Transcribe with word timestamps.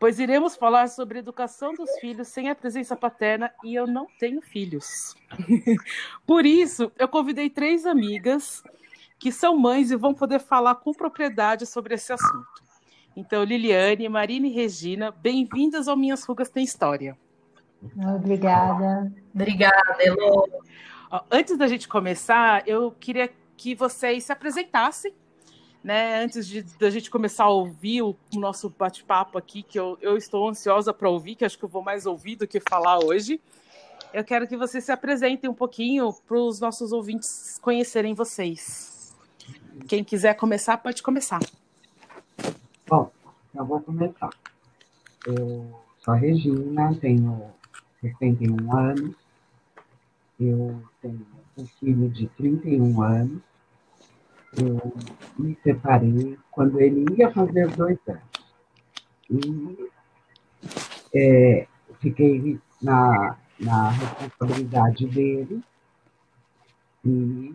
pois 0.00 0.18
iremos 0.18 0.56
falar 0.56 0.88
sobre 0.88 1.18
a 1.18 1.20
educação 1.20 1.74
dos 1.74 1.90
filhos 2.00 2.26
sem 2.28 2.48
a 2.48 2.54
presença 2.54 2.96
paterna 2.96 3.52
e 3.62 3.74
eu 3.74 3.86
não 3.86 4.06
tenho 4.18 4.40
filhos. 4.40 5.14
Por 6.26 6.46
isso, 6.46 6.90
eu 6.98 7.06
convidei 7.06 7.50
três 7.50 7.84
amigas 7.84 8.64
que 9.18 9.30
são 9.30 9.58
mães 9.58 9.90
e 9.90 9.96
vão 9.96 10.14
poder 10.14 10.40
falar 10.40 10.76
com 10.76 10.94
propriedade 10.94 11.66
sobre 11.66 11.94
esse 11.94 12.10
assunto. 12.10 12.64
Então, 13.14 13.44
Liliane, 13.44 14.08
Marina 14.08 14.46
e 14.46 14.50
Regina, 14.50 15.10
bem-vindas 15.10 15.86
ao 15.86 15.96
Minhas 15.96 16.24
Rugas 16.24 16.48
Tem 16.48 16.64
História. 16.64 17.18
Obrigada. 18.16 19.12
Obrigada, 19.34 19.96
Elo. 19.98 20.48
Antes 21.30 21.58
da 21.58 21.66
gente 21.66 21.86
começar, 21.86 22.66
eu 22.66 22.90
queria 22.92 23.30
que 23.54 23.74
vocês 23.74 24.24
se 24.24 24.32
apresentassem 24.32 25.12
né, 25.82 26.22
antes 26.22 26.46
de 26.46 26.62
da 26.78 26.90
gente 26.90 27.10
começar 27.10 27.44
a 27.44 27.48
ouvir 27.48 28.02
o, 28.02 28.16
o 28.34 28.38
nosso 28.38 28.68
bate-papo 28.70 29.38
aqui, 29.38 29.62
que 29.62 29.78
eu, 29.78 29.98
eu 30.00 30.16
estou 30.16 30.48
ansiosa 30.48 30.92
para 30.92 31.08
ouvir, 31.08 31.34
que 31.34 31.44
acho 31.44 31.58
que 31.58 31.64
eu 31.64 31.68
vou 31.68 31.82
mais 31.82 32.06
ouvir 32.06 32.36
do 32.36 32.46
que 32.46 32.60
falar 32.60 33.02
hoje, 33.02 33.40
eu 34.12 34.24
quero 34.24 34.46
que 34.46 34.56
vocês 34.56 34.84
se 34.84 34.92
apresentem 34.92 35.48
um 35.48 35.54
pouquinho 35.54 36.12
para 36.26 36.36
os 36.36 36.60
nossos 36.60 36.92
ouvintes 36.92 37.58
conhecerem 37.62 38.12
vocês. 38.12 39.16
Quem 39.88 40.04
quiser 40.04 40.34
começar, 40.34 40.76
pode 40.78 41.02
começar. 41.02 41.40
Bom, 42.88 43.10
eu 43.54 43.64
vou 43.64 43.80
começar. 43.80 44.30
Eu 45.26 45.80
sou 46.04 46.14
a 46.14 46.16
Regina, 46.16 46.94
tenho 47.00 47.50
61 48.00 48.76
anos, 48.76 49.14
eu 50.38 50.82
tenho 51.00 51.26
um 51.56 51.66
filho 51.66 52.08
de 52.08 52.26
31 52.28 53.02
anos, 53.02 53.42
eu 54.58 54.92
me 55.38 55.56
separei 55.62 56.38
quando 56.50 56.80
ele 56.80 57.04
ia 57.16 57.30
fazer 57.32 57.68
dois 57.76 57.98
anos. 58.08 58.22
E 59.30 59.90
é, 61.14 61.68
fiquei 62.00 62.60
na, 62.82 63.36
na 63.58 63.90
responsabilidade 63.90 65.06
dele 65.06 65.62
e 67.04 67.54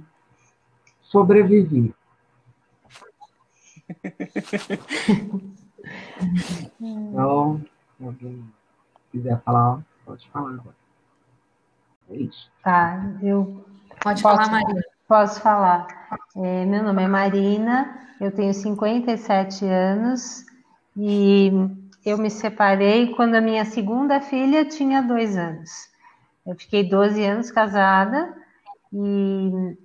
sobrevivi. 1.01 1.93
então, 6.79 7.63
se 7.97 8.05
alguém 8.05 8.53
quiser 9.11 9.41
falar, 9.43 9.83
pode 10.05 10.27
falar 10.29 10.51
agora. 10.51 10.75
É 12.09 12.15
isso. 12.17 12.51
Tá, 12.63 13.13
eu. 13.21 13.65
Pode 14.01 14.21
falar, 14.21 14.49
Maria. 14.49 14.94
Posso 15.07 15.39
falar. 15.39 15.85
É, 16.35 16.65
meu 16.65 16.81
nome 16.81 17.03
é 17.03 17.07
Marina, 17.07 17.95
eu 18.19 18.31
tenho 18.31 18.51
57 18.51 19.63
anos 19.63 20.43
e 20.97 21.51
eu 22.03 22.17
me 22.17 22.29
separei 22.31 23.13
quando 23.13 23.35
a 23.35 23.41
minha 23.41 23.65
segunda 23.65 24.19
filha 24.19 24.65
tinha 24.65 25.03
dois 25.03 25.37
anos. 25.37 25.69
Eu 26.45 26.55
fiquei 26.55 26.89
12 26.89 27.23
anos 27.23 27.51
casada 27.51 28.35
e 28.91 29.77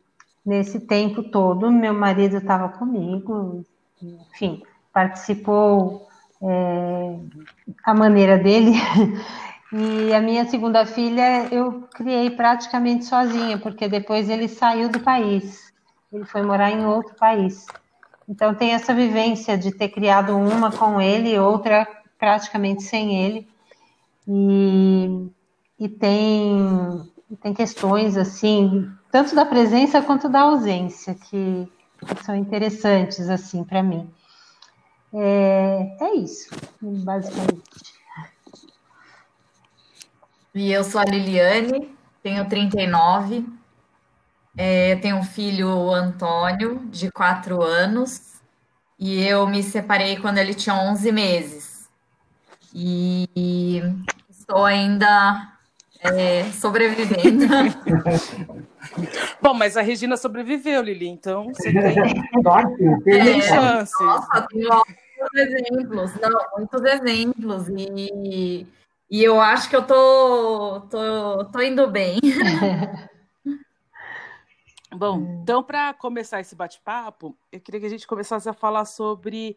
nesse 0.45 0.81
tempo 0.81 1.23
todo 1.25 1.71
meu 1.71 1.93
marido 1.93 2.39
estava 2.39 2.71
comigo, 2.71 3.63
enfim, 4.03 4.63
participou 4.91 6.09
é, 6.43 7.17
a 7.85 7.93
maneira 7.93 8.39
dele 8.39 8.73
E 9.73 10.13
a 10.13 10.21
minha 10.21 10.45
segunda 10.49 10.85
filha 10.85 11.47
eu 11.53 11.83
criei 11.95 12.29
praticamente 12.31 13.05
sozinha, 13.05 13.57
porque 13.57 13.89
depois 13.89 14.29
ele 14.29 14.49
saiu 14.49 14.89
do 14.89 14.99
país. 14.99 15.73
Ele 16.13 16.25
foi 16.25 16.43
morar 16.43 16.73
em 16.73 16.85
outro 16.85 17.15
país. 17.15 17.67
Então 18.29 18.53
tem 18.55 18.73
essa 18.73 18.93
vivência 18.93 19.57
de 19.57 19.71
ter 19.71 19.89
criado 19.89 20.37
uma 20.37 20.73
com 20.73 21.01
ele, 21.01 21.39
outra 21.39 21.87
praticamente 22.19 22.83
sem 22.83 23.25
ele. 23.25 23.49
E, 24.27 25.29
e 25.79 25.89
tem, 25.89 27.13
tem 27.41 27.55
questões 27.55 28.17
assim, 28.17 28.91
tanto 29.11 29.35
da 29.37 29.47
presença 29.47 30.03
quanto 30.03 30.29
da 30.29 30.41
ausência, 30.41 31.15
que, 31.15 31.69
que 32.07 32.25
são 32.25 32.35
interessantes 32.35 33.29
assim 33.29 33.63
para 33.63 33.83
mim. 33.83 34.11
É, 35.13 35.97
é 36.01 36.15
isso, 36.15 36.51
basicamente. 36.81 38.00
E 40.55 40.73
eu 40.73 40.83
sou 40.83 41.01
a 41.01 41.05
Liliane, 41.05 41.95
tenho 42.23 42.45
39, 42.49 43.47
é, 44.57 44.97
tenho 44.97 45.17
um 45.17 45.23
filho, 45.23 45.93
Antônio, 45.93 46.81
de 46.87 47.11
4 47.11 47.63
anos, 47.63 48.41
e 48.99 49.25
eu 49.25 49.47
me 49.47 49.63
separei 49.63 50.17
quando 50.17 50.39
ele 50.39 50.53
tinha 50.53 50.75
11 50.75 51.13
meses. 51.13 51.89
E 52.75 53.81
estou 54.29 54.65
ainda 54.65 55.53
é, 56.01 56.45
sobrevivendo. 56.51 57.47
Bom, 59.41 59.55
mas 59.55 59.77
a 59.77 59.83
Regina 59.83 60.17
sobreviveu, 60.17 60.83
Lili, 60.83 61.07
então 61.07 61.53
você 61.55 61.73
tem, 61.73 61.95
tem 63.05 63.39
é, 63.39 63.41
chances. 63.41 63.95
Nossa, 64.01 64.47
tenho 64.51 64.69
muitos 64.69 65.41
exemplos, 65.41 66.15
não, 66.21 66.41
muitos 66.57 66.83
exemplos. 66.83 67.69
E 67.69 68.67
e 69.11 69.25
eu 69.25 69.41
acho 69.41 69.69
que 69.69 69.77
eu 69.77 69.87
tô, 69.87 70.83
tô, 70.83 71.45
tô 71.47 71.61
indo 71.61 71.91
bem. 71.91 72.21
Bom, 74.93 75.41
então, 75.43 75.63
para 75.63 75.95
começar 75.95 76.41
esse 76.41 76.55
bate-papo, 76.55 77.37
eu 77.51 77.61
queria 77.61 77.81
que 77.81 77.87
a 77.87 77.91
gente 77.91 78.07
começasse 78.07 78.49
a 78.49 78.53
falar 78.53 78.85
sobre 78.85 79.57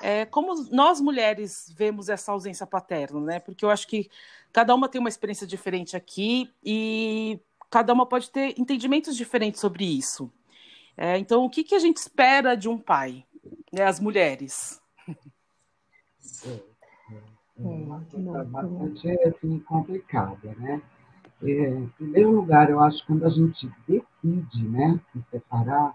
é, 0.00 0.24
como 0.26 0.54
nós 0.70 1.00
mulheres 1.00 1.72
vemos 1.76 2.08
essa 2.08 2.32
ausência 2.32 2.66
paterna, 2.66 3.20
né? 3.20 3.40
Porque 3.40 3.64
eu 3.64 3.70
acho 3.70 3.86
que 3.86 4.10
cada 4.52 4.74
uma 4.74 4.88
tem 4.88 5.00
uma 5.00 5.08
experiência 5.08 5.46
diferente 5.46 5.96
aqui 5.96 6.52
e 6.62 7.40
cada 7.70 7.92
uma 7.92 8.06
pode 8.06 8.30
ter 8.30 8.58
entendimentos 8.58 9.16
diferentes 9.16 9.60
sobre 9.60 9.84
isso. 9.84 10.32
É, 10.96 11.18
então, 11.18 11.44
o 11.44 11.50
que, 11.50 11.64
que 11.64 11.74
a 11.74 11.78
gente 11.78 11.96
espera 11.96 12.54
de 12.54 12.68
um 12.68 12.78
pai, 12.78 13.24
né, 13.72 13.84
as 13.84 13.98
mulheres? 13.98 14.80
É, 17.60 18.44
bastante 18.44 19.08
assim, 19.26 19.58
complicada, 19.60 20.54
né? 20.58 20.82
É, 21.42 21.68
em 21.68 21.88
primeiro 21.88 22.32
lugar, 22.32 22.70
eu 22.70 22.80
acho 22.80 23.00
que 23.00 23.06
quando 23.06 23.24
a 23.24 23.30
gente 23.30 23.70
decide 23.86 24.68
né, 24.68 24.98
se 25.12 25.22
separar, 25.30 25.94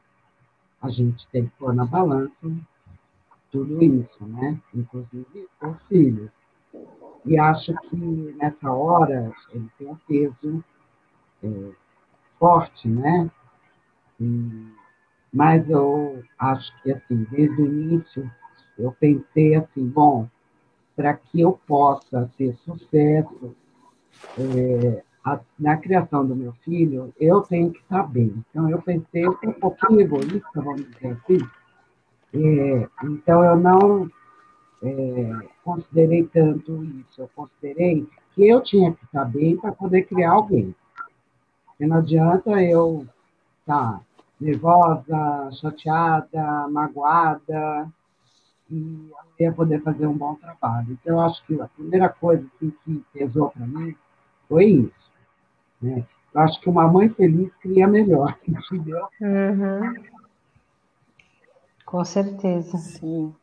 a 0.82 0.90
gente 0.90 1.28
tem 1.28 1.48
que 1.48 1.52
pôr 1.58 1.74
na 1.74 1.86
balança 1.86 2.34
tudo 3.52 3.84
isso, 3.84 4.26
né? 4.26 4.60
Inclusive 4.74 5.48
os 5.62 5.82
filhos. 5.88 6.30
E 7.26 7.38
acho 7.38 7.74
que 7.90 7.98
nessa 8.38 8.72
hora 8.72 9.34
ele 9.52 9.70
tem 9.78 9.88
um 9.88 9.96
peso 10.08 10.64
é, 11.44 11.72
forte, 12.38 12.88
né? 12.88 13.30
E, 14.20 14.72
mas 15.34 15.70
eu 15.70 16.24
acho 16.38 16.72
que 16.82 16.92
assim, 16.92 17.26
desde 17.30 17.62
o 17.62 17.66
início 17.66 18.32
eu 18.78 18.92
pensei 18.94 19.56
assim, 19.56 19.86
bom, 19.88 20.30
para 21.00 21.14
que 21.14 21.40
eu 21.40 21.58
possa 21.66 22.30
ter 22.38 22.54
sucesso 22.66 23.56
é, 24.38 25.02
a, 25.24 25.40
na 25.58 25.78
criação 25.78 26.26
do 26.26 26.36
meu 26.36 26.52
filho, 26.66 27.14
eu 27.18 27.40
tenho 27.40 27.72
que 27.72 27.80
estar 27.80 28.04
bem. 28.04 28.44
Então, 28.50 28.70
eu 28.70 28.82
pensei, 28.82 29.26
um 29.26 29.54
pouquinho 29.54 30.02
egoísta, 30.02 30.62
vamos 30.62 30.86
dizer 30.90 31.18
assim, 31.24 31.40
é, 32.34 32.90
então 33.06 33.46
eu 33.46 33.56
não 33.56 34.12
é, 34.84 35.48
considerei 35.64 36.26
tanto 36.26 36.84
isso, 36.84 37.22
eu 37.22 37.30
considerei 37.34 38.06
que 38.36 38.46
eu 38.46 38.62
tinha 38.62 38.92
que 38.92 39.06
estar 39.06 39.24
bem 39.24 39.56
para 39.56 39.72
poder 39.72 40.04
criar 40.04 40.32
alguém. 40.32 40.76
Porque 41.66 41.88
não 41.88 42.00
adianta 42.00 42.62
eu 42.62 43.08
estar 43.62 44.02
nervosa, 44.38 45.50
chateada, 45.54 46.68
magoada, 46.68 47.90
e 48.70 49.12
ia 49.40 49.52
poder 49.52 49.82
fazer 49.82 50.06
um 50.06 50.18
bom 50.18 50.36
trabalho. 50.36 50.92
Então, 50.92 51.18
eu 51.18 51.22
acho 51.22 51.44
que 51.46 51.60
a 51.60 51.68
primeira 51.68 52.10
coisa 52.10 52.46
assim, 52.56 52.74
que 52.84 53.04
pesou 53.14 53.50
para 53.50 53.66
mim 53.66 53.96
foi 54.48 54.66
isso. 54.66 55.12
Né? 55.82 56.06
Eu 56.34 56.42
acho 56.42 56.60
que 56.62 56.70
uma 56.70 56.88
mãe 56.88 57.10
feliz 57.10 57.52
cria 57.62 57.88
melhor, 57.88 58.38
entendeu? 58.48 59.08
Uhum. 59.22 59.94
Com 61.86 62.06
certeza. 62.06 62.78
Sim. 62.78 63.34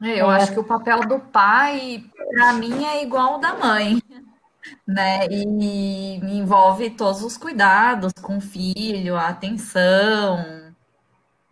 Eu 0.00 0.30
é. 0.30 0.36
acho 0.36 0.52
que 0.52 0.60
o 0.60 0.64
papel 0.64 1.00
do 1.00 1.18
pai, 1.18 2.04
para 2.34 2.52
mim, 2.52 2.84
é 2.84 3.02
igual 3.02 3.34
ao 3.34 3.40
da 3.40 3.54
mãe, 3.54 4.00
né? 4.86 5.26
E 5.28 6.16
envolve 6.38 6.90
todos 6.90 7.22
os 7.22 7.36
cuidados 7.36 8.12
com 8.22 8.36
o 8.36 8.40
filho, 8.40 9.16
a 9.16 9.28
atenção. 9.28 10.65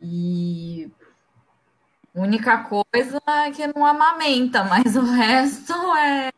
E 0.07 0.91
a 2.15 2.21
única 2.21 2.59
coisa 2.59 3.19
é 3.27 3.51
que 3.51 3.67
não 3.67 3.87
amamenta, 3.87 4.63
mas 4.65 4.95
o 4.97 5.03
resto 5.03 5.73
é 5.97 6.31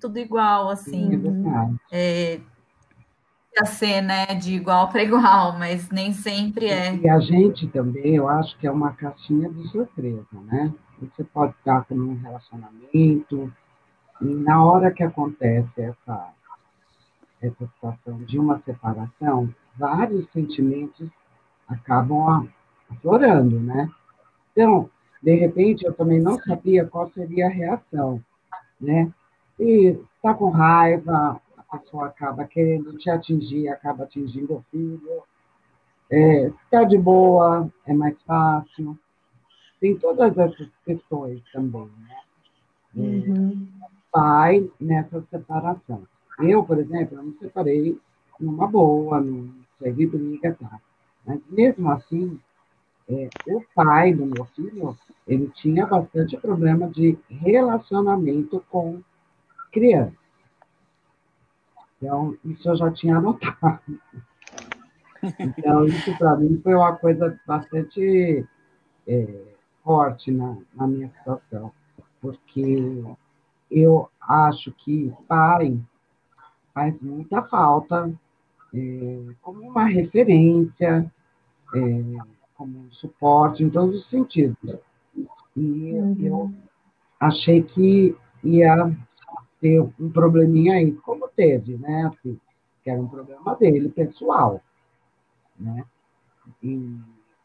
tudo 0.00 0.18
igual, 0.18 0.68
assim. 0.68 1.10
É, 1.90 2.40
é 3.56 3.64
ser, 3.64 4.00
né, 4.00 4.26
de 4.26 4.54
igual 4.54 4.88
para 4.88 5.02
igual, 5.02 5.58
mas 5.58 5.90
nem 5.90 6.12
sempre 6.12 6.66
é. 6.66 6.94
E 6.94 7.08
a 7.08 7.18
gente 7.18 7.66
também, 7.66 8.14
eu 8.14 8.28
acho 8.28 8.56
que 8.58 8.66
é 8.68 8.70
uma 8.70 8.92
caixinha 8.92 9.50
de 9.50 9.68
surpresa, 9.68 10.40
né? 10.44 10.72
Você 11.00 11.24
pode 11.24 11.52
estar 11.58 11.84
com 11.84 11.96
um 11.96 12.14
relacionamento 12.14 13.52
e 14.20 14.24
na 14.24 14.64
hora 14.64 14.92
que 14.92 15.02
acontece 15.02 15.68
essa, 15.76 16.28
essa 17.42 17.66
situação 17.66 18.22
de 18.22 18.38
uma 18.38 18.62
separação, 18.64 19.52
vários 19.76 20.30
sentimentos 20.30 21.08
acabam 21.68 22.48
aflorando, 22.92 23.60
né? 23.60 23.90
Então, 24.52 24.88
de 25.22 25.34
repente, 25.34 25.84
eu 25.84 25.92
também 25.94 26.20
não 26.20 26.38
sabia 26.38 26.84
qual 26.84 27.10
seria 27.12 27.46
a 27.46 27.50
reação, 27.50 28.22
né? 28.80 29.10
E 29.58 29.98
está 30.16 30.34
com 30.34 30.50
raiva, 30.50 31.40
a 31.56 31.78
pessoa 31.78 32.06
acaba 32.06 32.44
querendo 32.44 32.96
te 32.98 33.08
atingir, 33.08 33.68
acaba 33.68 34.04
atingindo 34.04 34.54
o 34.54 34.64
filho. 34.70 35.22
É, 36.10 36.46
está 36.46 36.84
de 36.84 36.98
boa, 36.98 37.70
é 37.86 37.94
mais 37.94 38.20
fácil. 38.22 38.98
Tem 39.80 39.96
todas 39.96 40.36
essas 40.36 40.68
questões 40.84 41.42
também, 41.52 41.90
né? 42.00 42.16
Uhum. 42.94 43.66
Pai 44.10 44.70
nessa 44.80 45.22
separação. 45.30 46.02
Eu, 46.40 46.64
por 46.64 46.78
exemplo, 46.78 47.18
eu 47.18 47.22
me 47.22 47.36
separei 47.38 47.98
numa 48.38 48.66
boa, 48.66 49.20
não 49.20 49.50
teve 49.80 50.06
briga, 50.06 50.56
tá? 50.60 50.80
Mas 51.26 51.40
mesmo 51.48 51.90
assim, 51.90 52.38
é, 53.08 53.28
o 53.46 53.62
pai 53.74 54.12
do 54.14 54.26
meu 54.26 54.44
filho, 54.46 54.96
ele 55.26 55.48
tinha 55.54 55.86
bastante 55.86 56.36
problema 56.36 56.88
de 56.88 57.18
relacionamento 57.28 58.64
com 58.70 59.00
criança. 59.70 60.16
Então, 61.96 62.36
isso 62.44 62.68
eu 62.68 62.76
já 62.76 62.90
tinha 62.90 63.16
anotado. 63.16 63.80
Então, 65.38 65.84
isso 65.86 66.16
para 66.18 66.36
mim 66.36 66.60
foi 66.62 66.74
uma 66.74 66.96
coisa 66.96 67.38
bastante 67.46 68.44
é, 69.06 69.42
forte 69.84 70.30
na, 70.32 70.56
na 70.74 70.86
minha 70.86 71.08
situação, 71.10 71.72
porque 72.20 73.04
eu 73.70 74.10
acho 74.20 74.72
que 74.72 75.12
pai 75.28 75.78
faz 76.74 77.00
muita 77.00 77.42
falta 77.42 78.12
é, 78.74 79.34
como 79.42 79.62
uma 79.62 79.84
referência, 79.84 81.10
é, 81.74 81.78
como 82.62 82.88
suporte 82.92 83.64
em 83.64 83.70
todos 83.70 84.02
os 84.02 84.08
sentidos. 84.08 84.56
E 85.56 85.92
uhum. 85.94 86.16
eu 86.20 86.52
achei 87.18 87.60
que 87.60 88.16
ia 88.44 88.96
ter 89.60 89.80
um 89.80 90.10
probleminha 90.10 90.74
aí, 90.74 90.92
como 90.92 91.28
teve, 91.28 91.76
né? 91.76 92.04
Assim, 92.06 92.38
que 92.84 92.90
era 92.90 93.00
um 93.00 93.08
problema 93.08 93.56
dele, 93.56 93.88
pessoal. 93.88 94.60
Né? 95.58 95.84
E, 96.62 96.96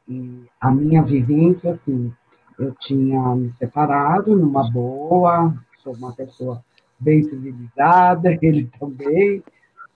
e 0.08 0.46
a 0.62 0.72
minha 0.72 1.02
vivência, 1.02 1.74
assim, 1.74 2.14
eu 2.60 2.76
tinha 2.82 3.36
me 3.36 3.52
separado 3.58 4.36
numa 4.36 4.70
boa, 4.72 5.54
sou 5.80 5.96
uma 5.96 6.14
pessoa 6.14 6.64
bem 7.00 7.24
civilizada, 7.24 8.38
ele 8.42 8.70
também, 8.80 9.44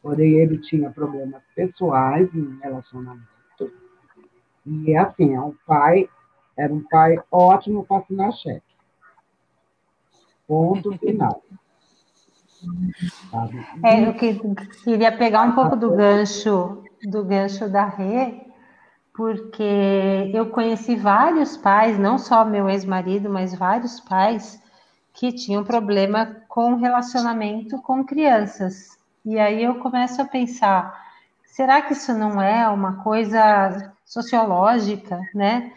porém 0.02 0.34
ele 0.34 0.58
tinha 0.58 0.90
problemas 0.90 1.44
pessoais 1.56 2.28
em 2.34 2.60
relacionamento. 2.60 3.31
E 4.66 4.96
assim, 4.96 5.34
é 5.34 5.42
um 5.42 5.56
pai, 5.66 6.10
era 6.58 6.74
um 6.74 6.84
pai 6.90 7.20
ótimo 7.32 7.84
para 7.84 7.98
assinar 7.98 8.32
cheque. 8.34 8.62
Ponto 10.48 10.98
final. 10.98 11.42
É, 13.84 14.08
eu 14.08 14.14
que, 14.14 14.40
queria 14.84 15.12
pegar 15.12 15.44
um 15.44 15.54
pouco 15.54 15.76
do 15.76 15.96
gancho 15.96 16.84
do 17.04 17.24
gancho 17.24 17.70
da 17.70 17.86
Rê, 17.86 18.42
porque 19.14 20.32
eu 20.34 20.50
conheci 20.50 20.96
vários 20.96 21.58
pais, 21.58 21.98
não 21.98 22.18
só 22.18 22.46
meu 22.46 22.70
ex-marido, 22.70 23.30
mas 23.30 23.56
vários 23.56 24.00
pais 24.00 24.62
que 25.14 25.32
tinham 25.32 25.64
problema 25.64 26.38
com 26.48 26.76
relacionamento 26.76 27.82
com 27.82 28.06
crianças. 28.06 28.98
E 29.26 29.38
aí 29.38 29.64
eu 29.64 29.76
começo 29.80 30.22
a 30.22 30.26
pensar, 30.26 31.11
será 31.62 31.80
que 31.80 31.94
isso 31.94 32.12
não 32.12 32.42
é 32.42 32.68
uma 32.68 33.04
coisa 33.04 33.94
sociológica, 34.04 35.20
né? 35.32 35.72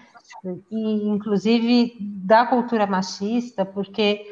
E 0.70 1.08
inclusive 1.10 1.98
da 2.00 2.46
cultura 2.46 2.86
machista, 2.86 3.66
porque 3.66 4.24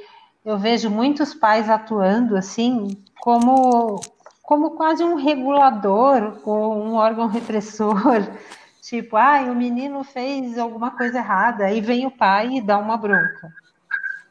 eu 0.43 0.57
vejo 0.57 0.89
muitos 0.89 1.35
pais 1.35 1.69
atuando 1.69 2.39
assim 2.39 2.89
como 3.21 4.01
como 4.43 4.71
quase 4.71 5.05
um 5.05 5.15
regulador 5.15 6.41
ou 6.47 6.75
um 6.75 6.95
órgão 6.95 7.27
repressor, 7.27 8.01
tipo, 8.81 9.17
ah, 9.19 9.43
o 9.43 9.55
menino 9.55 10.03
fez 10.05 10.57
alguma 10.57 10.91
coisa 10.93 11.19
errada, 11.19 11.67
aí 11.67 11.83
vem 11.83 12.07
o 12.07 12.11
pai 12.11 12.57
e 12.57 12.63
dá 12.63 12.79
uma 12.79 12.97
bronca. 12.97 13.53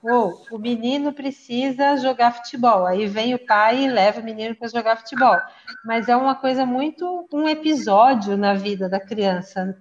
Ou 0.04 0.46
o 0.52 0.58
menino 0.58 1.14
precisa 1.14 1.98
jogar 1.98 2.32
futebol, 2.32 2.88
aí 2.88 3.06
vem 3.06 3.36
o 3.36 3.46
pai 3.46 3.84
e 3.84 3.88
leva 3.88 4.20
o 4.20 4.24
menino 4.24 4.56
para 4.56 4.68
jogar 4.68 4.98
futebol. 4.98 5.38
Mas 5.86 6.10
é 6.10 6.16
uma 6.16 6.34
coisa 6.34 6.66
muito 6.66 7.28
um 7.32 7.48
episódio 7.48 8.36
na 8.36 8.56
vida 8.56 8.90
da 8.90 9.00
criança. 9.00 9.78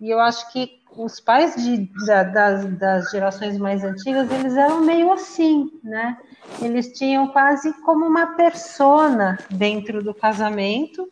E 0.00 0.08
eu 0.08 0.18
acho 0.20 0.50
que 0.50 0.82
os 0.96 1.20
pais 1.20 1.54
de, 1.56 1.88
da, 2.06 2.22
das, 2.22 2.78
das, 2.78 3.10
gerações 3.10 3.58
mais 3.58 3.84
antigas, 3.84 4.30
eles 4.30 4.56
eram 4.56 4.80
meio 4.80 5.12
assim, 5.12 5.70
né? 5.82 6.18
Eles 6.60 6.92
tinham 6.92 7.28
quase 7.28 7.72
como 7.82 8.06
uma 8.06 8.34
persona 8.34 9.38
dentro 9.50 10.02
do 10.02 10.14
casamento 10.14 11.08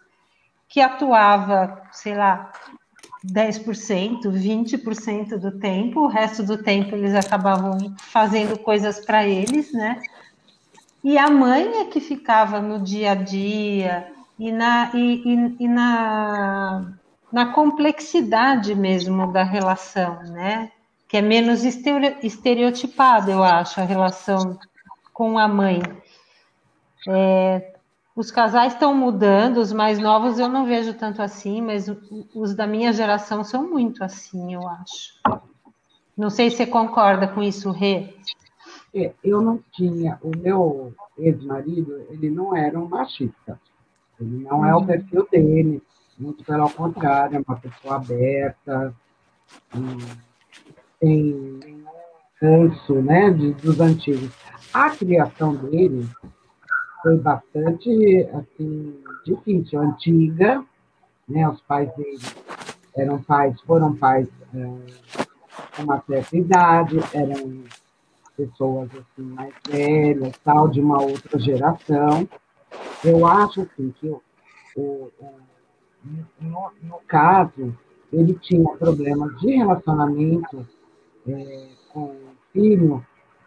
que 0.68 0.80
atuava, 0.80 1.82
sei 1.92 2.14
lá, 2.14 2.52
10%, 3.26 4.22
20% 4.22 5.38
do 5.38 5.58
tempo, 5.58 6.00
o 6.00 6.06
resto 6.06 6.42
do 6.42 6.62
tempo 6.62 6.94
eles 6.94 7.14
acabavam 7.14 7.94
fazendo 7.98 8.58
coisas 8.58 9.04
para 9.04 9.26
eles, 9.26 9.72
né? 9.72 10.00
E 11.02 11.18
a 11.18 11.30
mãe 11.30 11.80
é 11.80 11.84
que 11.86 12.00
ficava 12.00 12.60
no 12.60 12.78
dia 12.78 13.12
a 13.12 13.14
dia 13.14 14.10
e 14.38 14.50
na, 14.52 14.90
e, 14.94 15.22
e, 15.24 15.64
e 15.64 15.68
na 15.68 16.94
na 17.32 17.52
complexidade 17.52 18.74
mesmo 18.74 19.32
da 19.32 19.44
relação, 19.44 20.22
né? 20.24 20.70
Que 21.08 21.18
é 21.18 21.22
menos 21.22 21.64
estereotipada, 21.64 23.30
eu 23.30 23.42
acho, 23.42 23.80
a 23.80 23.84
relação 23.84 24.58
com 25.12 25.38
a 25.38 25.46
mãe. 25.46 25.80
É, 27.08 27.69
os 28.20 28.30
casais 28.30 28.74
estão 28.74 28.94
mudando, 28.94 29.56
os 29.56 29.72
mais 29.72 29.98
novos 29.98 30.38
eu 30.38 30.46
não 30.46 30.66
vejo 30.66 30.92
tanto 30.92 31.22
assim, 31.22 31.62
mas 31.62 31.86
os 32.34 32.54
da 32.54 32.66
minha 32.66 32.92
geração 32.92 33.42
são 33.42 33.66
muito 33.66 34.04
assim, 34.04 34.52
eu 34.52 34.68
acho. 34.68 35.14
Não 36.14 36.28
sei 36.28 36.50
se 36.50 36.58
você 36.58 36.66
concorda 36.66 37.26
com 37.26 37.42
isso, 37.42 37.70
Rê. 37.70 38.14
É, 38.94 39.14
eu 39.24 39.40
não 39.40 39.58
tinha, 39.72 40.18
o 40.22 40.36
meu 40.36 40.92
ex-marido, 41.16 42.04
ele 42.10 42.28
não 42.28 42.54
era 42.54 42.78
um 42.78 42.86
machista. 42.86 43.58
Ele 44.20 44.44
não 44.44 44.66
é 44.66 44.74
o 44.74 44.80
uhum. 44.80 44.86
perfil 44.86 45.26
dele. 45.32 45.82
Muito 46.18 46.44
pelo 46.44 46.68
contrário, 46.68 47.38
é 47.38 47.42
uma 47.46 47.56
pessoa 47.56 47.96
aberta, 47.96 48.94
tem 51.00 51.86
ranço 52.42 52.94
né, 52.96 53.30
de, 53.30 53.54
dos 53.54 53.80
antigos. 53.80 54.30
A 54.74 54.90
criação 54.90 55.54
dele 55.56 56.06
foi 57.02 57.16
bastante 57.18 58.28
assim, 58.32 58.98
difícil, 59.24 59.80
antiga, 59.80 60.64
né? 61.28 61.48
Os 61.48 61.60
pais 61.62 61.94
dele 61.96 62.18
eram 62.96 63.22
pais, 63.22 63.60
foram 63.62 63.94
pais 63.96 64.28
é, 64.54 65.26
com 65.76 65.82
uma 65.82 66.02
certa 66.02 66.36
idade, 66.36 66.98
eram 67.14 67.64
pessoas 68.36 68.90
assim 68.94 69.22
mais 69.22 69.54
velhas, 69.68 70.36
tal, 70.44 70.68
de 70.68 70.80
uma 70.80 71.00
outra 71.00 71.38
geração. 71.38 72.28
Eu 73.04 73.26
acho 73.26 73.62
assim 73.62 73.94
que 74.00 74.08
o, 74.08 74.22
o, 74.76 75.10
no, 76.40 76.72
no 76.82 76.98
caso, 77.06 77.76
ele 78.12 78.34
tinha 78.34 78.68
problemas 78.76 79.38
de 79.40 79.56
relacionamento 79.56 80.66
é, 81.28 81.68
com 81.92 82.04
o 82.04 82.20
filho, 82.52 83.04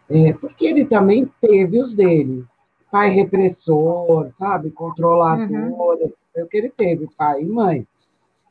é, 0.09 0.33
porque 0.33 0.65
ele 0.65 0.85
também 0.85 1.29
teve 1.41 1.81
os 1.81 1.93
dele. 1.93 2.45
Pai 2.93 3.09
repressor, 3.09 4.31
sabe? 4.37 4.69
Controlador. 4.69 5.49
Uhum. 5.49 6.11
Foi 6.31 6.43
o 6.43 6.47
que 6.47 6.57
ele 6.57 6.69
teve, 6.69 7.07
pai 7.17 7.41
e 7.41 7.45
mãe. 7.47 7.87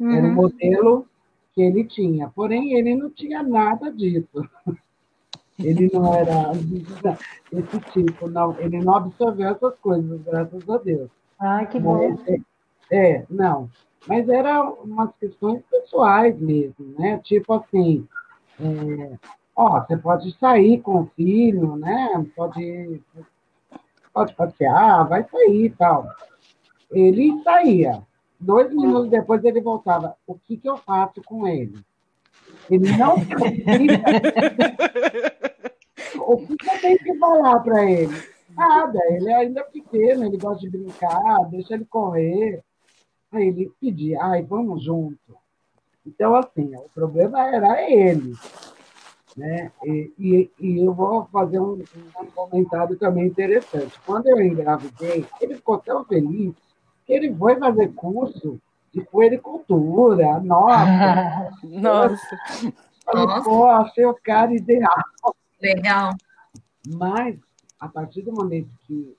Uhum. 0.00 0.10
Era 0.10 0.26
o 0.26 0.32
modelo 0.32 1.06
que 1.54 1.62
ele 1.62 1.84
tinha. 1.84 2.28
Porém, 2.34 2.76
ele 2.76 2.96
não 2.96 3.08
tinha 3.08 3.40
nada 3.40 3.88
disso. 3.92 4.44
Ele 5.58 5.88
não 5.92 6.12
era 6.12 6.50
esse 7.52 7.80
tipo, 7.92 8.28
não. 8.28 8.58
Ele 8.58 8.82
não 8.82 8.96
absorveu 8.96 9.50
essas 9.50 9.78
coisas, 9.78 10.20
graças 10.22 10.68
a 10.68 10.78
Deus. 10.78 11.10
Ah, 11.38 11.64
que 11.66 11.78
bom. 11.78 12.18
É, 12.26 12.40
é, 12.90 13.26
não. 13.30 13.70
Mas 14.08 14.28
eram 14.28 14.78
umas 14.82 15.14
questões 15.20 15.62
pessoais 15.70 16.36
mesmo, 16.40 16.94
né? 16.98 17.20
Tipo 17.22 17.52
assim, 17.52 18.08
é, 18.58 19.18
ó, 19.54 19.78
você 19.78 19.96
pode 19.96 20.36
sair 20.38 20.80
com 20.80 21.02
o 21.02 21.10
filho, 21.14 21.76
né? 21.76 22.26
Pode, 22.34 23.00
pode 24.12 24.34
passear, 24.34 25.08
vai 25.08 25.24
sair 25.28 25.64
e 25.66 25.70
tal. 25.70 26.08
Ele 26.90 27.42
saía. 27.42 28.02
Dois 28.38 28.70
minutos 28.74 29.08
depois 29.10 29.44
ele 29.44 29.60
voltava. 29.60 30.16
O 30.26 30.34
que, 30.34 30.56
que 30.56 30.68
eu 30.68 30.76
faço 30.76 31.22
com 31.22 31.46
ele? 31.46 31.78
Ele 32.70 32.96
não 32.96 33.16
O 36.26 36.36
que 36.46 36.70
eu 36.70 36.80
tenho 36.80 36.98
que 36.98 37.18
falar 37.18 37.60
para 37.60 37.90
ele? 37.90 38.32
Nada, 38.54 38.98
ele 39.10 39.30
é 39.30 39.34
ainda 39.36 39.64
pequeno, 39.64 40.24
ele 40.24 40.36
gosta 40.36 40.60
de 40.60 40.70
brincar, 40.70 41.48
deixa 41.50 41.74
ele 41.74 41.84
correr. 41.86 42.62
Aí 43.30 43.48
ele 43.48 43.72
pedia, 43.80 44.22
ai, 44.22 44.42
vamos 44.42 44.84
junto. 44.84 45.36
Então, 46.06 46.34
assim, 46.34 46.74
o 46.76 46.88
problema 46.94 47.46
era 47.46 47.90
ele. 47.90 48.34
Né? 49.36 49.72
E, 49.84 50.12
e, 50.18 50.50
e 50.60 50.84
eu 50.84 50.92
vou 50.92 51.26
fazer 51.26 51.58
um, 51.58 51.82
um, 52.20 52.26
comentário 52.34 52.96
também 52.96 53.26
interessante. 53.26 53.98
Quando 54.04 54.26
eu 54.26 54.40
engravidei, 54.40 55.24
ele 55.40 55.54
ficou 55.54 55.78
tão 55.78 56.04
feliz 56.04 56.54
que 57.06 57.12
ele 57.12 57.34
foi 57.34 57.56
fazer 57.56 57.92
curso 57.94 58.60
de 58.92 59.00
puericultura. 59.02 60.38
Nossa! 60.40 61.50
Nossa! 61.64 62.38
Falei, 63.04 63.42
pô, 63.42 63.64
achei 63.66 64.04
o 64.04 64.14
cara 64.14 64.54
ideal. 64.54 65.02
Legal. 65.60 66.12
Mas, 66.86 67.38
a 67.80 67.88
partir 67.88 68.22
do 68.22 68.32
momento 68.32 68.68
que 68.86 69.16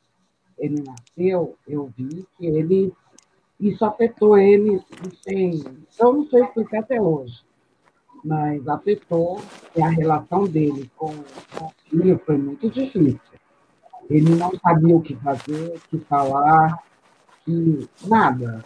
ele 0.58 0.84
nasceu, 0.84 1.58
eu 1.68 1.92
vi 1.98 2.26
que 2.38 2.46
ele. 2.46 2.94
Isso 3.60 3.84
afetou 3.86 4.38
ele, 4.38 4.82
sem. 5.22 5.64
Eu 6.00 6.14
não 6.14 6.28
sei 6.28 6.44
explicar 6.44 6.80
até 6.80 7.02
hoje, 7.02 7.42
mas 8.24 8.68
afetou 8.68 9.42
e 9.76 9.82
a 9.82 9.90
relação 9.90 10.46
dele 10.46 10.90
com, 10.96 11.14
com 11.58 11.66
o 11.66 11.74
filho 11.90 12.22
foi 12.26 12.38
muito 12.38 12.70
difícil. 12.70 13.20
Ele 14.10 14.36
não 14.36 14.52
sabia 14.60 14.96
o 14.96 15.02
que 15.02 15.16
fazer, 15.16 15.76
o 15.76 15.80
que 15.90 16.00
falar, 16.06 16.84
que 17.44 17.90
nada. 18.06 18.64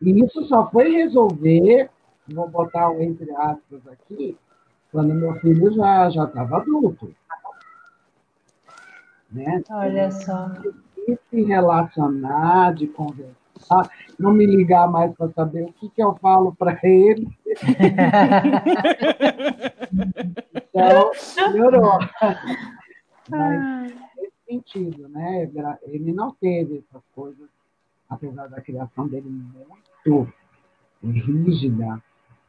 E 0.00 0.24
isso 0.24 0.44
só 0.46 0.70
foi 0.70 0.90
resolver, 0.90 1.90
vou 2.28 2.48
botar 2.48 2.90
um 2.90 3.00
entre 3.00 3.30
aspas 3.32 3.86
aqui, 3.88 4.36
quando 4.92 5.14
meu 5.14 5.34
filho 5.40 5.72
já 5.72 6.10
já 6.10 6.24
estava 6.24 6.58
adulto. 6.58 7.14
Né? 9.30 9.62
Olha 9.70 10.10
só. 10.10 10.48
De 11.06 11.18
se 11.28 11.42
relacionar, 11.42 12.74
de 12.74 12.86
conversar, 12.86 13.43
não 14.18 14.32
me 14.32 14.46
ligar 14.46 14.90
mais 14.90 15.14
para 15.14 15.28
saber 15.30 15.64
o 15.64 15.72
que, 15.72 15.88
que 15.88 16.02
eu 16.02 16.14
falo 16.16 16.54
para 16.54 16.78
ele. 16.82 17.28
então, 20.54 21.10
melhorou. 21.52 21.98
Mas 23.28 23.94
nesse 24.16 24.32
sentido, 24.46 25.08
né? 25.08 25.50
Ele 25.82 26.12
não 26.12 26.30
teve 26.32 26.78
essas 26.78 27.02
coisas, 27.14 27.48
apesar 28.08 28.48
da 28.48 28.60
criação 28.60 29.08
dele 29.08 29.28
muito 29.28 30.32
rígida, 31.02 32.02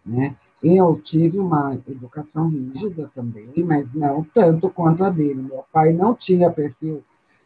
né? 0.06 0.36
Eu 0.64 1.02
tive 1.04 1.38
uma 1.38 1.76
educação 1.88 2.50
rígida 2.50 3.12
também, 3.14 3.52
mas 3.58 3.94
não 3.94 4.24
tanto 4.24 4.70
quanto 4.70 5.04
a 5.04 5.10
dele. 5.10 5.44
Meu 5.44 5.66
pai 5.72 5.94
não 5.94 6.16
tinha 6.16 6.50
perfil 6.50 7.04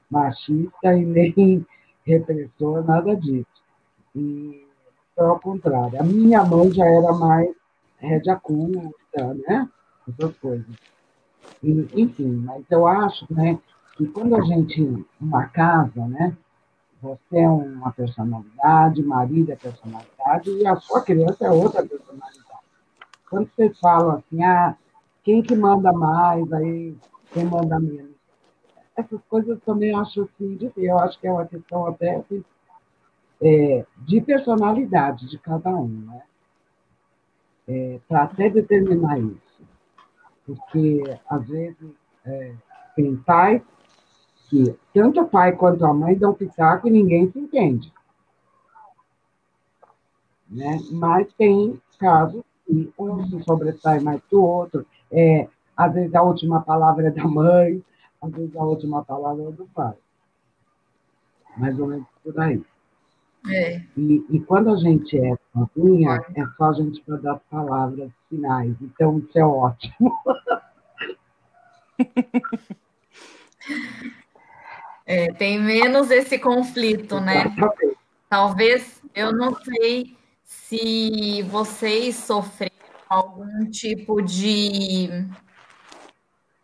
machista 0.10 0.96
e 0.96 1.06
nem 1.06 1.66
repressor, 2.10 2.84
nada 2.86 3.16
disso. 3.16 3.48
E 4.16 4.66
ao 5.18 5.40
contrário. 5.40 6.00
A 6.00 6.04
minha 6.04 6.44
mãe 6.44 6.72
já 6.72 6.86
era 6.86 7.12
mais 7.14 7.50
rédea 7.98 8.36
curta, 8.38 9.34
né? 9.48 9.70
Essas 10.08 10.36
coisas. 10.38 10.66
E, 11.62 11.88
enfim, 11.94 12.44
mas 12.46 12.64
eu 12.70 12.88
acho 12.88 13.26
né, 13.30 13.60
que 13.96 14.08
quando 14.08 14.36
a 14.36 14.42
gente, 14.42 15.06
uma 15.20 15.46
casa, 15.48 16.08
né? 16.08 16.36
Você 17.02 17.38
é 17.38 17.50
uma 17.50 17.92
personalidade, 17.94 19.02
marido 19.04 19.52
é 19.54 19.56
personalidade, 19.56 20.50
e 20.50 20.68
a 20.68 20.76
sua 20.76 21.02
criança 21.02 21.46
é 21.46 21.50
outra 21.50 21.86
personalidade. 21.86 22.40
Quando 23.30 23.50
vocês 23.56 23.80
falam 23.80 24.18
assim, 24.18 24.44
ah, 24.44 24.76
quem 25.24 25.42
que 25.42 25.56
manda 25.56 25.94
mais, 25.94 26.52
aí 26.52 26.98
quem 27.32 27.46
manda 27.46 27.80
menos. 27.80 28.09
Essas 29.00 29.22
coisas 29.30 29.60
também 29.62 29.96
acho 29.96 30.24
assim, 30.24 30.58
eu 30.78 31.00
acho 31.00 31.20
que 31.20 31.28
é 31.28 31.32
uma 31.32 31.46
questão 31.46 31.86
até 31.86 32.24
é, 33.42 33.86
de 33.98 34.22
personalidade 34.22 35.28
de 35.28 35.38
cada 35.38 35.70
um, 35.70 35.88
né? 35.88 36.22
É, 37.68 38.00
Para 38.08 38.24
até 38.24 38.50
determinar 38.50 39.20
isso. 39.20 39.64
Porque, 40.46 41.04
às 41.30 41.48
vezes, 41.48 41.92
é, 42.26 42.56
tem 42.96 43.16
pais 43.18 43.62
que 44.50 44.76
tanto 44.94 45.22
o 45.22 45.28
pai 45.28 45.56
quanto 45.56 45.86
a 45.86 45.94
mãe 45.94 46.18
dão 46.18 46.34
pitaco 46.34 46.88
e 46.88 46.92
ninguém 46.92 47.32
se 47.32 47.40
entende. 47.40 47.94
Né? 50.50 50.80
Mas 50.92 51.32
tem 51.34 51.80
casos 52.00 52.44
e 52.68 52.92
um 52.98 53.24
se 53.28 53.44
sobressai 53.44 54.00
mais 54.00 54.22
que 54.24 54.36
o 54.36 54.42
outro. 54.42 54.86
É, 55.12 55.48
às 55.78 55.94
vezes 55.94 56.14
a 56.16 56.24
última 56.24 56.62
palavra 56.62 57.08
é 57.08 57.12
da 57.12 57.26
mãe, 57.26 57.84
às 58.22 58.32
vezes 58.32 58.56
a 58.56 58.64
última 58.64 59.04
palavra 59.04 59.44
é 59.44 59.52
do 59.52 59.66
pai. 59.68 59.96
Mais 61.58 61.80
ou 61.80 61.88
menos 61.88 62.08
por 62.24 62.40
aí. 62.40 62.62
É. 63.48 63.82
E, 63.98 64.26
e, 64.30 64.40
quando 64.42 64.70
a 64.70 64.76
gente 64.76 65.18
é 65.18 65.34
sozinha, 65.54 66.24
é 66.36 66.46
só 66.58 66.66
a 66.66 66.74
gente 66.74 67.02
dar 67.08 67.36
as 67.36 67.42
palavras 67.44 68.12
finais. 68.28 68.76
Então, 68.82 69.20
isso 69.20 69.38
é 69.40 69.46
ótimo. 69.46 70.14
É, 75.06 75.34
tem 75.34 75.60
menos 75.60 76.12
esse 76.12 76.38
conflito, 76.38 77.20
né? 77.20 77.46
Talvez, 78.30 79.02
eu 79.16 79.34
não 79.34 79.56
sei 79.56 80.16
se 80.44 81.42
vocês 81.50 82.16
sofreram 82.16 82.76
algum 83.10 83.66
tipo 83.72 84.22
de, 84.22 85.08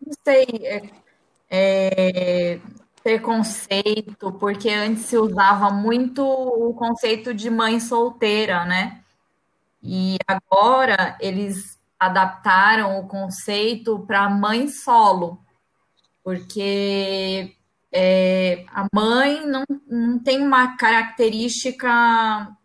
não 0.00 0.12
sei, 0.24 0.46
é, 0.62 0.82
é, 1.50 2.60
preconceito, 3.02 4.32
porque 4.32 4.68
antes 4.68 5.04
se 5.04 5.16
usava 5.16 5.70
muito 5.70 6.24
o 6.24 6.74
conceito 6.74 7.32
de 7.32 7.48
mãe 7.48 7.78
solteira, 7.78 8.64
né? 8.64 9.00
E 9.82 10.16
agora 10.26 11.16
eles 11.20 11.78
adaptaram 11.98 12.98
o 12.98 13.06
conceito 13.06 14.00
para 14.00 14.28
mãe 14.28 14.68
solo, 14.68 15.38
porque 16.24 17.54
é, 17.92 18.64
a 18.74 18.86
mãe 18.92 19.46
não, 19.46 19.64
não 19.86 20.18
tem 20.18 20.42
uma 20.42 20.76
característica 20.76 21.88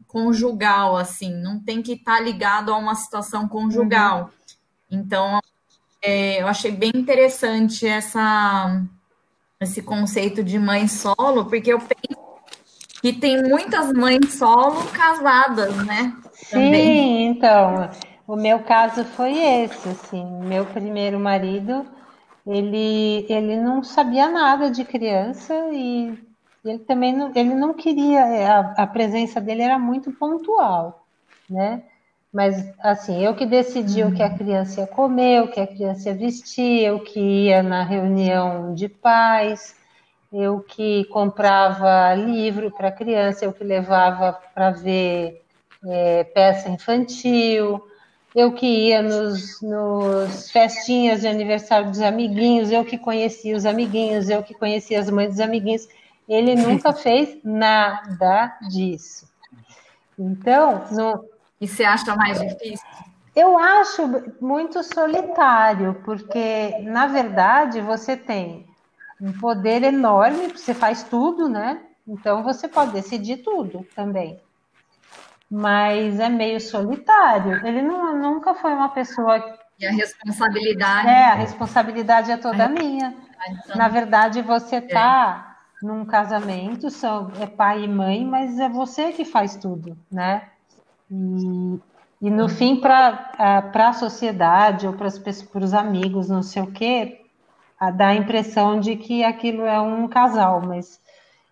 conjugal, 0.08 0.98
assim, 0.98 1.34
não 1.34 1.64
tem 1.64 1.82
que 1.82 1.94
estar 1.94 2.18
tá 2.18 2.20
ligado 2.20 2.74
a 2.74 2.78
uma 2.78 2.96
situação 2.96 3.48
conjugal. 3.48 4.24
Uhum. 4.24 5.00
Então, 5.00 5.40
é, 6.02 6.42
eu 6.42 6.48
achei 6.48 6.72
bem 6.72 6.92
interessante 6.96 7.88
essa, 7.88 8.82
esse 9.60 9.82
conceito 9.82 10.44
de 10.44 10.58
mãe 10.58 10.88
solo, 10.88 11.46
porque 11.46 11.72
eu 11.72 11.80
penso 11.80 12.22
que 13.02 13.14
tem 13.14 13.42
muitas 13.44 13.92
mães 13.94 14.34
solo 14.34 14.84
casadas, 14.92 15.76
né? 15.86 16.16
Sim, 16.34 17.26
então, 17.26 17.90
o 18.28 18.36
meu 18.36 18.60
caso 18.60 19.04
foi 19.04 19.38
esse, 19.38 19.90
assim, 19.90 20.24
meu 20.44 20.66
primeiro 20.66 21.20
marido, 21.20 21.86
ele, 22.46 23.26
ele 23.30 23.58
não 23.60 23.84
sabia 23.84 24.30
nada 24.30 24.70
de 24.70 24.84
criança 24.84 25.54
e 25.72 26.18
ele 26.64 26.80
também 26.80 27.16
não, 27.16 27.32
ele 27.36 27.54
não 27.56 27.74
queria, 27.74 28.24
a, 28.54 28.84
a 28.84 28.88
presença 28.88 29.40
dele 29.40 29.64
era 29.64 29.80
muito 29.80 30.12
pontual, 30.12 31.06
né? 31.50 31.84
Mas, 32.34 32.74
assim, 32.80 33.24
eu 33.24 33.36
que 33.36 33.46
decidi 33.46 34.04
o 34.04 34.14
que 34.14 34.24
a 34.24 34.30
criança 34.30 34.82
ia 34.82 34.88
comer, 34.88 35.42
o 35.42 35.50
que 35.50 35.60
a 35.60 35.68
criança 35.68 36.10
ia 36.10 36.16
vestir, 36.16 36.84
eu 36.84 37.00
que 37.02 37.20
ia 37.20 37.62
na 37.62 37.84
reunião 37.84 38.74
de 38.74 38.88
pais, 38.88 39.76
eu 40.32 40.62
que 40.62 41.04
comprava 41.06 42.14
livro 42.16 42.72
para 42.72 42.88
a 42.88 42.92
criança, 42.92 43.44
eu 43.44 43.52
que 43.52 43.66
levava 43.66 44.32
para 44.54 44.72
ver 44.72 45.42
é, 45.86 46.24
peça 46.24 46.70
infantil, 46.70 47.84
eu 48.34 48.54
que 48.54 48.66
ia 48.66 49.02
nos, 49.02 49.62
nos 49.62 50.50
festinhas 50.52 51.22
de 51.22 51.28
aniversário 51.28 51.90
dos 51.90 52.00
amiguinhos, 52.00 52.72
eu 52.72 52.86
que 52.86 52.98
conhecia 52.98 53.56
os 53.56 53.66
amiguinhos, 53.66 54.30
eu 54.30 54.42
que 54.42 54.54
conhecia 54.54 55.00
as 55.02 55.10
mães 55.10 55.32
dos 55.32 55.40
amiguinhos. 55.42 55.88
Ele 56.30 56.56
nunca 56.56 56.94
fez 56.96 57.38
nada 57.44 58.58
disso. 58.70 59.30
Então, 60.18 60.86
no... 60.92 61.31
E 61.62 61.68
você 61.68 61.84
acha 61.84 62.16
mais 62.16 62.40
difícil? 62.42 62.88
Eu 63.36 63.58
acho 63.58 64.02
muito 64.42 64.84
solitário, 64.84 66.02
porque 66.04 66.80
na 66.82 67.06
verdade 67.06 67.80
você 67.80 68.18
tem 68.18 68.66
um 69.22 69.32
poder 69.32 69.84
enorme, 69.84 70.48
você 70.48 70.74
faz 70.74 71.04
tudo, 71.04 71.48
né? 71.48 71.80
Então 72.08 72.44
você 72.44 72.68
pode 72.68 72.92
decidir 72.92 73.38
tudo 73.38 73.88
também. 73.96 74.42
Mas 75.50 76.20
é 76.20 76.30
meio 76.30 76.60
solitário. 76.60 77.66
Ele 77.66 77.82
não, 77.82 78.18
nunca 78.18 78.56
foi 78.56 78.74
uma 78.74 78.90
pessoa. 78.90 79.58
E 79.80 79.86
a 79.86 79.92
responsabilidade. 79.92 81.08
É, 81.08 81.26
a 81.26 81.36
responsabilidade 81.36 82.32
é 82.32 82.38
toda 82.38 82.68
minha. 82.68 83.16
Na 83.76 83.88
verdade, 83.88 84.42
você 84.42 84.78
está 84.78 85.58
é. 85.82 85.86
num 85.86 86.06
casamento, 86.06 86.90
são, 86.90 87.32
é 87.40 87.46
pai 87.46 87.84
e 87.84 87.88
mãe, 87.88 88.26
mas 88.26 88.60
é 88.60 88.68
você 88.68 89.12
que 89.12 89.26
faz 89.26 89.56
tudo, 89.56 89.98
né? 90.12 90.50
E, 91.12 91.80
e 92.22 92.30
no 92.30 92.48
fim, 92.48 92.78
para 92.78 93.32
a 93.74 93.94
sociedade 93.94 94.88
ou 94.88 94.94
para 94.94 95.08
os 95.08 95.74
amigos, 95.74 96.30
não 96.30 96.42
sei 96.42 96.62
o 96.62 96.72
quê, 96.72 97.22
dá 97.96 98.08
a 98.08 98.16
impressão 98.16 98.80
de 98.80 98.96
que 98.96 99.24
aquilo 99.24 99.64
é 99.64 99.80
um 99.82 100.08
casal, 100.08 100.62
mas 100.62 101.02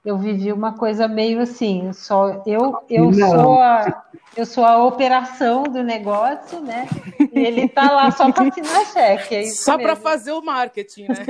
eu 0.06 0.18
vivi 0.18 0.54
uma 0.54 0.74
coisa 0.74 1.08
meio 1.08 1.42
assim, 1.42 1.92
só 1.92 2.42
eu 2.46 2.82
eu 2.90 3.12
sou 3.14 3.60
a 3.60 4.04
eu 4.38 4.46
sou 4.46 4.64
a 4.64 4.84
operação 4.86 5.64
do 5.64 5.84
negócio, 5.84 6.62
né? 6.62 6.88
E 7.34 7.40
ele 7.40 7.68
tá 7.68 7.92
lá 7.92 8.12
só 8.12 8.32
para 8.32 8.48
assinar 8.48 8.86
cheque. 8.86 9.36
É 9.36 9.44
só 9.46 9.78
para 9.78 9.96
fazer 9.96 10.32
o 10.32 10.42
marketing, 10.42 11.08
né? 11.08 11.26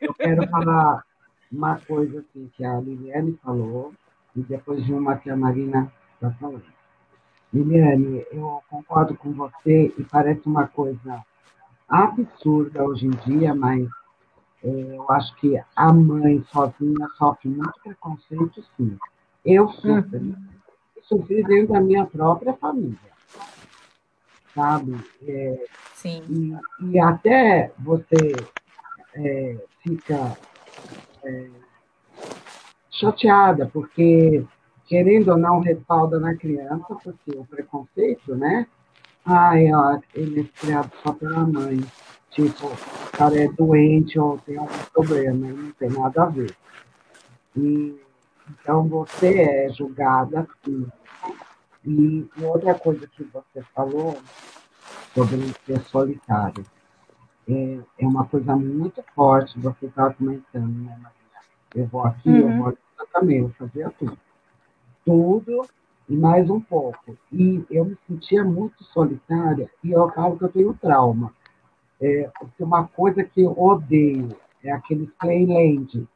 eu 0.00 0.14
quero 0.14 0.46
falar 0.48 1.02
uma 1.50 1.80
coisa 1.80 2.20
assim 2.20 2.50
que 2.54 2.64
a 2.64 2.78
Liliane 2.78 3.36
falou 3.42 3.92
e 4.36 4.42
depois 4.42 4.84
de 4.84 4.92
uma 4.92 5.16
que 5.16 5.30
a 5.30 5.36
Marina 5.36 5.90
está 6.18 6.30
falando. 6.32 6.64
Liliane, 7.52 8.26
eu 8.30 8.62
concordo 8.68 9.14
com 9.16 9.32
você 9.32 9.92
e 9.96 10.04
parece 10.04 10.42
uma 10.46 10.66
coisa 10.66 11.24
absurda 11.88 12.84
hoje 12.84 13.06
em 13.06 13.10
dia, 13.10 13.54
mas 13.54 13.88
é, 14.62 14.68
eu 14.68 15.10
acho 15.10 15.34
que 15.36 15.58
a 15.74 15.92
mãe 15.92 16.44
sozinha 16.52 17.08
sofre 17.16 17.48
muito 17.48 17.80
preconceito, 17.82 18.62
sim. 18.76 18.98
Eu 19.44 19.70
sofri. 19.70 20.18
Uhum. 20.18 20.36
Sofri 21.02 21.42
dentro 21.44 21.72
da 21.72 21.80
minha 21.80 22.04
própria 22.04 22.52
família. 22.54 22.98
Sabe? 24.54 24.96
É, 25.26 25.64
sim. 25.94 26.22
E, 26.28 26.86
e, 26.86 26.98
até 26.98 27.72
você 27.78 28.34
é, 29.14 29.56
fica 29.82 30.36
é, 31.24 31.48
chateada, 32.90 33.70
porque 33.72 34.44
querendo 34.88 35.28
ou 35.28 35.36
não, 35.36 35.60
respalda 35.60 36.18
na 36.18 36.34
criança, 36.34 36.96
porque 37.04 37.30
o 37.36 37.44
preconceito, 37.44 38.34
né? 38.34 38.66
Ah, 39.24 39.56
ele 40.14 40.40
é 40.40 40.60
criado 40.60 40.90
só 41.02 41.12
pela 41.12 41.46
mãe. 41.46 41.78
Tipo, 42.30 42.66
o 42.66 43.10
cara 43.12 43.38
é 43.38 43.48
doente 43.48 44.18
ou 44.18 44.38
tem 44.38 44.56
algum 44.56 44.78
problema, 44.92 45.48
não 45.48 45.72
tem 45.72 45.90
nada 45.90 46.22
a 46.22 46.26
ver. 46.26 46.56
E, 47.54 48.00
então, 48.48 48.88
você 48.88 49.40
é 49.40 49.68
julgada 49.70 50.48
assim. 50.48 50.86
E 51.84 52.26
outra 52.40 52.74
coisa 52.74 53.06
que 53.06 53.22
você 53.24 53.62
falou 53.74 54.16
sobre 55.14 55.36
ser 55.66 55.80
solitário. 55.80 56.64
É, 57.48 57.78
é 57.98 58.06
uma 58.06 58.26
coisa 58.26 58.54
muito 58.56 59.02
forte, 59.14 59.58
você 59.58 59.86
estava 59.86 60.12
comentando, 60.14 60.84
né, 60.84 60.98
Maria? 61.00 61.18
Eu 61.74 61.86
vou 61.86 62.04
aqui, 62.04 62.28
uhum. 62.28 62.36
eu 62.36 62.58
vou 62.58 62.68
aqui, 62.68 62.78
eu 62.98 63.06
também, 63.06 63.38
eu 63.38 63.50
fazia 63.58 63.90
tudo 63.98 64.18
tudo 65.08 65.66
e 66.06 66.14
mais 66.14 66.50
um 66.50 66.60
pouco. 66.60 67.16
E 67.32 67.64
eu 67.70 67.86
me 67.86 67.96
sentia 68.06 68.44
muito 68.44 68.84
solitária 68.84 69.70
e 69.82 69.90
eu 69.90 70.10
falo 70.10 70.36
que 70.36 70.44
eu 70.44 70.48
tenho 70.50 70.74
trauma. 70.74 71.32
É, 71.98 72.30
uma 72.60 72.86
coisa 72.86 73.24
que 73.24 73.40
eu 73.40 73.58
odeio 73.58 74.36
é 74.62 74.70
aquele 74.70 75.10
Playland. 75.18 76.06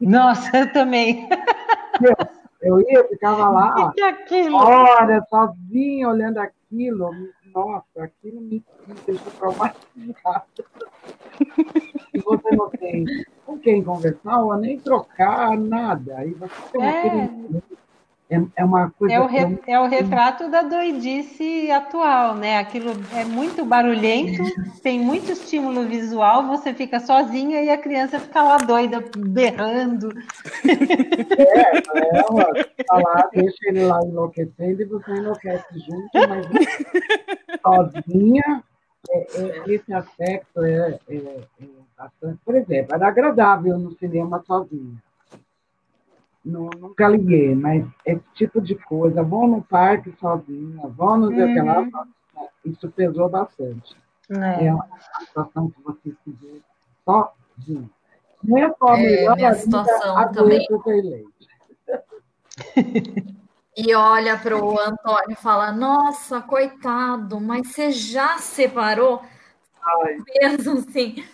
Nossa, 0.00 0.56
eu 0.56 0.72
também. 0.72 1.28
Eu, 2.00 2.80
eu 2.80 2.90
ia, 2.90 3.06
ficava 3.06 3.50
lá, 3.50 3.92
que 4.26 4.48
hora, 4.48 5.24
sozinha, 5.28 6.08
olhando 6.08 6.38
aquilo. 6.38 7.10
Nossa, 7.54 8.04
aquilo 8.04 8.40
me, 8.40 8.64
me 8.86 8.94
deixou 9.06 9.30
traumatizada. 9.32 10.46
E 12.14 12.18
você 12.18 12.56
não 12.56 12.70
tem 12.70 13.04
com 13.44 13.58
quem 13.58 13.84
conversar 13.84 14.42
ou 14.42 14.56
nem 14.56 14.80
trocar 14.80 15.56
nada. 15.58 16.16
Aí 16.16 16.30
você 16.32 16.54
tem 16.72 16.82
é. 16.82 16.98
aquele 16.98 17.62
é, 18.32 18.42
é 18.56 18.64
uma 18.64 18.90
coisa. 18.90 19.14
É 19.14 19.20
o, 19.20 19.26
re, 19.26 19.58
é 19.66 19.78
o 19.78 19.86
retrato 19.86 20.48
da 20.48 20.62
doidice 20.62 21.70
atual, 21.70 22.34
né? 22.34 22.58
Aquilo 22.58 22.92
é 23.14 23.26
muito 23.26 23.62
barulhento, 23.62 24.42
tem 24.82 24.98
muito 24.98 25.30
estímulo 25.30 25.86
visual, 25.86 26.46
você 26.46 26.72
fica 26.72 26.98
sozinha 26.98 27.60
e 27.60 27.68
a 27.68 27.76
criança 27.76 28.18
fica 28.18 28.42
lá 28.42 28.56
doida, 28.56 29.04
berrando. 29.16 30.10
É, 31.38 32.16
ela 32.16 32.52
tá 32.86 32.96
lá, 32.96 33.28
deixa 33.32 33.68
ele 33.68 33.84
lá 33.84 34.00
enlouquecendo 34.02 34.80
e 34.80 34.84
você 34.86 35.12
enlouquece 35.12 35.78
junto, 35.78 36.10
mas 36.14 36.46
sozinha, 37.60 38.62
é, 39.10 39.18
é, 39.18 39.62
esse 39.74 39.92
aspecto 39.92 40.64
é, 40.64 40.98
é, 41.08 41.16
é 41.16 41.66
bastante. 41.98 42.38
Por 42.44 42.54
exemplo, 42.54 42.94
era 42.94 43.08
agradável 43.08 43.78
no 43.78 43.92
cinema 43.98 44.42
sozinha 44.46 44.96
não, 46.44 46.68
nunca 46.78 47.08
liguei, 47.08 47.54
mas 47.54 47.86
esse 48.04 48.24
tipo 48.34 48.60
de 48.60 48.74
coisa, 48.74 49.22
vão 49.22 49.46
no 49.46 49.62
parque 49.62 50.12
sozinha, 50.20 50.88
vão 50.88 51.16
no 51.16 51.28
uhum. 51.28 51.54
que 51.54 51.60
lá, 51.60 51.86
isso 52.64 52.90
pesou 52.90 53.28
bastante. 53.28 53.96
É, 54.30 54.66
é 54.66 54.74
uma 54.74 54.86
situação 55.20 55.70
que 55.70 55.82
você 55.82 56.10
se 56.24 56.30
vê 56.40 56.60
sozinho. 57.04 57.90
Não 58.42 58.58
é 58.58 58.74
só 58.76 58.88
a 58.88 58.98
é, 58.98 59.02
melhor 59.02 59.36
minha 59.36 59.54
situação 59.54 60.18
a 60.18 60.28
também. 60.28 60.66
E 63.74 63.94
olha 63.94 64.36
para 64.36 64.62
o 64.62 64.78
Antônio 64.78 65.30
e 65.30 65.34
fala: 65.34 65.72
Nossa, 65.72 66.42
coitado, 66.42 67.40
mas 67.40 67.68
você 67.68 67.90
já 67.90 68.36
separou? 68.36 69.22
Ai. 69.82 70.18
Mesmo 70.40 70.72
assim. 70.78 71.24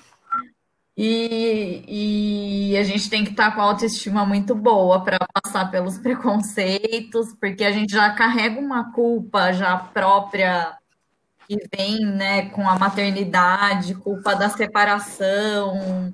E, 1.01 2.73
e, 2.73 2.77
a 2.77 2.83
gente 2.83 3.09
tem 3.09 3.23
que 3.23 3.31
estar 3.31 3.55
com 3.55 3.61
a 3.61 3.65
autoestima 3.65 4.27
muito 4.27 4.53
boa 4.53 5.05
para 5.05 5.17
passar 5.33 5.71
pelos 5.71 5.97
preconceitos, 5.97 7.33
porque 7.41 7.63
a 7.63 7.71
gente 7.71 7.93
já 7.93 8.11
carrega 8.11 8.59
uma 8.59 8.93
culpa 8.93 9.53
já 9.53 9.77
própria 9.77 10.77
que 11.47 11.57
vem 11.73 12.01
né, 12.01 12.51
com 12.51 12.69
a 12.69 12.77
maternidade, 12.77 13.95
culpa 13.95 14.35
da 14.35 14.49
separação. 14.49 16.13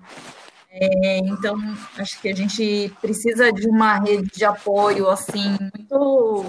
É, 0.70 1.18
então, 1.18 1.57
acho 1.97 2.20
que 2.20 2.29
a 2.29 2.37
gente 2.37 2.94
precisa 3.01 3.51
de 3.51 3.66
uma 3.66 3.99
rede 4.01 4.29
de 4.35 4.44
apoio 4.44 5.09
assim 5.09 5.57
muito 5.75 6.44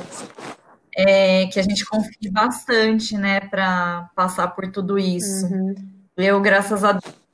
é, 0.93 1.47
que 1.47 1.57
a 1.57 1.63
gente 1.63 1.85
confie 1.85 2.29
bastante, 2.29 3.17
né, 3.17 3.39
para 3.39 4.09
passar 4.13 4.49
por 4.49 4.69
tudo 4.69 4.99
isso. 4.99 5.45
Uhum. 5.45 5.73
Eu, 6.17 6.41
graças 6.41 6.83
a 6.83 6.91
Deus, 6.91 7.24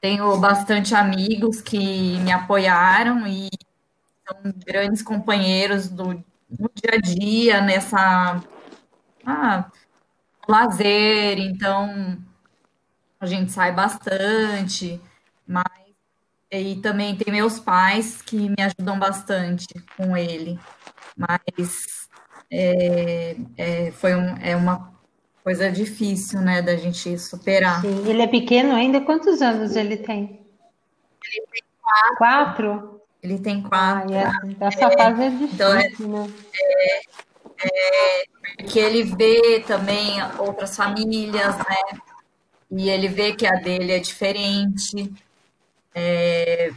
tenho 0.00 0.36
bastante 0.38 0.94
amigos 0.94 1.60
que 1.60 2.18
me 2.20 2.32
apoiaram 2.32 3.26
e 3.26 3.48
são 4.26 4.52
grandes 4.66 5.02
companheiros 5.02 5.88
do, 5.88 6.12
no 6.48 6.70
dia 6.74 6.94
a 6.94 6.98
dia, 6.98 7.60
nessa 7.60 8.42
ah, 9.26 9.70
lazer, 10.48 11.38
então 11.38 12.18
a 13.20 13.26
gente 13.26 13.52
sai 13.52 13.72
bastante, 13.72 15.00
mas 15.46 15.64
e 16.50 16.76
também 16.76 17.14
tem 17.14 17.32
meus 17.32 17.60
pais 17.60 18.22
que 18.22 18.48
me 18.48 18.56
ajudam 18.60 18.98
bastante 18.98 19.66
com 19.96 20.16
ele, 20.16 20.58
mas 21.16 22.08
é, 22.50 23.36
é, 23.56 23.90
foi 23.92 24.14
um, 24.14 24.36
é 24.38 24.56
uma 24.56 24.97
coisa 25.42 25.70
difícil, 25.70 26.40
né, 26.40 26.60
da 26.62 26.76
gente 26.76 27.18
superar. 27.18 27.80
Sim, 27.80 28.08
ele 28.08 28.22
é 28.22 28.26
pequeno 28.26 28.74
ainda? 28.74 29.00
Quantos 29.00 29.40
anos 29.40 29.76
ele 29.76 29.96
tem? 29.96 30.40
Ele 31.24 31.46
tem 31.52 31.62
quatro. 31.82 32.16
Quatro? 32.16 33.00
Ele 33.22 33.38
tem 33.38 33.62
quatro. 33.62 34.14
Ah, 34.14 34.30
é, 34.62 34.66
essa 34.66 34.84
é, 34.84 34.96
fase 34.96 35.22
é 35.22 35.30
difícil, 35.30 35.54
então, 35.54 35.72
é, 35.72 35.88
né? 35.88 36.32
É, 36.54 37.00
é, 37.66 38.24
porque 38.58 38.78
ele 38.78 39.02
vê 39.02 39.60
também 39.66 40.18
outras 40.38 40.76
famílias, 40.76 41.56
né? 41.56 42.00
E 42.70 42.88
ele 42.90 43.08
vê 43.08 43.34
que 43.34 43.46
a 43.46 43.54
dele 43.56 43.92
é 43.92 43.98
diferente. 43.98 45.12
É, 45.94 46.70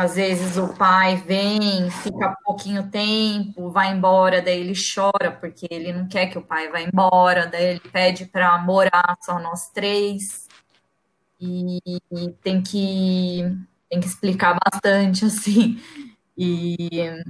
às 0.00 0.14
vezes 0.14 0.56
o 0.56 0.68
pai 0.68 1.16
vem, 1.16 1.90
fica 1.90 2.34
pouquinho 2.42 2.90
tempo, 2.90 3.70
vai 3.70 3.92
embora, 3.92 4.40
daí 4.40 4.60
ele 4.60 4.72
chora 4.74 5.30
porque 5.30 5.68
ele 5.70 5.92
não 5.92 6.08
quer 6.08 6.26
que 6.28 6.38
o 6.38 6.42
pai 6.42 6.70
vá 6.70 6.80
embora, 6.80 7.46
daí 7.46 7.64
ele 7.64 7.80
pede 7.80 8.24
para 8.24 8.56
morar 8.58 9.18
só 9.20 9.38
nós 9.38 9.68
três. 9.68 10.48
E, 11.38 11.78
e 12.10 12.30
tem 12.42 12.62
que 12.62 13.44
tem 13.90 14.00
que 14.00 14.06
explicar 14.06 14.58
bastante 14.64 15.24
assim. 15.26 15.78
E 16.36 17.22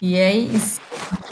E 0.00 0.14
é 0.16 0.32
isso. 0.32 0.80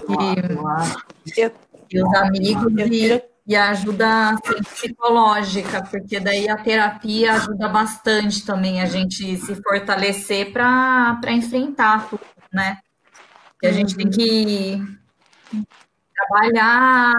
E, 0.08 1.44
e 1.90 2.02
os 2.02 2.14
amigos 2.14 2.72
e, 2.76 3.22
e 3.48 3.56
a 3.56 3.70
ajuda 3.70 4.32
assim, 4.32 4.62
psicológica, 4.62 5.82
porque 5.82 6.20
daí 6.20 6.50
a 6.50 6.56
terapia 6.58 7.32
ajuda 7.32 7.66
bastante 7.66 8.44
também 8.44 8.82
a 8.82 8.84
gente 8.84 9.38
se 9.38 9.54
fortalecer 9.62 10.52
para 10.52 11.18
enfrentar 11.28 12.10
tudo, 12.10 12.20
né? 12.52 12.78
E 13.62 13.66
a 13.66 13.72
gente 13.72 13.96
tem 13.96 14.10
que 14.10 14.82
trabalhar, 16.14 17.14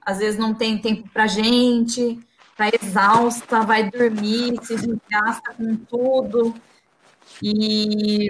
às 0.00 0.18
vezes 0.18 0.38
não 0.38 0.54
tem 0.54 0.78
tempo 0.78 1.08
para 1.12 1.26
gente, 1.26 2.20
tá 2.56 2.66
exausta, 2.68 3.62
vai 3.62 3.90
dormir, 3.90 4.60
se 4.62 4.76
desgasta 4.76 5.54
com 5.56 5.74
tudo 5.74 6.54
e 7.42 8.28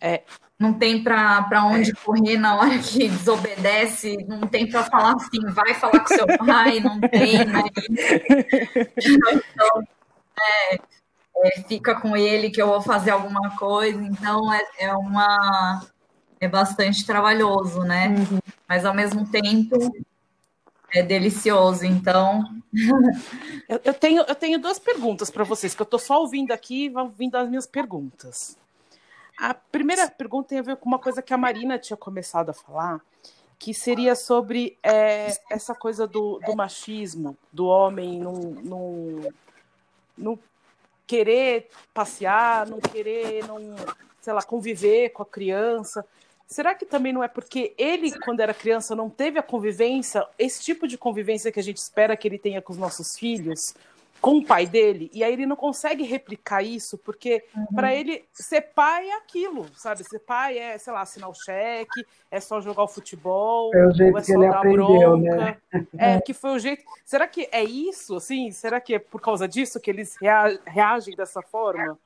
é, 0.00 0.22
não 0.58 0.72
tem 0.72 1.02
para 1.02 1.64
onde 1.64 1.92
correr 1.92 2.38
na 2.38 2.56
hora 2.56 2.78
que 2.78 3.08
desobedece, 3.08 4.16
não 4.26 4.40
tem 4.46 4.68
para 4.68 4.84
falar 4.84 5.14
assim, 5.14 5.40
vai 5.52 5.74
falar 5.74 6.00
com 6.00 6.14
seu 6.14 6.26
pai, 6.38 6.80
não 6.80 7.00
tem, 7.00 7.44
né? 7.44 7.62
Então, 8.98 9.82
é, 10.38 10.74
é, 11.44 11.62
fica 11.68 11.94
com 11.94 12.16
ele 12.16 12.50
que 12.50 12.60
eu 12.60 12.68
vou 12.68 12.80
fazer 12.80 13.10
alguma 13.10 13.56
coisa, 13.56 14.02
então 14.02 14.52
é, 14.52 14.62
é 14.78 14.92
uma 14.94 15.82
é 16.40 16.48
bastante 16.48 17.06
trabalhoso, 17.06 17.80
né? 17.80 18.08
Uhum. 18.08 18.38
Mas 18.68 18.84
ao 18.84 18.94
mesmo 18.94 19.26
tempo 19.30 19.76
é 20.92 21.02
delicioso, 21.02 21.84
então. 21.84 22.42
eu, 23.68 23.80
eu, 23.84 23.94
tenho, 23.94 24.22
eu 24.22 24.34
tenho 24.34 24.58
duas 24.58 24.78
perguntas 24.78 25.30
para 25.30 25.44
vocês, 25.44 25.74
que 25.74 25.82
eu 25.82 25.84
estou 25.84 25.98
só 25.98 26.20
ouvindo 26.20 26.52
aqui 26.52 26.86
e 26.86 26.96
ouvindo 26.96 27.36
as 27.36 27.48
minhas 27.48 27.66
perguntas. 27.66 28.56
A 29.38 29.52
primeira 29.52 30.08
pergunta 30.08 30.48
tem 30.48 30.58
a 30.58 30.62
ver 30.62 30.76
com 30.76 30.88
uma 30.88 30.98
coisa 30.98 31.20
que 31.20 31.34
a 31.34 31.38
Marina 31.38 31.78
tinha 31.78 31.96
começado 31.96 32.50
a 32.50 32.54
falar, 32.54 33.00
que 33.58 33.74
seria 33.74 34.14
sobre 34.14 34.78
é, 34.82 35.36
essa 35.50 35.74
coisa 35.74 36.06
do, 36.06 36.40
do, 36.46 36.56
machismo, 36.56 37.36
do 37.52 37.66
homem 37.66 38.20
não 40.16 40.38
querer 41.06 41.68
passear, 41.92 42.66
não 42.66 42.80
querer, 42.80 43.46
não, 43.46 43.58
sei 44.20 44.32
lá, 44.32 44.42
conviver 44.42 45.10
com 45.10 45.22
a 45.22 45.26
criança. 45.26 46.04
Será 46.46 46.74
que 46.74 46.86
também 46.86 47.12
não 47.12 47.24
é 47.24 47.28
porque 47.28 47.74
ele, 47.76 48.12
quando 48.20 48.40
era 48.40 48.54
criança, 48.54 48.94
não 48.94 49.10
teve 49.10 49.38
a 49.38 49.42
convivência, 49.42 50.24
esse 50.38 50.62
tipo 50.62 50.86
de 50.86 50.96
convivência 50.96 51.50
que 51.50 51.58
a 51.58 51.62
gente 51.62 51.78
espera 51.78 52.16
que 52.16 52.28
ele 52.28 52.38
tenha 52.38 52.62
com 52.62 52.72
os 52.72 52.78
nossos 52.78 53.18
filhos, 53.18 53.74
com 54.20 54.38
o 54.38 54.44
pai 54.44 54.66
dele, 54.66 55.10
e 55.12 55.22
aí 55.22 55.32
ele 55.32 55.44
não 55.44 55.56
consegue 55.56 56.02
replicar 56.02 56.62
isso, 56.62 56.96
porque 56.98 57.44
uhum. 57.54 57.66
para 57.74 57.94
ele 57.94 58.24
ser 58.32 58.60
pai 58.60 59.08
é 59.08 59.16
aquilo, 59.16 59.66
sabe? 59.76 60.04
Ser 60.04 60.20
pai 60.20 60.58
é, 60.58 60.78
sei 60.78 60.92
lá, 60.92 61.02
assinar 61.02 61.28
o 61.28 61.34
cheque, 61.34 62.06
é 62.30 62.40
só 62.40 62.60
jogar 62.60 62.84
o 62.84 62.88
futebol, 62.88 63.74
é 63.74 63.86
o 63.86 63.92
jeito 63.92 64.16
é 64.16 64.22
que 64.22 64.32
ele 64.32 64.46
aprendeu, 64.46 65.18
bronca. 65.18 65.36
Né? 65.36 65.56
É, 65.98 66.20
que 66.20 66.32
foi 66.32 66.50
o 66.50 66.58
jeito. 66.58 66.82
Será 67.04 67.26
que 67.26 67.48
é 67.52 67.62
isso, 67.62 68.16
assim? 68.16 68.50
Será 68.52 68.80
que 68.80 68.94
é 68.94 68.98
por 68.98 69.20
causa 69.20 69.46
disso 69.46 69.80
que 69.80 69.90
eles 69.90 70.16
reagem 70.66 71.14
dessa 71.14 71.42
forma? 71.42 71.98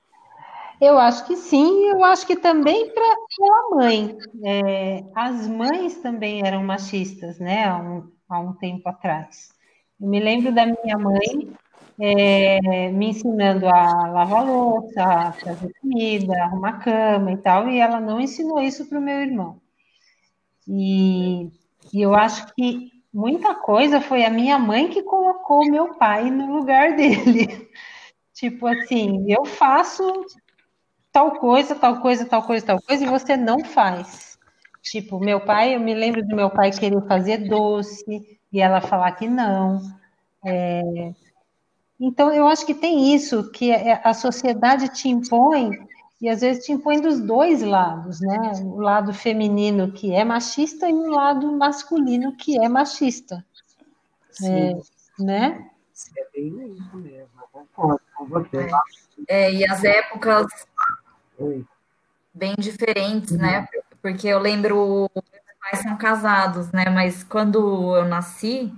Eu 0.80 0.98
acho 0.98 1.26
que 1.26 1.36
sim, 1.36 1.88
eu 1.88 2.02
acho 2.04 2.26
que 2.26 2.36
também 2.36 2.90
para 2.92 3.04
a 3.04 3.76
mãe. 3.76 4.16
É, 4.44 5.04
as 5.14 5.46
mães 5.46 5.98
também 5.98 6.40
eram 6.46 6.64
machistas, 6.64 7.38
né, 7.38 7.64
há 7.64 7.76
um, 7.76 8.10
há 8.28 8.40
um 8.40 8.54
tempo 8.54 8.88
atrás. 8.88 9.52
Eu 10.00 10.08
me 10.08 10.18
lembro 10.18 10.54
da 10.54 10.64
minha 10.64 10.96
mãe 10.96 11.52
é, 11.98 12.90
me 12.90 13.10
ensinando 13.10 13.68
a 13.68 14.06
lavar 14.06 14.46
louça, 14.46 15.02
a 15.02 15.32
fazer 15.32 15.70
comida, 15.82 16.32
arrumar 16.44 16.78
cama 16.82 17.32
e 17.32 17.36
tal, 17.36 17.68
e 17.68 17.78
ela 17.78 18.00
não 18.00 18.18
ensinou 18.18 18.60
isso 18.60 18.88
para 18.88 18.98
o 18.98 19.02
meu 19.02 19.20
irmão. 19.20 19.60
E, 20.66 21.50
e 21.92 22.00
eu 22.00 22.14
acho 22.14 22.54
que 22.54 22.90
muita 23.12 23.54
coisa 23.54 24.00
foi 24.00 24.24
a 24.24 24.30
minha 24.30 24.58
mãe 24.58 24.88
que 24.88 25.02
colocou 25.02 25.70
meu 25.70 25.94
pai 25.96 26.30
no 26.30 26.56
lugar 26.56 26.96
dele. 26.96 27.68
tipo 28.32 28.66
assim, 28.66 29.30
eu 29.30 29.44
faço 29.44 30.24
tal 31.12 31.38
coisa, 31.38 31.74
tal 31.74 32.00
coisa, 32.00 32.24
tal 32.24 32.42
coisa, 32.42 32.66
tal 32.66 32.82
coisa, 32.82 33.04
e 33.04 33.08
você 33.08 33.36
não 33.36 33.64
faz. 33.64 34.38
Tipo, 34.82 35.18
meu 35.18 35.40
pai, 35.40 35.74
eu 35.74 35.80
me 35.80 35.94
lembro 35.94 36.26
do 36.26 36.34
meu 36.34 36.50
pai 36.50 36.70
querer 36.70 37.00
fazer 37.06 37.48
doce 37.48 38.38
e 38.52 38.60
ela 38.60 38.80
falar 38.80 39.12
que 39.12 39.28
não. 39.28 39.80
É... 40.44 41.12
Então, 41.98 42.32
eu 42.32 42.46
acho 42.46 42.64
que 42.64 42.74
tem 42.74 43.14
isso, 43.14 43.50
que 43.50 43.70
é, 43.70 44.00
a 44.02 44.14
sociedade 44.14 44.88
te 44.88 45.08
impõe, 45.08 45.70
e 46.20 46.28
às 46.28 46.42
vezes 46.42 46.64
te 46.64 46.72
impõe 46.72 47.00
dos 47.00 47.18
dois 47.20 47.62
lados, 47.62 48.20
né? 48.20 48.52
O 48.62 48.80
lado 48.80 49.12
feminino 49.12 49.90
que 49.90 50.12
é 50.12 50.22
machista 50.22 50.88
e 50.88 50.92
o 50.92 51.10
lado 51.10 51.50
masculino 51.52 52.36
que 52.36 52.58
é 52.58 52.68
machista. 52.68 53.44
Sim. 54.30 54.80
É, 55.18 55.22
né? 55.22 55.70
É 56.16 56.26
bem 56.32 56.72
isso 56.72 56.96
mesmo, 56.96 57.28
concordo 57.52 58.00
com 58.14 58.26
você. 58.26 58.68
É, 59.28 59.52
e 59.52 59.66
as 59.66 59.82
épocas 59.84 60.46
bem 62.34 62.54
diferentes, 62.58 63.32
né? 63.32 63.60
Uhum. 63.60 63.82
Porque 64.02 64.28
eu 64.28 64.38
lembro, 64.38 65.10
meus 65.14 65.58
pais 65.60 65.82
são 65.82 65.96
casados, 65.96 66.70
né? 66.72 66.84
Mas 66.90 67.22
quando 67.22 67.96
eu 67.96 68.04
nasci, 68.04 68.72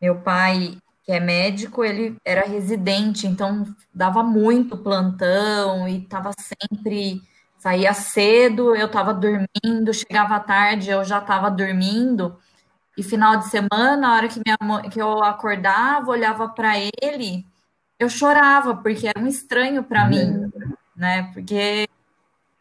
meu 0.00 0.16
pai, 0.20 0.76
que 1.04 1.12
é 1.12 1.20
médico, 1.20 1.84
ele 1.84 2.16
era 2.24 2.46
residente, 2.46 3.26
então 3.26 3.66
dava 3.94 4.22
muito 4.22 4.76
plantão 4.76 5.88
e 5.88 5.98
estava 6.02 6.32
sempre 6.38 7.22
saía 7.62 7.94
cedo, 7.94 8.74
eu 8.74 8.86
estava 8.86 9.14
dormindo, 9.14 9.94
chegava 9.94 10.40
tarde, 10.40 10.90
eu 10.90 11.04
já 11.04 11.18
estava 11.18 11.48
dormindo. 11.48 12.36
E 12.98 13.04
final 13.04 13.36
de 13.36 13.48
semana, 13.48 14.08
a 14.08 14.14
hora 14.16 14.28
que, 14.28 14.40
minha 14.44 14.56
mãe, 14.60 14.90
que 14.90 15.00
eu 15.00 15.22
acordava, 15.22 16.10
olhava 16.10 16.48
para 16.48 16.72
ele, 17.00 17.46
eu 18.00 18.08
chorava, 18.08 18.74
porque 18.74 19.06
era 19.06 19.20
um 19.20 19.28
estranho 19.28 19.84
para 19.84 20.08
mim. 20.08 20.50
Né? 20.96 21.30
Porque 21.32 21.88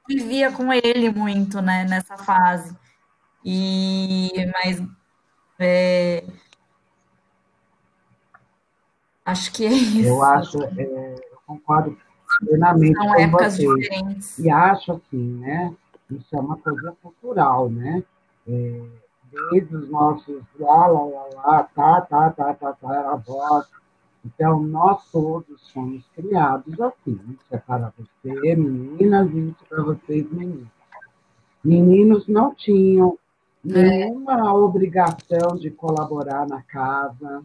vivia 0.08 0.52
com 0.52 0.72
ele 0.72 1.10
muito, 1.10 1.62
né, 1.62 1.86
nessa 1.86 2.18
fase. 2.18 2.76
E 3.44 4.30
mas 4.54 4.82
é, 5.60 6.24
acho 9.26 9.52
que 9.52 9.66
é 9.66 9.70
isso. 9.70 10.08
Eu 10.08 10.24
acho, 10.24 10.64
é, 10.64 11.16
eu 11.16 11.40
concordo 11.46 11.98
plenamente 12.40 12.96
São 12.96 13.08
com 13.08 13.38
você. 13.38 13.76
Diferentes. 13.76 14.40
E 14.40 14.50
acho 14.50 14.92
assim, 14.94 15.40
né? 15.40 15.76
Isso 16.10 16.36
é 16.36 16.40
uma 16.40 16.58
coisa 16.58 16.96
cultural, 17.02 17.70
né? 17.70 18.04
É, 18.48 18.82
desde 19.52 19.76
os 19.76 19.90
nossos 19.90 20.44
lá, 20.60 20.88
lá, 20.88 21.04
lá, 21.04 21.28
lá, 21.36 21.64
tá, 21.64 22.02
tá, 22.02 22.30
tá, 22.32 22.54
tá, 22.54 22.74
tá, 22.74 23.12
avós, 23.12 23.68
então, 24.24 24.62
nós 24.62 25.10
todos 25.12 25.62
somos 25.72 26.08
criados 26.16 26.80
assim. 26.80 27.20
Isso 27.30 27.46
é 27.50 27.58
para 27.58 27.92
você, 27.98 28.56
meninas, 28.56 29.32
e 29.32 29.50
isso 29.50 29.66
para 29.68 29.84
vocês, 29.84 30.32
meninos. 30.32 30.68
Meninos 31.64 32.28
não 32.28 32.54
tinham 32.54 33.18
nenhuma 33.64 34.40
é. 34.40 34.52
obrigação 34.52 35.56
de 35.60 35.72
colaborar 35.72 36.48
na 36.48 36.62
casa, 36.64 37.44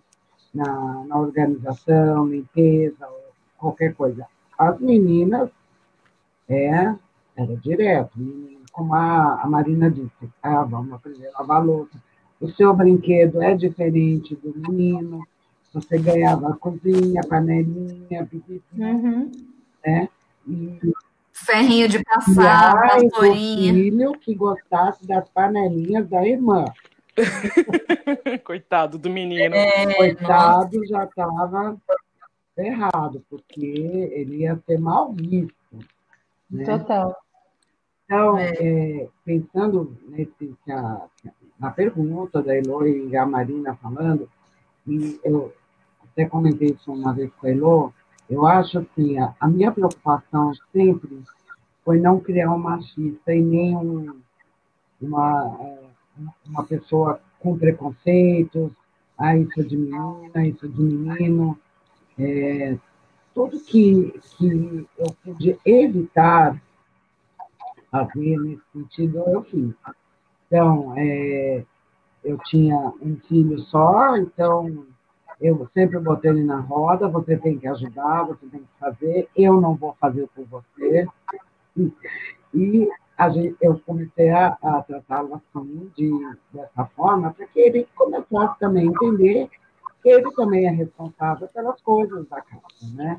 na, 0.55 1.05
na 1.05 1.19
organização, 1.19 2.27
limpeza, 2.27 3.09
qualquer 3.57 3.95
coisa. 3.95 4.27
As 4.59 4.79
meninas, 4.81 5.51
é, 6.49 6.95
era 7.37 7.57
direto. 7.57 8.13
Como 8.73 8.95
a, 8.95 9.43
a 9.43 9.47
Marina 9.47 9.91
disse, 9.91 10.31
ah, 10.43 10.63
vamos 10.63 10.93
aprender 10.93 11.29
a 11.29 11.41
lavar 11.41 11.65
louça. 11.65 12.03
O 12.39 12.49
seu 12.51 12.75
brinquedo 12.75 13.43
é 13.43 13.55
diferente 13.55 14.37
do 14.37 14.55
menino 14.55 15.27
você 15.77 15.99
ganhava 15.99 16.49
a 16.49 16.57
cozinha, 16.57 17.21
panelinha, 17.29 18.25
pipipi, 18.25 18.63
uhum. 18.81 19.31
né? 19.85 20.09
E, 20.49 20.81
Ferrinho 21.33 21.87
de 21.87 22.03
passar, 22.03 22.99
e 22.99 23.11
vassourinha. 23.11 23.75
filho 23.75 24.13
que 24.13 24.35
gostasse 24.35 25.07
das 25.07 25.29
panelinhas 25.29 26.09
da 26.09 26.27
irmã. 26.27 26.65
Coitado 28.43 28.97
do 28.97 29.11
menino. 29.11 29.55
É, 29.55 29.95
Coitado 29.95 30.79
nossa. 30.79 30.87
já 30.87 31.05
estava 31.05 31.77
errado, 32.57 33.23
porque 33.29 33.61
ele 34.13 34.37
ia 34.39 34.59
ser 34.67 34.79
mal 34.79 35.13
visto. 35.13 35.55
Né? 36.51 36.65
Total. 36.65 37.15
Então, 38.07 38.39
é. 38.39 38.53
É, 38.59 39.09
pensando 39.27 39.95
nesse, 40.09 40.57
na 41.59 41.71
pergunta 41.71 42.43
da 42.43 42.57
Eloy 42.57 43.09
e 43.11 43.17
a 43.17 43.27
Marina 43.27 43.77
falando, 43.77 44.27
e 44.87 45.21
eu, 45.23 45.53
até 46.17 46.25
comentei 46.25 46.69
isso 46.69 46.91
uma 46.91 47.13
vez 47.13 47.31
com 47.35 47.47
a 47.47 47.51
Elô, 47.51 47.93
eu 48.29 48.47
acho 48.47 48.79
assim, 48.79 49.19
a, 49.19 49.35
a 49.39 49.47
minha 49.47 49.71
preocupação 49.71 50.51
sempre 50.73 51.23
foi 51.85 52.01
não 52.01 52.19
criar 52.19 52.51
um 52.53 52.59
machista 52.59 53.35
e 53.35 53.43
nem 53.43 53.77
um, 53.77 54.19
uma, 54.99 55.59
uma 56.47 56.65
pessoa 56.65 57.21
com 57.39 57.57
preconceitos, 57.59 58.73
ah, 59.19 59.37
isso 59.37 59.61
é 59.61 59.63
de 59.63 59.77
menina, 59.77 60.47
isso 60.47 60.65
é 60.65 60.69
de 60.69 60.83
menino. 60.83 61.59
É, 62.19 62.79
tudo 63.35 63.61
que, 63.61 64.19
que 64.39 64.87
eu 64.99 65.07
pude 65.23 65.59
evitar 65.67 66.61
fazer 67.91 68.39
nesse 68.41 68.63
sentido, 68.73 69.19
eu 69.27 69.43
fiz. 69.45 69.75
Então, 70.47 70.95
é, 70.97 71.63
eu 72.25 72.39
tinha 72.47 72.77
um 73.01 73.17
filho 73.29 73.59
só, 73.61 74.17
então 74.17 74.87
eu 75.41 75.69
sempre 75.75 75.99
botei 75.99 76.31
ele 76.31 76.45
na 76.45 76.61
roda, 76.61 77.09
você 77.09 77.37
tem 77.37 77.59
que 77.59 77.69
ajudar, 77.69 78.25
você 78.25 78.47
tem 78.47 78.61
que 78.61 78.79
fazer, 78.81 79.29
eu 79.37 79.61
não 79.61 79.75
vou 79.75 79.95
fazer 80.01 80.29
por 80.35 80.45
você. 80.47 81.07
E 82.55 82.89
gente, 83.31 83.57
eu 83.61 83.81
comecei 83.87 84.31
a, 84.31 84.57
a 84.63 84.83
tratá-lo 84.83 85.35
assim, 85.55 85.91
de, 85.97 86.11
dessa 86.53 86.85
forma, 86.97 87.33
para 87.33 87.47
que 87.47 87.61
ele 87.61 87.89
começasse 87.95 88.59
também 88.59 88.89
a 88.89 88.91
entender 88.91 89.49
que 90.03 90.09
ele 90.09 90.31
também 90.33 90.67
é 90.67 90.71
responsável 90.71 91.49
pelas 91.49 91.81
coisas 91.83 92.27
da 92.29 92.41
casa, 92.41 92.95
né? 92.95 93.19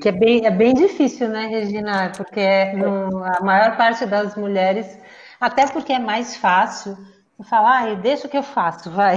Que 0.00 0.08
é 0.08 0.12
bem, 0.12 0.46
é 0.46 0.50
bem 0.50 0.74
difícil, 0.74 1.28
né, 1.28 1.46
Regina? 1.46 2.12
Porque 2.16 2.72
no, 2.74 3.24
a 3.24 3.40
maior 3.40 3.76
parte 3.76 4.06
das 4.06 4.36
mulheres, 4.36 4.98
até 5.40 5.66
porque 5.66 5.92
é 5.92 5.98
mais 5.98 6.36
fácil, 6.36 6.96
falar, 7.44 7.90
ah, 7.90 7.94
deixa 7.94 8.28
que 8.28 8.36
eu 8.36 8.42
faço, 8.42 8.90
vai. 8.90 9.16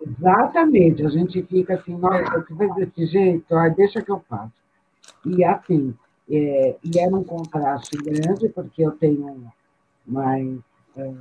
Exatamente, 0.00 1.04
a 1.04 1.10
gente 1.10 1.42
fica 1.42 1.74
assim, 1.74 1.96
nossa, 1.96 2.40
você 2.40 2.54
fez 2.54 2.74
desse 2.74 3.06
jeito, 3.06 3.54
ah, 3.54 3.68
deixa 3.68 4.02
que 4.02 4.10
eu 4.10 4.22
faço. 4.28 4.52
E 5.26 5.44
assim, 5.44 5.94
é, 6.30 6.76
e 6.82 6.98
era 6.98 7.14
um 7.14 7.24
contraste 7.24 7.96
grande, 7.96 8.48
porque 8.48 8.82
eu 8.82 8.92
tenho 8.92 9.52
mais 10.06 10.58
uh, 10.96 11.18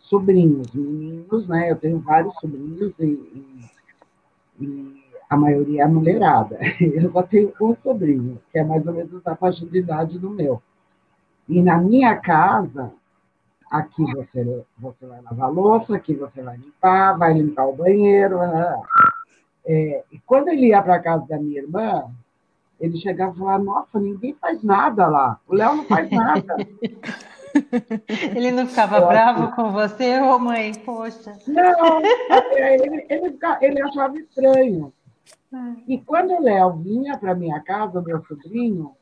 sobrinhos, 0.00 0.72
meninos, 0.72 1.46
né? 1.46 1.70
Eu 1.70 1.76
tenho 1.76 1.98
vários 2.00 2.34
sobrinhos 2.36 2.92
e, 2.98 3.04
e, 3.04 4.64
e, 4.64 5.04
a 5.28 5.36
maioria 5.36 5.82
é 5.82 5.86
mulherada. 5.86 6.58
Eu 6.80 7.12
só 7.12 7.22
tenho 7.22 7.52
um 7.60 7.76
sobrinho, 7.82 8.40
que 8.50 8.58
é 8.58 8.64
mais 8.64 8.86
ou 8.86 8.94
menos 8.94 9.26
a 9.26 9.36
faixa 9.36 9.66
de 9.66 9.78
idade 9.78 10.18
do 10.18 10.30
meu. 10.30 10.62
E 11.46 11.60
na 11.62 11.76
minha 11.76 12.16
casa, 12.16 12.90
aqui 13.70 14.02
você, 14.14 14.64
você 14.78 15.06
vai 15.06 15.20
lavar 15.22 15.52
louça, 15.52 15.96
aqui 15.96 16.14
você 16.14 16.42
vai 16.42 16.56
limpar, 16.56 17.18
vai 17.18 17.34
limpar 17.34 17.66
o 17.66 17.76
banheiro. 17.76 18.38
Né? 18.38 18.82
É, 19.66 20.04
e 20.12 20.18
quando 20.20 20.48
ele 20.48 20.68
ia 20.68 20.82
para 20.82 20.96
a 20.96 21.02
casa 21.02 21.26
da 21.26 21.38
minha 21.38 21.60
irmã, 21.60 22.10
ele 22.80 22.98
chegava 22.98 23.34
e 23.34 23.38
falava, 23.38 23.64
nossa, 23.64 23.98
ninguém 23.98 24.34
faz 24.40 24.62
nada 24.62 25.06
lá. 25.06 25.38
O 25.46 25.54
Léo 25.54 25.76
não 25.76 25.84
faz 25.84 26.10
nada. 26.10 26.56
Ele 28.36 28.50
não 28.52 28.66
ficava 28.66 29.00
bravo 29.00 29.54
com 29.56 29.72
você, 29.72 30.20
ô 30.20 30.38
mãe? 30.38 30.72
Poxa. 30.84 31.32
Não, 31.46 32.00
ele, 32.52 33.06
ele, 33.08 33.38
ele 33.60 33.82
achava 33.82 34.16
estranho. 34.18 34.92
E 35.86 35.98
quando 35.98 36.34
o 36.34 36.42
Léo 36.42 36.76
vinha 36.76 37.16
para 37.18 37.34
minha 37.34 37.58
casa, 37.60 38.02
meu 38.02 38.22
sobrinho, 38.26 38.92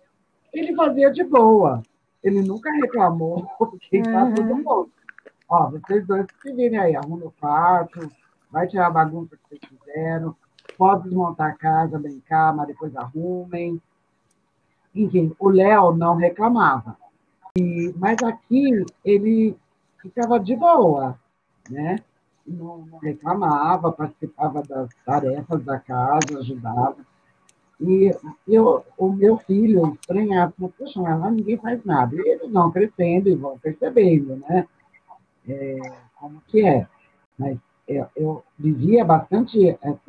ele 0.52 0.74
fazia 0.74 1.10
de 1.10 1.24
boa. 1.24 1.82
Ele 2.26 2.42
nunca 2.42 2.72
reclamou, 2.72 3.46
porque 3.56 3.98
está 3.98 4.24
uhum. 4.24 4.34
tudo 4.34 4.56
bom. 4.56 4.86
Ó, 5.48 5.70
vocês 5.70 6.04
dois 6.04 6.26
se 6.42 6.52
virem 6.52 6.76
aí, 6.76 6.96
arruma 6.96 7.26
o 7.26 7.30
quarto, 7.30 8.10
vai 8.50 8.66
tirar 8.66 8.88
a 8.88 8.90
bagunça 8.90 9.36
que 9.36 9.42
vocês 9.48 9.60
fizeram, 9.64 10.34
pode 10.76 11.04
desmontar 11.04 11.52
a 11.52 11.54
casa, 11.54 12.00
brincar, 12.00 12.52
mas 12.52 12.66
depois 12.66 12.96
arrumem. 12.96 13.80
Enfim, 14.92 15.36
o 15.38 15.48
Léo 15.48 15.94
não 15.94 16.16
reclamava. 16.16 16.96
E, 17.56 17.94
mas 17.96 18.20
aqui 18.24 18.84
ele 19.04 19.56
ficava 19.98 20.40
de 20.40 20.56
boa, 20.56 21.16
né? 21.70 22.00
Não, 22.44 22.78
não 22.78 22.98
reclamava, 22.98 23.92
participava 23.92 24.62
das 24.62 24.90
tarefas 25.04 25.64
da 25.64 25.78
casa, 25.78 26.40
ajudava. 26.40 26.96
E 27.80 28.10
eu, 28.48 28.84
o 28.96 29.12
meu 29.12 29.36
filho 29.38 29.94
estranhava, 30.00 30.52
poxa, 30.56 31.00
mas 31.00 31.20
lá 31.20 31.30
ninguém 31.30 31.58
faz 31.58 31.84
nada. 31.84 32.16
E 32.16 32.20
eles 32.20 32.50
vão 32.50 32.70
crescendo 32.70 33.28
e 33.28 33.34
vão 33.34 33.58
percebendo, 33.58 34.36
né? 34.36 34.66
É, 35.48 35.78
como 36.14 36.40
que 36.48 36.66
é. 36.66 36.86
Mas 37.38 37.58
eu, 37.86 38.06
eu 38.16 38.44
vivia 38.58 39.04
bastante 39.04 39.58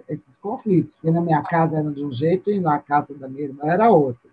esses 0.07 0.35
conflitos, 0.41 0.91
porque 0.93 1.11
na 1.11 1.21
minha 1.21 1.43
casa 1.43 1.77
era 1.77 1.91
de 1.91 2.03
um 2.03 2.11
jeito 2.11 2.49
e 2.49 2.59
na 2.59 2.79
casa 2.79 3.13
da 3.13 3.27
minha 3.27 3.43
irmã 3.43 3.65
era 3.65 3.91
outro. 3.91 4.29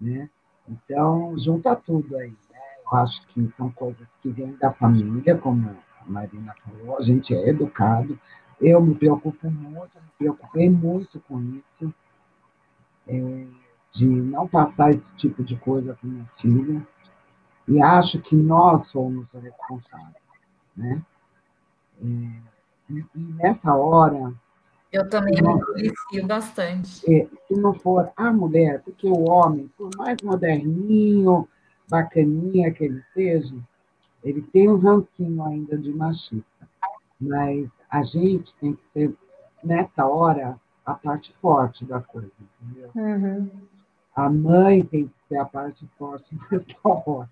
Né? 0.00 0.30
Então, 0.68 1.36
junta 1.38 1.76
tudo 1.76 2.16
aí. 2.16 2.30
Né? 2.30 2.58
Eu 2.90 2.98
acho 2.98 3.26
que 3.28 3.52
são 3.56 3.70
coisas 3.70 4.06
que 4.22 4.30
vêm 4.30 4.56
da 4.56 4.72
família, 4.72 5.36
como 5.36 5.68
a 5.68 6.10
Marina 6.10 6.54
falou, 6.64 6.98
a 6.98 7.02
gente 7.02 7.34
é 7.34 7.48
educado. 7.48 8.18
Eu 8.64 8.80
me 8.80 8.94
preocupo 8.94 9.50
muito, 9.50 9.94
me 9.94 10.08
preocupei 10.18 10.70
muito 10.70 11.20
com 11.28 11.38
isso, 11.42 11.94
é, 13.06 13.46
de 13.92 14.06
não 14.06 14.48
passar 14.48 14.90
esse 14.90 15.04
tipo 15.18 15.44
de 15.44 15.54
coisa 15.56 15.92
para 15.92 16.08
minha 16.08 16.26
filha. 16.40 16.86
E 17.68 17.82
acho 17.82 18.18
que 18.22 18.34
nós 18.34 18.88
somos 18.88 19.26
responsáveis. 19.34 20.16
Né? 20.74 21.02
É, 22.02 22.06
e, 22.90 23.04
e 23.14 23.18
nessa 23.34 23.74
hora. 23.74 24.32
Eu 24.90 25.10
também 25.10 25.34
me 25.34 25.64
policio 25.66 26.26
bastante. 26.26 27.02
É, 27.12 27.28
se 27.46 27.54
não 27.54 27.74
for 27.74 28.10
a 28.16 28.32
mulher, 28.32 28.80
porque 28.82 29.06
o 29.06 29.28
homem, 29.28 29.70
por 29.76 29.90
mais 29.98 30.16
moderninho, 30.22 31.46
bacaninha 31.86 32.72
que 32.72 32.84
ele 32.84 33.02
seja, 33.12 33.54
ele 34.22 34.40
tem 34.40 34.70
um 34.70 34.78
rancinho 34.78 35.44
ainda 35.44 35.76
de 35.76 35.92
machista. 35.92 36.66
Mas 37.20 37.68
a 37.94 38.02
gente 38.02 38.52
tem 38.60 38.74
que 38.74 38.82
ser, 38.92 39.16
nessa 39.62 40.04
hora, 40.04 40.58
a 40.84 40.94
parte 40.94 41.32
forte 41.40 41.84
da 41.84 42.00
coisa, 42.00 42.28
entendeu? 42.60 42.90
Uhum. 42.92 43.50
A 44.16 44.28
mãe 44.28 44.84
tem 44.84 45.06
que 45.06 45.14
ser 45.28 45.36
a 45.36 45.44
parte 45.44 45.88
forte 45.96 46.26
nessa 46.50 46.74
hora. 46.82 47.30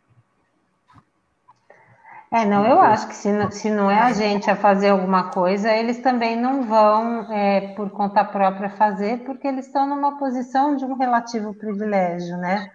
É, 2.31 2.47
não, 2.47 2.65
eu 2.65 2.81
acho 2.81 3.09
que 3.09 3.15
se 3.15 3.33
não, 3.33 3.51
se 3.51 3.69
não 3.71 3.91
é 3.91 3.99
a 3.99 4.13
gente 4.13 4.49
a 4.49 4.55
fazer 4.55 4.91
alguma 4.91 5.31
coisa, 5.31 5.71
eles 5.71 5.99
também 5.99 6.41
não 6.41 6.63
vão, 6.63 7.31
é, 7.33 7.75
por 7.75 7.91
conta 7.91 8.25
própria, 8.25 8.71
fazer, 8.71 9.25
porque 9.25 9.49
eles 9.49 9.67
estão 9.67 9.87
numa 9.87 10.17
posição 10.17 10.77
de 10.77 10.85
um 10.85 10.95
relativo 10.95 11.53
privilégio, 11.53 12.37
né? 12.39 12.71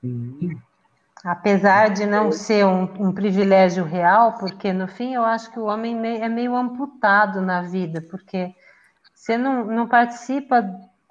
Sim. 0.00 0.60
Apesar 1.30 1.90
de 1.90 2.06
não 2.06 2.32
ser 2.32 2.64
um, 2.64 3.08
um, 3.08 3.12
privilégio 3.12 3.84
real, 3.84 4.38
porque 4.38 4.72
no 4.72 4.88
fim 4.88 5.14
eu 5.14 5.24
acho 5.24 5.50
que 5.50 5.58
o 5.58 5.64
homem 5.64 6.22
é 6.22 6.28
meio 6.28 6.56
amputado 6.56 7.40
na 7.40 7.62
vida, 7.62 8.00
porque 8.10 8.54
você 9.14 9.36
não, 9.36 9.64
não 9.64 9.86
participa 9.86 10.62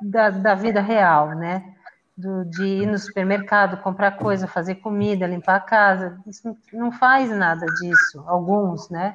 da, 0.01 0.30
da 0.30 0.56
vida 0.56 0.82
real, 0.82 1.36
né? 1.36 1.73
do, 2.17 2.43
de 2.45 2.63
ir 2.63 2.88
no 2.88 2.97
supermercado, 2.97 3.82
comprar 3.84 4.17
coisa, 4.17 4.47
fazer 4.47 4.75
comida, 4.75 5.27
limpar 5.27 5.58
a 5.58 5.62
casa. 5.62 6.19
Isso 6.25 6.58
não 6.73 6.91
faz 6.91 7.30
nada 7.30 7.65
disso, 7.67 8.23
alguns, 8.25 8.89
né? 8.89 9.13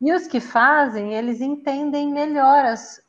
E 0.00 0.12
os 0.12 0.26
que 0.26 0.38
fazem, 0.38 1.14
eles 1.14 1.40
entendem 1.40 2.12
melhor 2.12 2.64
as, 2.64 3.02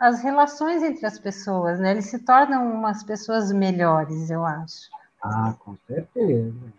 as 0.00 0.22
relações 0.22 0.82
entre 0.82 1.06
as 1.06 1.18
pessoas, 1.18 1.78
né? 1.78 1.92
Eles 1.92 2.06
se 2.06 2.18
tornam 2.18 2.72
umas 2.72 3.04
pessoas 3.04 3.52
melhores, 3.52 4.28
eu 4.28 4.44
acho. 4.44 4.90
Ah, 5.22 5.54
com 5.58 5.76
certeza. 5.86 6.72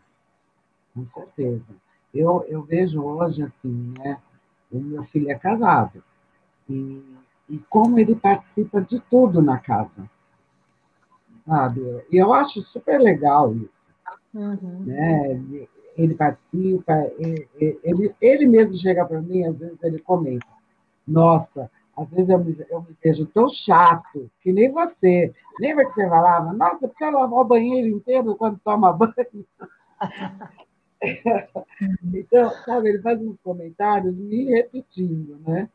Com 0.94 1.06
certeza. 1.14 1.64
Eu, 2.14 2.46
eu 2.48 2.62
vejo 2.62 3.02
hoje, 3.02 3.42
assim, 3.44 3.94
né? 3.98 4.20
O 4.72 4.80
meu 4.80 5.04
filho 5.06 5.32
é 5.32 5.36
casado. 5.36 6.04
E, 6.70 7.04
e 7.50 7.58
como 7.70 8.00
ele 8.00 8.16
participa 8.16 8.82
de 8.82 9.00
tudo 9.00 9.42
na 9.42 9.58
casa 9.58 10.10
sabe? 11.46 11.82
E 12.12 12.18
eu 12.18 12.34
acho 12.34 12.62
super 12.64 13.00
legal 13.00 13.54
isso. 13.56 13.70
Uhum. 14.34 14.84
Né? 14.86 15.68
Ele 15.96 16.16
participa, 16.16 16.94
ele, 17.20 17.48
ele, 17.84 18.16
ele 18.20 18.46
mesmo 18.48 18.76
chega 18.78 19.06
para 19.06 19.22
mim, 19.22 19.44
às 19.44 19.56
vezes 19.56 19.78
ele 19.84 20.00
comenta. 20.00 20.48
Nossa, 21.08 21.70
às 21.96 22.10
vezes 22.10 22.30
eu 22.30 22.40
me, 22.40 22.58
eu 22.70 22.82
me 22.82 22.98
vejo 23.04 23.26
tão 23.28 23.48
chato, 23.50 24.30
que 24.42 24.52
nem 24.52 24.72
você. 24.72 25.34
Lembra 25.60 25.86
que 25.86 25.94
você 25.94 26.10
falava, 26.10 26.52
nossa, 26.54 26.88
precisa 26.88 27.12
lavar 27.12 27.40
o 27.40 27.46
banheiro 27.46 27.88
inteiro 27.88 28.36
quando 28.36 28.60
toma 28.64 28.92
banho? 28.92 29.46
então, 32.14 32.50
sabe, 32.66 32.90
ele 32.90 33.02
faz 33.02 33.22
uns 33.22 33.38
comentários 33.44 34.16
me 34.16 34.46
repetindo, 34.46 35.38
né? 35.46 35.70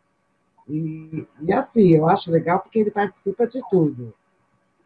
E, 0.69 1.27
e 1.41 1.53
assim, 1.53 1.95
eu 1.95 2.09
acho 2.09 2.31
legal 2.31 2.61
porque 2.61 2.81
ele 2.81 2.91
participa 2.91 3.47
de 3.47 3.61
tudo. 3.71 4.13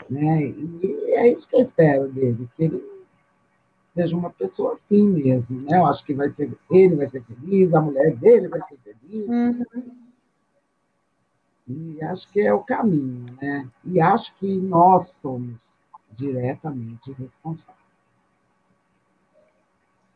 Né? 0.08 0.46
E 0.46 1.14
é 1.14 1.28
isso 1.28 1.48
que 1.48 1.56
eu 1.56 1.62
espero 1.62 2.08
dele, 2.08 2.48
que 2.56 2.64
ele 2.64 2.84
seja 3.94 4.16
uma 4.16 4.30
pessoa 4.30 4.74
assim 4.74 5.02
mesmo. 5.02 5.62
Né? 5.62 5.78
Eu 5.78 5.86
acho 5.86 6.04
que 6.04 6.12
vai 6.12 6.30
ser, 6.30 6.52
ele 6.70 6.96
vai 6.96 7.08
ser 7.08 7.22
feliz, 7.22 7.74
a 7.74 7.80
mulher 7.80 8.14
dele 8.16 8.48
vai 8.48 8.60
ser 8.68 8.78
feliz. 8.84 9.28
Uhum. 9.28 10.01
E 11.68 12.02
acho 12.04 12.28
que 12.30 12.40
é 12.40 12.52
o 12.52 12.62
caminho, 12.62 13.36
né? 13.40 13.68
E 13.84 14.00
acho 14.00 14.34
que 14.36 14.46
nós 14.56 15.08
somos 15.20 15.56
diretamente 16.12 17.12
responsáveis 17.12 17.82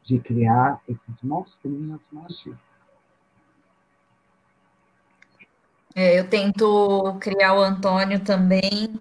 de 0.04 0.18
criar 0.20 0.80
esses 0.88 1.22
monstrinhos 1.22 2.00
machistas. 2.12 2.58
É, 5.94 6.18
eu 6.20 6.28
tento 6.28 7.16
criar 7.20 7.54
o 7.54 7.62
Antônio 7.62 8.22
também 8.22 9.00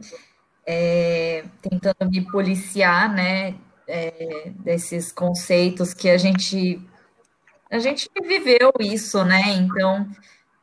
é, 0.66 1.44
tentando 1.62 2.10
me 2.10 2.22
policiar, 2.32 3.14
né? 3.14 3.60
é, 3.88 4.52
desses 4.60 5.12
conceitos 5.12 5.94
que 5.94 6.10
a 6.10 6.18
gente 6.18 6.82
a 7.70 7.80
gente 7.80 8.10
viveu 8.24 8.72
isso, 8.80 9.24
né? 9.26 9.42
Então 9.54 10.08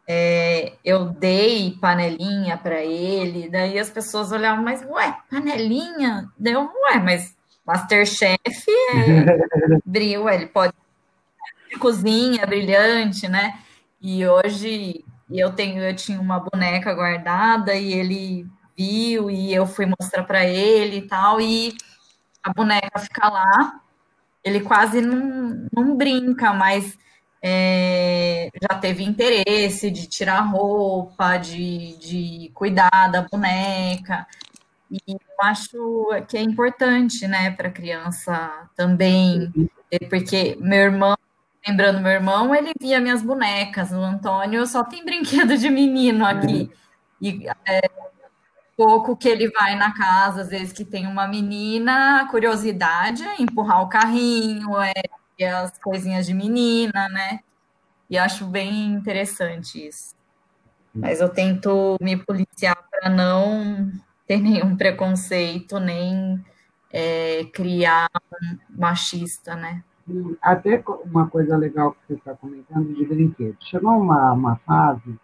é, 0.09 0.73
eu 0.85 1.07
dei 1.07 1.77
panelinha 1.81 2.57
para 2.57 2.83
ele, 2.83 3.49
daí 3.49 3.79
as 3.79 3.91
pessoas 3.91 4.33
olhavam, 4.33 4.65
mas 4.65 4.83
ué, 4.83 5.17
panelinha? 5.31 6.29
Deu, 6.38 6.61
ué, 6.62 6.99
mas 6.99 7.37
Masterchef 7.67 8.38
é 8.91 9.79
brilho, 9.85 10.29
ele 10.29 10.47
pode 10.47 10.73
cozinha 11.79 12.47
brilhante, 12.47 13.29
né? 13.29 13.59
E 14.01 14.27
hoje 14.27 15.05
eu 15.31 15.53
tenho, 15.53 15.83
eu 15.83 15.95
tinha 15.97 16.21
uma 16.21 16.38
boneca 16.38 16.93
guardada 16.93 17.75
e 17.75 17.93
ele 17.93 18.47
viu 18.77 19.31
e 19.31 19.55
eu 19.55 19.67
fui 19.67 19.87
mostrar 19.87 20.25
para 20.25 20.45
ele 20.45 20.99
e 20.99 21.03
tal, 21.03 21.41
e 21.41 21.75
a 22.43 22.53
boneca 22.53 22.99
fica 22.99 23.29
lá, 23.29 23.81
ele 24.45 24.61
quase 24.61 25.01
não, 25.01 25.67
não 25.73 25.97
brinca, 25.97 26.53
mas 26.53 26.99
é, 27.42 28.50
já 28.62 28.78
teve 28.78 29.02
interesse 29.02 29.90
de 29.90 30.07
tirar 30.07 30.40
roupa, 30.42 31.37
de, 31.38 31.96
de 31.98 32.50
cuidar 32.55 33.09
da 33.11 33.22
boneca. 33.22 34.26
E 34.90 35.00
eu 35.09 35.18
acho 35.40 36.09
que 36.28 36.37
é 36.37 36.42
importante, 36.42 37.26
né, 37.26 37.50
para 37.50 37.68
a 37.68 37.72
criança 37.72 38.68
também, 38.76 39.50
porque 40.09 40.57
meu 40.61 40.78
irmão, 40.78 41.16
lembrando 41.66 42.00
meu 42.00 42.12
irmão, 42.12 42.55
ele 42.55 42.72
via 42.81 43.00
minhas 43.00 43.22
bonecas, 43.22 43.90
o 43.90 43.96
Antônio 43.96 44.66
só 44.66 44.85
tem 44.85 45.02
brinquedo 45.05 45.57
de 45.57 45.68
menino 45.68 46.24
aqui. 46.24 46.70
E 47.20 47.46
é, 47.66 47.90
pouco 48.76 49.16
que 49.16 49.28
ele 49.28 49.50
vai 49.50 49.74
na 49.76 49.94
casa, 49.94 50.42
às 50.42 50.48
vezes 50.48 50.72
que 50.72 50.85
tem 50.85 51.07
uma 51.07 51.26
menina, 51.26 52.20
a 52.20 52.28
curiosidade 52.28 53.24
é 53.24 53.40
empurrar 53.40 53.83
o 53.83 53.88
carrinho, 53.88 54.81
é 54.81 54.92
as 55.44 55.78
coisinhas 55.78 56.26
de 56.26 56.35
menina, 56.35 57.09
né? 57.09 57.40
E 58.09 58.18
acho 58.18 58.46
bem 58.46 58.87
interessante 58.87 59.87
isso. 59.87 60.14
Mas 60.94 61.20
eu 61.20 61.28
tento 61.28 61.96
me 62.00 62.16
policiar 62.16 62.76
para 62.90 63.09
não 63.09 63.90
ter 64.26 64.38
nenhum 64.38 64.76
preconceito, 64.76 65.81
nem 65.81 66.44
é, 66.92 67.44
criar 67.52 68.11
um 68.14 68.59
machista, 68.78 69.57
né? 69.57 69.83
Até 70.42 70.83
uma 71.05 71.28
coisa 71.28 71.57
legal 71.57 71.92
que 71.92 71.98
você 72.07 72.14
está 72.14 72.35
comentando 72.35 72.94
de 72.94 73.05
brinquedo. 73.05 73.57
Chegou 73.61 73.92
uma, 73.92 74.33
uma 74.33 74.57
fase 74.57 75.18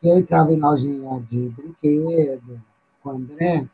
que 0.00 0.08
eu 0.08 0.18
entrava 0.18 0.52
em 0.52 0.60
lojinha 0.60 1.20
de 1.30 1.48
brinquedo 1.48 2.60
com 3.02 3.10
o 3.10 3.12
André, 3.12 3.66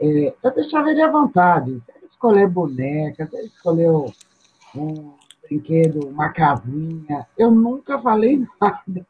é, 0.00 0.34
eu 0.42 0.54
deixava 0.54 0.90
ele 0.90 1.02
à 1.02 1.10
vontade. 1.10 1.70
Ele 1.70 2.06
escolheu 2.10 2.50
boneca, 2.50 3.28
ele 3.32 3.46
escolheu 3.46 4.12
um 4.74 5.14
brinquedo, 5.42 6.08
uma 6.08 6.30
casinha. 6.30 7.26
Eu 7.36 7.50
nunca 7.50 8.00
falei 8.00 8.46
nada. 8.60 9.06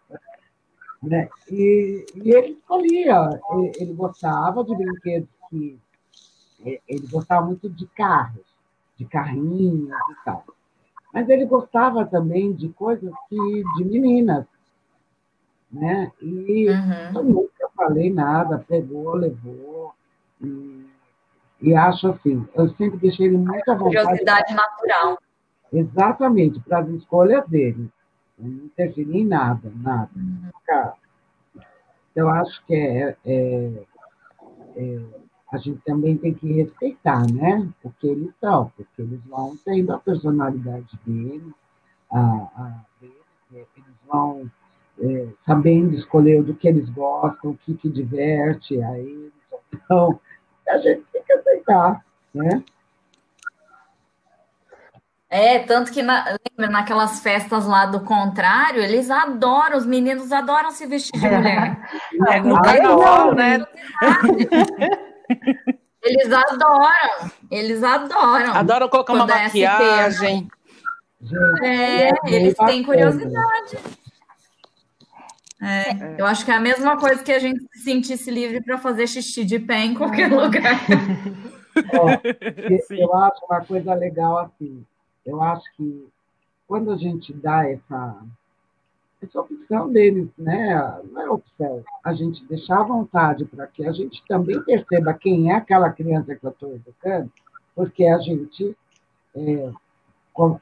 Né? 1.02 1.28
E, 1.50 2.06
e 2.14 2.30
ele 2.30 2.52
escolhia. 2.52 3.40
Ele, 3.50 3.72
ele 3.78 3.92
gostava 3.92 4.64
de 4.64 4.74
brinquedos 4.74 5.28
que. 5.48 5.78
Ele 6.62 7.06
gostava 7.10 7.46
muito 7.46 7.70
de 7.70 7.86
carros, 7.86 8.44
de 8.98 9.06
carrinhos 9.06 9.88
e 9.88 10.24
tal. 10.24 10.44
Mas 11.12 11.26
ele 11.30 11.46
gostava 11.46 12.04
também 12.04 12.52
de 12.52 12.68
coisas 12.68 13.12
que, 13.30 13.64
de 13.76 13.84
meninas. 13.84 14.44
Né? 15.72 16.12
E 16.20 16.68
uhum. 16.68 17.16
eu 17.16 17.24
nunca 17.24 17.68
falei 17.74 18.12
nada, 18.12 18.62
pegou, 18.68 19.14
levou. 19.14 19.94
E, 20.38 20.86
e 21.62 21.74
acho 21.74 22.08
assim, 22.08 22.46
eu 22.54 22.68
sempre 22.74 22.98
deixei 22.98 23.26
ele 23.26 23.38
muito 23.38 23.70
à 23.70 23.74
vontade. 23.74 24.04
Curiosidade 24.04 24.54
natural. 24.54 25.18
Exatamente, 25.72 26.60
para 26.60 26.80
as 26.80 26.88
escolhas 26.88 27.46
dele. 27.48 27.90
Eu 28.38 28.48
não 28.48 28.64
interferi 28.64 29.18
em 29.18 29.24
nada, 29.24 29.70
nada. 29.76 30.10
Eu 32.14 32.28
acho 32.28 32.64
que 32.66 32.74
é, 32.74 33.16
é, 33.24 33.84
é, 34.76 35.00
a 35.52 35.58
gente 35.58 35.80
também 35.84 36.16
tem 36.16 36.34
que 36.34 36.52
respeitar 36.52 37.24
né, 37.30 37.68
o 37.84 37.90
que 37.90 38.08
eles 38.08 38.32
são, 38.40 38.72
porque 38.76 39.02
eles 39.02 39.20
vão 39.26 39.56
tendo 39.64 39.92
a 39.92 39.98
personalidade 39.98 40.98
deles, 41.06 41.52
a, 42.10 42.20
a 42.20 42.84
deles, 43.00 43.14
né, 43.50 43.64
eles 43.76 43.96
vão 44.06 44.50
é, 45.00 45.28
sabendo 45.46 45.94
escolher 45.94 46.42
do 46.42 46.54
que 46.54 46.68
eles 46.68 46.88
gostam, 46.90 47.52
o 47.52 47.56
que, 47.58 47.74
que 47.74 47.88
diverte 47.88 48.80
a 48.82 48.98
eles. 48.98 49.32
Então, 49.72 50.20
a 50.68 50.78
gente 50.78 51.04
tem 51.12 51.22
que 51.22 51.32
aceitar, 51.32 52.04
né? 52.34 52.64
É, 55.32 55.60
tanto 55.60 55.92
que 55.92 56.02
na, 56.02 56.36
lembra, 56.58 56.72
naquelas 56.72 57.20
festas 57.20 57.64
lá 57.64 57.86
do 57.86 58.00
contrário, 58.00 58.82
eles 58.82 59.08
adoram, 59.08 59.78
os 59.78 59.86
meninos 59.86 60.32
adoram 60.32 60.72
se 60.72 60.84
vestir 60.86 61.18
de 61.20 61.28
mulher. 61.28 61.78
É, 62.28 62.40
no 62.40 62.60
carnaval, 62.60 63.34
né? 63.34 63.64
Eles 66.02 66.32
adoram, 66.32 67.30
eles 67.50 67.82
adoram. 67.82 68.54
Adoram 68.54 68.88
colocar 68.88 69.12
uma 69.12 69.24
é 69.30 69.44
maquiagem. 69.44 70.48
É, 71.62 72.08
é, 72.08 72.12
eles 72.26 72.54
têm 72.54 72.82
curiosidade. 72.82 73.78
É, 75.62 76.20
eu 76.20 76.26
acho 76.26 76.44
que 76.44 76.50
é 76.50 76.54
a 76.54 76.60
mesma 76.60 76.98
coisa 76.98 77.22
que 77.22 77.32
a 77.32 77.38
gente 77.38 77.60
se 77.72 77.84
sentisse 77.84 78.30
livre 78.30 78.62
para 78.62 78.78
fazer 78.78 79.06
xixi 79.06 79.44
de 79.44 79.58
pé 79.58 79.84
em 79.84 79.94
qualquer 79.94 80.30
lugar. 80.32 80.80
Ó, 81.94 82.08
eu 82.90 83.14
acho 83.22 83.44
uma 83.46 83.64
coisa 83.64 83.94
legal 83.94 84.38
assim. 84.38 84.84
Eu 85.30 85.40
acho 85.40 85.64
que 85.76 86.08
quando 86.66 86.90
a 86.90 86.96
gente 86.96 87.32
dá 87.32 87.68
essa, 87.68 88.22
essa 89.22 89.40
opção 89.40 89.92
deles, 89.92 90.28
né? 90.36 91.00
Não 91.10 91.22
é 91.22 91.30
opção, 91.30 91.84
a 92.04 92.12
gente 92.12 92.44
deixar 92.46 92.80
à 92.80 92.84
vontade 92.84 93.44
para 93.44 93.66
que 93.66 93.86
a 93.86 93.92
gente 93.92 94.22
também 94.26 94.60
perceba 94.62 95.14
quem 95.14 95.52
é 95.52 95.54
aquela 95.54 95.90
criança 95.90 96.34
que 96.34 96.44
eu 96.44 96.50
estou 96.50 96.74
educando, 96.74 97.30
porque 97.76 98.06
a 98.06 98.18
gente, 98.18 98.76
é, 99.36 99.72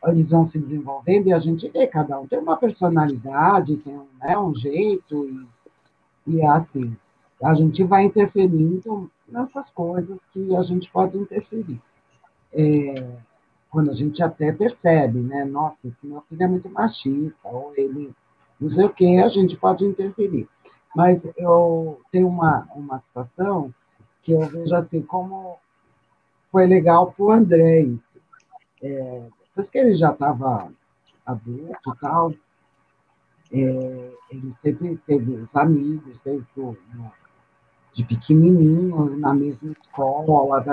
eles 0.08 0.28
vão 0.28 0.50
se 0.50 0.58
desenvolvendo 0.58 1.28
e 1.28 1.32
a 1.32 1.38
gente 1.38 1.68
vê, 1.70 1.86
cada 1.86 2.18
um 2.20 2.26
tem 2.26 2.38
uma 2.38 2.56
personalidade, 2.56 3.76
tem 3.76 3.96
um, 3.96 4.06
né, 4.20 4.38
um 4.38 4.54
jeito, 4.54 5.24
e, 6.26 6.34
e 6.34 6.40
é 6.40 6.46
assim, 6.46 6.96
a 7.42 7.54
gente 7.54 7.84
vai 7.84 8.04
interferindo 8.04 9.10
nessas 9.28 9.68
coisas 9.70 10.18
que 10.32 10.54
a 10.54 10.62
gente 10.62 10.90
pode 10.90 11.16
interferir. 11.16 11.80
É, 12.52 13.27
quando 13.78 13.92
a 13.92 13.94
gente 13.94 14.20
até 14.20 14.50
percebe, 14.50 15.20
né? 15.20 15.44
Nossa, 15.44 15.76
esse 15.84 16.04
meu 16.04 16.20
filho 16.22 16.42
é 16.42 16.48
muito 16.48 16.68
machista, 16.68 17.36
ou 17.44 17.72
ele 17.76 18.12
não 18.60 18.70
sei 18.70 18.86
o 18.86 18.90
que, 18.90 19.18
a 19.18 19.28
gente 19.28 19.56
pode 19.56 19.84
interferir. 19.84 20.48
Mas 20.96 21.20
eu 21.36 22.00
tenho 22.10 22.26
uma, 22.26 22.66
uma 22.74 22.98
situação 22.98 23.72
que 24.24 24.32
eu 24.32 24.40
vejo 24.40 24.74
assim, 24.74 25.00
como 25.02 25.58
foi 26.50 26.66
legal 26.66 27.12
para 27.12 27.24
o 27.24 27.30
André. 27.30 27.88
É, 28.82 29.22
depois 29.46 29.70
que 29.70 29.78
ele 29.78 29.94
já 29.94 30.10
estava 30.10 30.72
adulto 31.24 31.92
e 31.94 32.00
tal, 32.00 32.32
é, 33.52 34.10
ele 34.32 34.54
sempre 34.60 34.96
teve 35.06 35.36
os 35.36 35.54
amigos, 35.54 36.16
desde 36.24 36.44
de 37.94 38.04
pequenininho, 38.04 39.16
na 39.18 39.32
mesma 39.32 39.70
escola, 39.70 40.64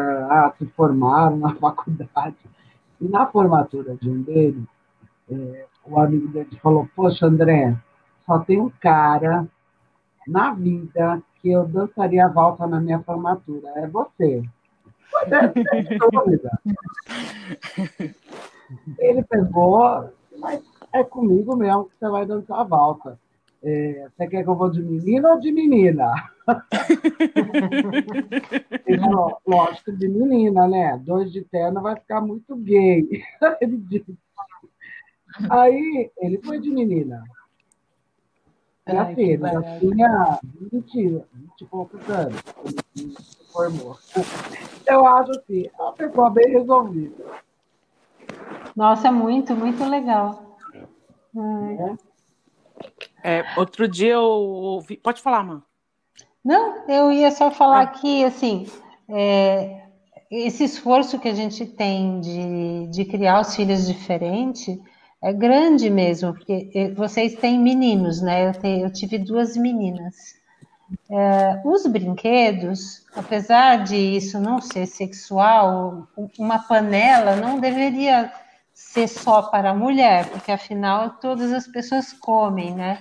se 0.57 0.65
formaram 0.69 1.37
na 1.37 1.53
faculdade. 1.61 2.54
E 2.99 3.07
na 3.07 3.25
formatura 3.27 3.95
de 3.95 4.09
um 4.09 4.21
deles, 4.21 4.63
é, 5.29 5.65
o 5.85 5.99
amigo 5.99 6.27
dele 6.29 6.57
falou: 6.61 6.87
Poxa, 6.95 7.25
André, 7.25 7.75
só 8.25 8.39
tem 8.39 8.59
um 8.59 8.69
cara 8.69 9.47
na 10.27 10.53
vida 10.53 11.21
que 11.41 11.51
eu 11.51 11.67
dançaria 11.67 12.25
a 12.25 12.29
volta 12.29 12.65
na 12.65 12.79
minha 12.79 12.99
formatura. 13.01 13.69
É 13.75 13.87
você. 13.87 14.43
É, 15.27 15.97
dúvida. 16.11 16.59
Ele 18.97 19.23
pegou, 19.23 20.09
mas 20.39 20.63
é 20.91 21.03
comigo 21.03 21.55
mesmo 21.55 21.85
que 21.85 21.95
você 21.99 22.09
vai 22.09 22.25
dançar 22.25 22.59
a 22.59 22.63
volta. 22.63 23.19
É, 23.67 24.07
você 24.15 24.27
quer 24.27 24.43
que 24.43 24.49
eu 24.49 24.55
vou 24.55 24.69
de 24.69 24.79
menino 24.79 25.27
ou 25.27 25.39
de 25.39 25.51
menina? 25.51 26.13
Ele 28.85 28.99
falou, 28.99 29.41
lógico, 29.47 29.91
de 29.91 30.07
menina, 30.07 30.67
né? 30.67 31.01
Dois 31.03 31.31
de 31.31 31.41
terno 31.41 31.81
vai 31.81 31.95
ficar 31.95 32.21
muito 32.21 32.55
gay. 32.57 33.23
Ele 33.59 33.77
disse. 33.77 34.15
Aí 35.49 36.11
ele 36.17 36.39
foi 36.45 36.61
de 36.61 36.69
menina. 36.69 37.23
Era 38.85 39.01
Ai, 39.01 39.15
filho, 39.15 39.41
já 39.41 39.79
tinha 39.79 40.39
20, 40.71 41.25
20 41.33 41.59
e 41.59 41.65
poucos 41.65 42.09
anos. 42.09 42.39
Ele 42.95 43.15
se 43.15 43.51
formou. 43.51 43.97
Eu 44.85 45.05
acho 45.07 45.31
assim, 45.31 45.65
é 45.65 45.81
uma 45.81 45.93
pessoa 45.93 46.29
bem 46.29 46.51
resolvida. 46.51 47.25
Nossa, 48.75 49.11
muito, 49.11 49.55
muito 49.55 49.83
legal. 49.83 50.55
É, 51.35 51.95
outro 53.57 53.87
dia 53.87 54.13
eu 54.13 54.23
ouvi. 54.23 54.97
Pode 54.97 55.21
falar, 55.21 55.43
mãe. 55.43 55.61
Não, 56.43 56.87
eu 56.87 57.11
ia 57.11 57.31
só 57.31 57.49
falar 57.49 57.81
ah. 57.81 57.87
que, 57.87 58.23
assim, 58.23 58.67
é, 59.09 59.81
esse 60.29 60.63
esforço 60.63 61.19
que 61.19 61.27
a 61.27 61.33
gente 61.33 61.65
tem 61.65 62.19
de, 62.19 62.87
de 62.87 63.05
criar 63.05 63.41
os 63.41 63.55
filhos 63.55 63.87
diferentes 63.87 64.77
é 65.21 65.33
grande 65.33 65.89
mesmo, 65.89 66.33
porque 66.33 66.69
eh, 66.75 66.91
vocês 66.91 67.33
têm 67.35 67.59
meninos, 67.59 68.21
né? 68.21 68.49
Eu, 68.49 68.53
te, 68.53 68.67
eu 68.67 68.93
tive 68.93 69.17
duas 69.17 69.57
meninas. 69.57 70.35
É, 71.09 71.61
os 71.65 71.87
brinquedos, 71.87 73.03
apesar 73.15 73.83
de 73.83 73.95
isso 73.95 74.39
não 74.39 74.61
ser 74.61 74.85
sexual, 74.85 76.07
uma 76.37 76.59
panela 76.59 77.35
não 77.35 77.59
deveria 77.59 78.31
ser 78.95 79.09
só 79.09 79.41
para 79.41 79.71
a 79.71 79.75
mulher, 79.75 80.29
porque 80.29 80.53
afinal 80.53 81.09
todas 81.19 81.51
as 81.51 81.67
pessoas 81.67 82.13
comem, 82.13 82.73
né? 82.73 82.99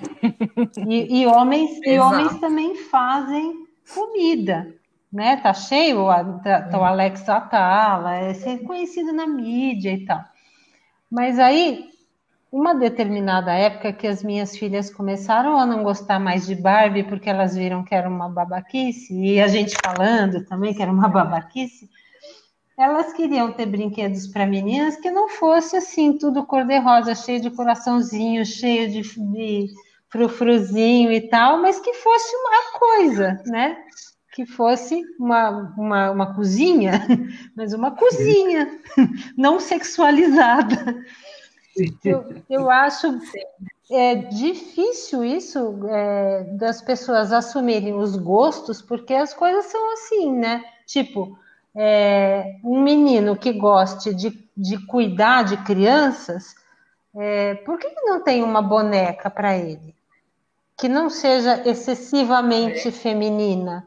E, 0.88 1.20
e 1.20 1.26
homens, 1.26 1.80
e 1.84 1.98
homens 2.00 2.36
também 2.40 2.74
fazem 2.74 3.64
comida, 3.94 4.74
né? 5.12 5.36
Tá 5.36 5.54
cheio, 5.54 6.06
tá, 6.42 6.62
tá 6.62 6.78
o 6.78 6.84
Alex 6.84 7.28
Atala, 7.28 8.16
é 8.16 8.34
conhecido 8.66 9.12
na 9.12 9.24
mídia 9.24 9.92
e 9.92 10.04
tal. 10.04 10.20
Mas 11.08 11.38
aí 11.38 11.90
uma 12.50 12.74
determinada 12.74 13.52
época 13.52 13.92
que 13.92 14.06
as 14.06 14.22
minhas 14.22 14.56
filhas 14.56 14.88
começaram 14.88 15.58
a 15.58 15.66
não 15.66 15.84
gostar 15.84 16.18
mais 16.18 16.46
de 16.46 16.56
Barbie 16.56 17.04
porque 17.04 17.30
elas 17.30 17.54
viram 17.56 17.84
que 17.84 17.94
era 17.94 18.08
uma 18.08 18.28
babaquice, 18.28 19.14
e 19.14 19.40
a 19.40 19.46
gente 19.46 19.76
falando 19.84 20.44
também 20.44 20.74
que 20.74 20.82
era 20.82 20.90
uma 20.90 21.08
babaquice, 21.08 21.88
elas 22.76 23.12
queriam 23.12 23.52
ter 23.52 23.66
brinquedos 23.66 24.26
para 24.26 24.46
meninas 24.46 24.96
que 24.96 25.10
não 25.10 25.28
fosse 25.28 25.76
assim, 25.76 26.18
tudo 26.18 26.44
cor-de-rosa, 26.44 27.14
cheio 27.14 27.40
de 27.40 27.50
coraçãozinho, 27.50 28.44
cheio 28.44 28.90
de, 28.90 29.02
de 29.02 29.66
frufruzinho 30.10 31.12
e 31.12 31.28
tal, 31.28 31.60
mas 31.60 31.80
que 31.80 31.94
fosse 31.94 32.34
uma 32.36 32.78
coisa, 32.78 33.42
né? 33.46 33.76
Que 34.32 34.44
fosse 34.44 35.02
uma, 35.18 35.74
uma, 35.76 36.10
uma 36.10 36.34
cozinha, 36.34 36.92
mas 37.56 37.72
uma 37.72 37.92
cozinha, 37.92 38.80
não 39.36 39.60
sexualizada. 39.60 41.04
Eu, 42.04 42.24
eu 42.48 42.70
acho 42.70 43.18
é, 43.90 44.14
difícil 44.14 45.24
isso 45.24 45.80
é, 45.88 46.44
das 46.56 46.80
pessoas 46.80 47.32
assumirem 47.32 47.94
os 47.94 48.16
gostos, 48.16 48.80
porque 48.80 49.14
as 49.14 49.34
coisas 49.34 49.66
são 49.66 49.92
assim, 49.92 50.32
né? 50.32 50.64
Tipo, 50.86 51.36
é, 51.76 52.56
um 52.64 52.82
menino 52.82 53.36
que 53.36 53.52
goste 53.52 54.14
de, 54.14 54.30
de 54.56 54.78
cuidar 54.86 55.44
de 55.44 55.56
crianças, 55.58 56.54
é, 57.16 57.54
por 57.56 57.78
que 57.78 57.88
não 58.02 58.22
tem 58.22 58.42
uma 58.42 58.62
boneca 58.62 59.30
para 59.30 59.56
ele? 59.56 59.94
Que 60.76 60.88
não 60.88 61.08
seja 61.08 61.62
excessivamente 61.68 62.90
feminina? 62.90 63.86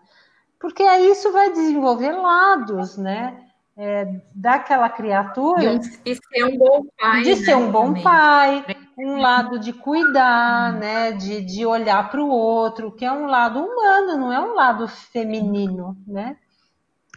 Porque 0.60 0.84
aí 0.84 1.12
isso 1.12 1.32
vai 1.32 1.52
desenvolver 1.52 2.12
lados, 2.12 2.98
né? 2.98 3.48
é, 3.78 4.22
daquela 4.34 4.90
criatura. 4.90 5.78
De 5.78 6.16
ser 6.16 6.44
um 6.46 6.58
bom 6.58 6.86
pai. 6.98 7.22
De 7.22 7.30
né, 7.30 7.36
ser 7.36 7.56
um 7.56 7.72
bom 7.72 7.94
pai, 8.02 8.66
um 8.98 9.18
lado 9.18 9.60
de 9.60 9.72
cuidar, 9.72 10.74
né? 10.74 11.12
De, 11.12 11.42
de 11.42 11.66
olhar 11.66 12.10
para 12.10 12.22
o 12.22 12.28
outro, 12.28 12.92
que 12.92 13.06
é 13.06 13.12
um 13.12 13.28
lado 13.28 13.60
humano, 13.60 14.18
não 14.18 14.34
é 14.34 14.40
um 14.40 14.56
lado 14.56 14.88
feminino, 14.88 15.96
né? 16.08 16.36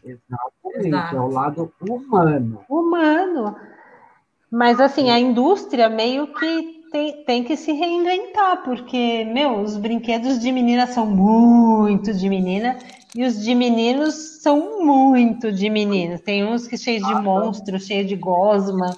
Exatamente, 0.05 0.89
Exato. 0.89 1.17
é 1.17 1.21
o 1.21 1.29
lado 1.29 1.73
humano. 1.81 2.65
Humano. 2.69 3.57
Mas 4.51 4.81
assim, 4.81 5.11
a 5.11 5.19
indústria 5.19 5.89
meio 5.89 6.35
que 6.35 6.81
tem, 6.91 7.25
tem 7.25 7.45
que 7.45 7.57
se 7.57 7.73
reinventar, 7.73 8.65
porque, 8.65 9.25
meu, 9.25 9.61
os 9.61 9.77
brinquedos 9.77 10.41
de 10.41 10.51
menina 10.51 10.87
são 10.87 11.07
muito 11.07 12.13
de 12.13 12.29
menina 12.29 12.79
e 13.15 13.25
os 13.25 13.43
de 13.43 13.55
meninos 13.55 14.41
são 14.43 14.85
muito 14.85 15.53
de 15.53 15.71
meninos. 15.71 16.21
Tem 16.21 16.45
uns 16.45 16.67
que 16.67 16.77
cheios 16.77 17.07
de 17.07 17.15
monstros, 17.15 17.87
cheio 17.87 18.05
de 18.05 18.17
gosma, 18.17 18.95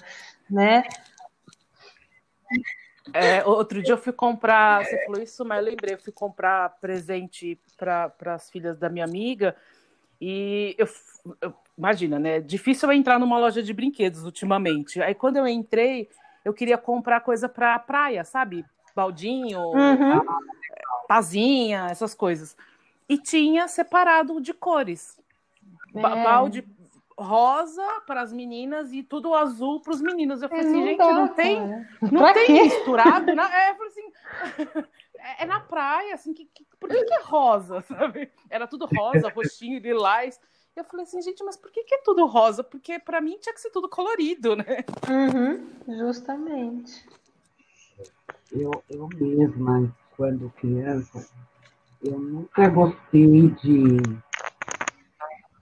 né? 0.50 0.84
É, 3.12 3.44
outro 3.44 3.82
dia 3.82 3.92
eu 3.92 3.98
fui 3.98 4.12
comprar, 4.12 4.84
você 4.84 5.04
falou 5.04 5.20
isso, 5.20 5.44
mas 5.44 5.58
eu 5.58 5.70
lembrei, 5.70 5.94
eu 5.94 5.98
fui 5.98 6.12
comprar 6.12 6.78
presente 6.80 7.58
para 7.76 8.12
as 8.26 8.48
filhas 8.48 8.78
da 8.78 8.88
minha 8.88 9.04
amiga 9.04 9.54
e 10.24 10.76
eu, 10.78 10.88
eu, 11.40 11.54
imagina, 11.76 12.18
né? 12.18 12.40
Difícil 12.40 12.88
eu 12.88 12.96
entrar 12.96 13.18
numa 13.18 13.38
loja 13.38 13.62
de 13.62 13.72
brinquedos 13.72 14.24
ultimamente. 14.24 15.02
Aí 15.02 15.14
quando 15.14 15.38
eu 15.38 15.48
entrei, 15.48 16.08
eu 16.44 16.54
queria 16.54 16.78
comprar 16.78 17.20
coisa 17.20 17.48
para 17.48 17.78
praia, 17.78 18.24
sabe? 18.24 18.64
Baldinho, 18.94 19.60
uhum. 19.60 20.24
pazinha, 21.08 21.88
essas 21.90 22.14
coisas 22.14 22.56
e 23.12 23.18
tinha 23.18 23.68
separado 23.68 24.40
de 24.40 24.54
cores. 24.54 25.18
É. 25.94 26.00
Balde 26.00 26.66
rosa 27.18 27.86
para 28.06 28.22
as 28.22 28.32
meninas 28.32 28.90
e 28.92 29.02
tudo 29.02 29.34
azul 29.34 29.80
para 29.80 29.92
os 29.92 30.00
meninos. 30.00 30.40
Eu 30.40 30.48
falei 30.48 30.64
é, 30.64 30.68
assim, 30.68 30.82
gente, 30.82 30.98
não 30.98 31.28
tem, 31.28 31.60
não 32.10 32.32
tem 32.32 32.46
quê? 32.46 32.62
misturado? 32.62 33.30
É, 33.30 33.70
eu 33.70 33.74
falei 33.74 33.88
assim, 33.88 34.84
é, 35.22 35.44
é, 35.44 35.46
na 35.46 35.60
praia, 35.60 36.14
assim, 36.14 36.34
que, 36.34 36.46
que, 36.46 36.66
por 36.78 36.90
que, 36.90 37.04
que, 37.04 37.14
é 37.14 37.22
rosa, 37.22 37.80
sabe? 37.86 38.30
Era 38.50 38.66
tudo 38.66 38.86
rosa, 38.86 39.28
roxinho, 39.28 39.78
lilás. 39.80 40.40
Eu 40.74 40.84
falei 40.84 41.04
assim, 41.04 41.22
gente, 41.22 41.44
mas 41.44 41.56
por 41.56 41.70
que, 41.70 41.84
que 41.84 41.94
é 41.94 42.02
tudo 42.02 42.26
rosa? 42.26 42.64
Porque 42.64 42.98
para 42.98 43.20
mim 43.20 43.38
tinha 43.38 43.54
que 43.54 43.60
ser 43.60 43.70
tudo 43.70 43.88
colorido, 43.88 44.56
né? 44.56 44.84
Uhum, 45.08 45.98
justamente. 45.98 47.06
Eu, 48.50 48.70
eu 48.88 49.08
mesma, 49.14 49.94
quando 50.16 50.50
criança, 50.56 51.28
eu 52.02 52.18
nunca 52.18 52.68
gostei 52.68 53.50
de. 53.50 53.98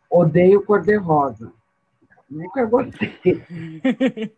Odeio 0.08 0.64
cor-de-rosa. 0.64 1.52
Nunca 2.28 2.64
gostei. 2.64 3.20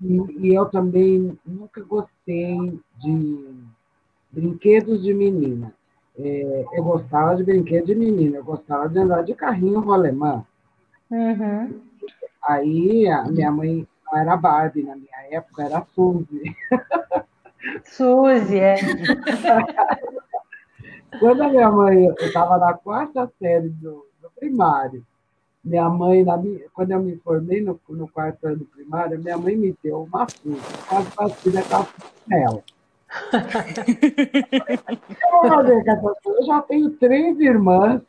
e, 0.00 0.48
e 0.48 0.54
eu 0.54 0.66
também 0.66 1.38
nunca 1.44 1.80
gostei 1.82 2.80
de 2.98 3.72
brinquedos 4.32 5.02
de 5.02 5.12
menina. 5.12 5.72
É, 6.18 6.64
eu 6.72 6.84
gostava 6.84 7.36
de 7.36 7.44
brinquedos 7.44 7.86
de 7.86 7.94
menina, 7.94 8.38
eu 8.38 8.44
gostava 8.44 8.88
de 8.88 8.98
andar 8.98 9.22
de 9.22 9.34
carrinho 9.34 9.80
rolemã. 9.80 10.44
Uhum. 11.10 11.80
Aí 12.42 13.08
a 13.08 13.24
minha 13.24 13.50
mãe 13.50 13.86
não 14.06 14.18
era 14.18 14.36
Barbie, 14.36 14.82
na 14.82 14.96
minha 14.96 15.28
época 15.30 15.64
era 15.64 15.86
Suzy. 15.94 16.56
Suzy, 17.84 18.58
é. 18.58 18.76
Quando 21.20 21.42
a 21.42 21.48
minha 21.48 21.70
mãe, 21.70 22.06
eu 22.06 22.14
estava 22.26 22.58
na 22.58 22.74
quarta 22.74 23.30
série 23.38 23.68
do, 23.68 24.06
do 24.20 24.30
primário, 24.34 25.04
minha 25.64 25.88
mãe, 25.88 26.24
na 26.24 26.36
minha, 26.36 26.60
quando 26.74 26.90
eu 26.90 27.00
me 27.00 27.16
formei 27.18 27.60
no, 27.60 27.80
no 27.88 28.08
quarto 28.08 28.44
ano 28.46 28.56
do 28.56 28.64
primário, 28.64 29.20
minha 29.20 29.38
mãe 29.38 29.54
me 29.54 29.76
deu 29.82 30.02
uma 30.02 30.26
fruta, 30.26 30.60
quase 30.88 31.10
parecida 31.12 31.62
com 31.62 31.76
a 31.76 31.86
nela. 32.26 32.64
Eu 36.24 36.44
já 36.46 36.62
tenho 36.62 36.90
três 36.90 37.38
irmãs. 37.40 38.00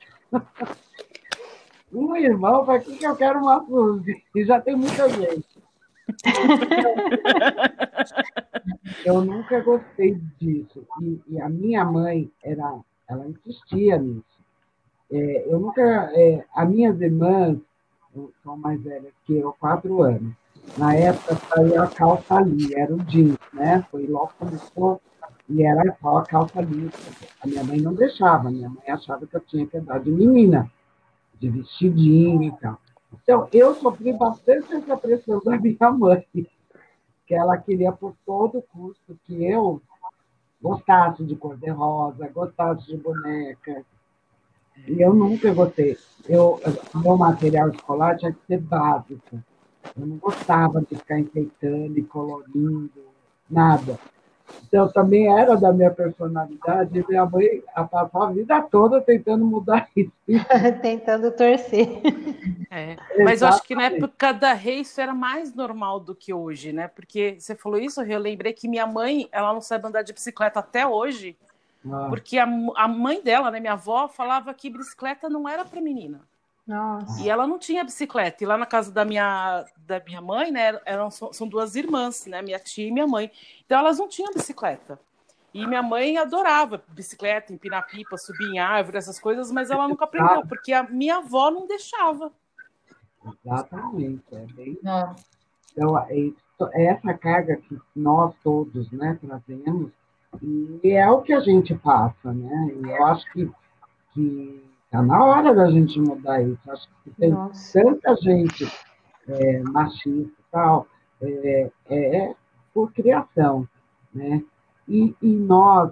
Um 1.92 2.16
irmão, 2.16 2.66
para 2.66 2.80
que, 2.80 3.04
eu 3.04 3.16
quero 3.16 3.40
uma 3.40 3.64
fruta? 3.64 4.12
E 4.36 4.46
já 4.46 4.60
tem 4.60 4.76
muita 4.76 5.08
gente. 5.10 5.62
eu 9.06 9.22
nunca 9.22 9.62
gostei 9.62 10.16
disso. 10.40 10.86
E, 11.02 11.22
e, 11.28 11.40
a 11.40 11.48
minha 11.48 11.86
mãe 11.86 12.32
era 12.44 12.80
ela 13.08 13.28
insistia 13.28 13.98
nisso. 13.98 14.24
É, 15.12 15.46
eu 15.48 15.60
nunca. 15.60 15.82
É, 16.14 16.44
as 16.56 16.70
minhas 16.70 17.00
irmãs 17.00 17.60
são 18.44 18.58
mais 18.58 18.82
velhas 18.82 19.14
que 19.26 19.38
eu, 19.38 19.54
quatro 19.60 20.02
anos. 20.02 20.34
Na 20.78 20.96
época 20.96 21.36
saiu 21.36 21.82
a 21.82 21.88
calça 21.88 22.36
ali, 22.36 22.74
era 22.74 22.94
o 22.94 23.04
jeans, 23.04 23.38
né? 23.54 23.86
Foi 23.92 24.08
logo 24.08 24.32
começou 24.40 25.02
e 25.48 25.64
era 25.64 25.96
só 26.02 26.18
a 26.18 26.26
calça 26.26 26.60
ali. 26.60 26.90
A 27.42 27.48
minha 27.48 27.64
mãe 27.64 27.80
não 27.80 27.94
deixava, 27.94 28.50
minha 28.50 28.70
mãe 28.70 28.84
achava 28.88 29.28
que 29.28 29.36
eu 29.36 29.42
tinha 29.42 29.68
que 29.68 29.78
andar 29.78 30.00
de 30.00 30.12
menina, 30.12 30.72
de 31.40 31.50
vestidinho 31.50 32.44
e 32.44 32.52
tal. 32.60 32.80
Então, 33.22 33.48
eu 33.54 33.76
sofri 33.76 34.14
bastante 34.14 34.74
essa 34.74 34.98
pressão 34.98 35.40
da 35.44 35.58
minha 35.58 35.92
mãe, 35.92 36.26
que 37.28 37.36
ela 37.36 37.58
queria 37.58 37.92
por 37.92 38.16
todo 38.26 38.64
custo 38.74 39.18
que 39.26 39.46
eu 39.46 39.82
gostasse 40.62 41.24
de 41.24 41.36
cor-de-rosa, 41.36 42.30
gostasse 42.30 42.88
de 42.88 42.98
boneca. 42.98 43.86
E 44.88 45.02
eu 45.02 45.14
nunca 45.14 45.54
gostei. 45.54 45.98
Eu, 46.28 46.60
meu 46.96 47.18
material 47.18 47.70
escolar 47.70 48.18
tinha 48.18 48.32
que 48.32 48.40
ser 48.48 48.60
básico. 48.60 49.44
Eu 49.98 50.06
não 50.06 50.18
gostava 50.18 50.82
de 50.82 50.96
ficar 50.96 51.20
enfeitando 51.20 51.98
e 51.98 52.04
colorindo, 52.04 52.92
nada. 53.50 54.00
Então, 54.68 54.92
também 54.92 55.28
era 55.28 55.56
da 55.56 55.72
minha 55.72 55.92
personalidade, 55.92 57.00
e 57.00 57.08
minha 57.08 57.26
mãe 57.26 57.64
passou 57.90 58.24
a 58.24 58.32
vida 58.32 58.62
toda 58.64 59.02
tentando 59.02 59.46
mudar 59.46 59.88
isso. 59.96 60.12
tentando 60.82 61.32
torcer. 61.32 62.02
É. 62.70 62.96
Mas 63.24 63.42
eu 63.42 63.48
acho 63.48 63.64
que 63.64 63.76
na 63.76 63.84
época 63.84 64.32
da 64.32 64.54
Rei 64.54 64.80
isso 64.80 65.00
era 65.00 65.14
mais 65.14 65.54
normal 65.54 66.00
do 66.00 66.16
que 66.16 66.34
hoje, 66.34 66.74
né? 66.74 66.88
Porque 66.88 67.38
você 67.40 67.56
falou 67.56 67.80
isso, 67.80 68.02
eu 68.02 68.20
lembrei 68.20 68.54
que 68.54 68.68
minha 68.68 68.88
mãe, 68.88 69.28
ela 69.32 69.54
não 69.54 69.62
sabe 69.62 69.88
andar 69.88 70.02
de 70.02 70.14
bicicleta 70.14 70.60
até 70.60 70.86
hoje, 70.86 71.38
ah. 71.90 72.08
porque 72.10 72.38
a, 72.38 72.48
a 72.76 72.88
mãe 72.88 73.22
dela, 73.22 73.52
né, 73.52 73.60
minha 73.60 73.74
avó, 73.74 74.08
falava 74.08 74.54
que 74.54 74.70
bicicleta 74.70 75.30
não 75.30 75.48
era 75.48 75.64
para 75.64 75.82
menina. 75.82 76.22
Nossa. 76.66 77.22
E 77.22 77.30
ela 77.30 77.46
não 77.46 77.60
tinha 77.60 77.84
bicicleta. 77.84 78.44
E 78.44 78.48
lá 78.48 78.58
na 78.58 78.66
casa 78.66 78.92
da 78.92 79.04
minha, 79.04 79.66
da 79.78 80.00
minha 80.00 80.22
mãe, 80.22 80.52
né, 80.52 80.80
eram, 80.86 81.12
são 81.12 81.48
duas 81.48 81.76
irmãs, 81.76 82.26
né, 82.26 82.42
minha 82.42 82.60
tia 82.60 82.88
e 82.88 82.92
minha 82.92 83.08
mãe. 83.08 83.30
Então 83.66 83.80
elas 83.80 84.00
não 84.00 84.08
tinham 84.08 84.34
bicicleta. 84.34 85.00
E 85.54 85.68
minha 85.68 85.84
mãe 85.84 86.18
adorava 86.18 86.84
bicicleta, 86.88 87.54
empinar 87.54 87.86
pipa, 87.88 88.18
subir 88.18 88.50
em 88.50 88.60
árvore, 88.60 88.98
essas 88.98 89.20
coisas, 89.20 89.52
mas 89.52 89.70
ela 89.70 89.88
nunca 89.88 90.06
aprendeu, 90.06 90.48
porque 90.48 90.74
a 90.74 90.82
minha 90.82 91.18
avó 91.18 91.52
não 91.52 91.68
deixava. 91.68 92.32
Exatamente. 93.46 94.24
É 94.32 94.46
bem... 94.54 94.80
Então, 95.72 95.98
é, 96.10 96.32
é 96.74 96.86
essa 96.86 97.14
carga 97.14 97.56
que 97.58 97.78
nós 97.96 98.34
todos 98.44 98.92
né, 98.92 99.18
trazemos, 99.22 99.92
e 100.42 100.92
é 100.92 101.08
o 101.10 101.22
que 101.22 101.34
a 101.34 101.40
gente 101.40 101.76
passa, 101.76 102.34
né? 102.34 102.72
E 102.76 102.90
eu 102.90 103.06
acho 103.06 103.32
que, 103.32 103.52
que 104.14 104.73
Está 104.94 105.02
na 105.02 105.26
hora 105.26 105.56
da 105.56 105.72
gente 105.72 106.00
mudar 106.00 106.44
isso. 106.44 106.70
Acho 106.70 106.88
que 107.04 107.10
tem 107.20 107.32
Nossa. 107.32 107.82
tanta 107.82 108.16
gente 108.18 108.72
é, 109.28 109.64
machista 109.64 110.40
e 110.40 110.52
tal, 110.52 110.86
é, 111.20 111.72
é, 111.90 112.36
por 112.72 112.94
criação. 112.94 113.68
Né? 114.14 114.44
E, 114.88 115.16
e 115.20 115.28
nós 115.28 115.92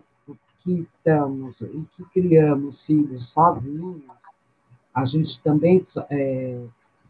que 0.59 0.87
estamos 0.95 1.59
e 1.61 1.83
que 1.97 2.03
criamos 2.13 2.79
filhos 2.83 3.27
sozinhos, 3.29 4.03
a 4.93 5.03
gente 5.05 5.41
também 5.41 5.83
é, 6.11 6.63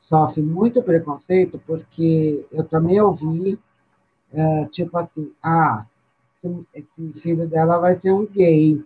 sofre 0.04 0.42
muito 0.42 0.82
preconceito, 0.82 1.62
porque 1.68 2.46
eu 2.54 2.64
também 2.64 3.02
ouvi, 3.02 3.60
é, 4.32 4.66
tipo 4.68 4.98
assim, 4.98 5.34
ah, 5.44 5.86
esse 6.74 7.20
filho 7.20 7.50
dela 7.50 7.80
vai 7.80 8.00
ser 8.00 8.14
um 8.14 8.26
gay 8.26 8.82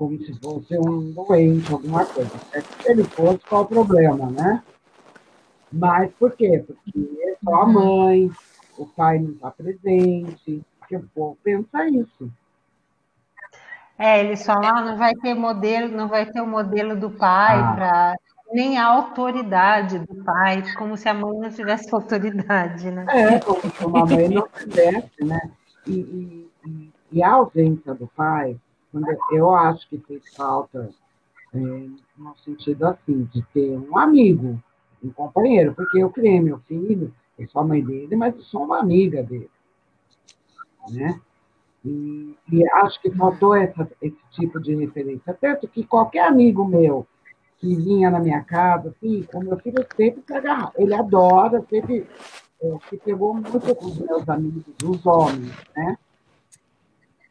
como 0.00 0.18
se 0.18 0.32
fosse 0.40 0.78
um 0.78 1.12
doente, 1.12 1.70
alguma 1.70 2.06
coisa. 2.06 2.30
É 2.54 2.62
se 2.62 2.90
ele 2.90 3.04
fosse, 3.04 3.38
qual 3.46 3.64
o 3.64 3.66
problema, 3.66 4.30
né? 4.30 4.62
Mas 5.70 6.10
por 6.14 6.32
quê? 6.32 6.64
Porque 6.66 7.18
é 7.28 7.36
só 7.44 7.54
a 7.56 7.66
mãe, 7.66 8.30
o 8.78 8.86
pai 8.86 9.18
não 9.18 9.32
está 9.32 9.50
presente, 9.50 10.64
porque 10.78 10.96
o 10.96 11.06
povo 11.14 11.36
pensa 11.44 11.86
isso. 11.86 12.32
É, 13.98 14.20
ele 14.20 14.38
só 14.38 14.54
lá 14.54 14.80
não 14.80 14.96
vai 14.96 15.14
ter 15.16 15.34
modelo, 15.34 15.94
não 15.94 16.08
vai 16.08 16.24
ter 16.24 16.40
o 16.40 16.46
modelo 16.46 16.98
do 16.98 17.10
pai 17.10 17.60
ah. 17.60 17.72
para 17.74 18.16
nem 18.50 18.78
a 18.78 18.86
autoridade 18.86 19.98
do 19.98 20.24
pai, 20.24 20.64
como 20.78 20.96
se 20.96 21.10
a 21.10 21.14
mãe 21.14 21.38
não 21.40 21.50
tivesse 21.50 21.88
autoridade, 21.94 22.90
né? 22.90 23.04
É, 23.10 23.38
como 23.38 23.60
se 23.60 23.84
uma 23.84 24.06
mãe 24.06 24.30
não 24.30 24.48
tivesse, 24.48 25.22
né? 25.22 25.50
E, 25.86 25.92
e, 25.92 26.90
e, 27.12 27.22
a 27.22 27.32
ausência 27.32 27.92
do 27.92 28.06
pai 28.06 28.58
eu 29.32 29.54
acho 29.54 29.88
que 29.88 29.98
fez 29.98 30.22
falta, 30.34 30.90
é, 31.54 31.58
no 31.58 32.36
sentido 32.44 32.86
assim, 32.86 33.24
de 33.32 33.42
ter 33.52 33.76
um 33.78 33.96
amigo, 33.96 34.60
um 35.02 35.10
companheiro, 35.10 35.74
porque 35.74 36.02
eu 36.02 36.10
criei 36.10 36.40
meu 36.40 36.58
filho, 36.60 37.12
eu 37.38 37.48
sou 37.48 37.62
a 37.62 37.64
mãe 37.64 37.82
dele, 37.82 38.16
mas 38.16 38.34
eu 38.34 38.42
sou 38.42 38.64
uma 38.64 38.78
amiga 38.78 39.22
dele. 39.22 39.50
Né? 40.90 41.20
E, 41.84 42.36
e 42.52 42.68
acho 42.74 43.00
que 43.00 43.10
faltou 43.10 43.54
essa, 43.54 43.88
esse 44.02 44.18
tipo 44.32 44.60
de 44.60 44.74
referência. 44.74 45.36
Tanto 45.40 45.66
que 45.66 45.84
qualquer 45.84 46.26
amigo 46.26 46.64
meu 46.66 47.06
que 47.58 47.74
vinha 47.74 48.10
na 48.10 48.18
minha 48.18 48.42
casa, 48.42 48.88
assim, 48.88 49.26
o 49.32 49.40
meu 49.40 49.58
filho 49.58 49.86
sempre 49.96 50.22
se 50.26 50.32
agarra. 50.34 50.72
Ele 50.76 50.94
adora, 50.94 51.64
sempre 51.68 52.06
é, 52.62 52.76
se 52.88 52.96
pegou 52.98 53.34
muito 53.34 53.74
com 53.74 53.86
os 53.86 53.98
meus 53.98 54.28
amigos, 54.28 54.64
os 54.82 55.06
homens, 55.06 55.54
né? 55.76 55.96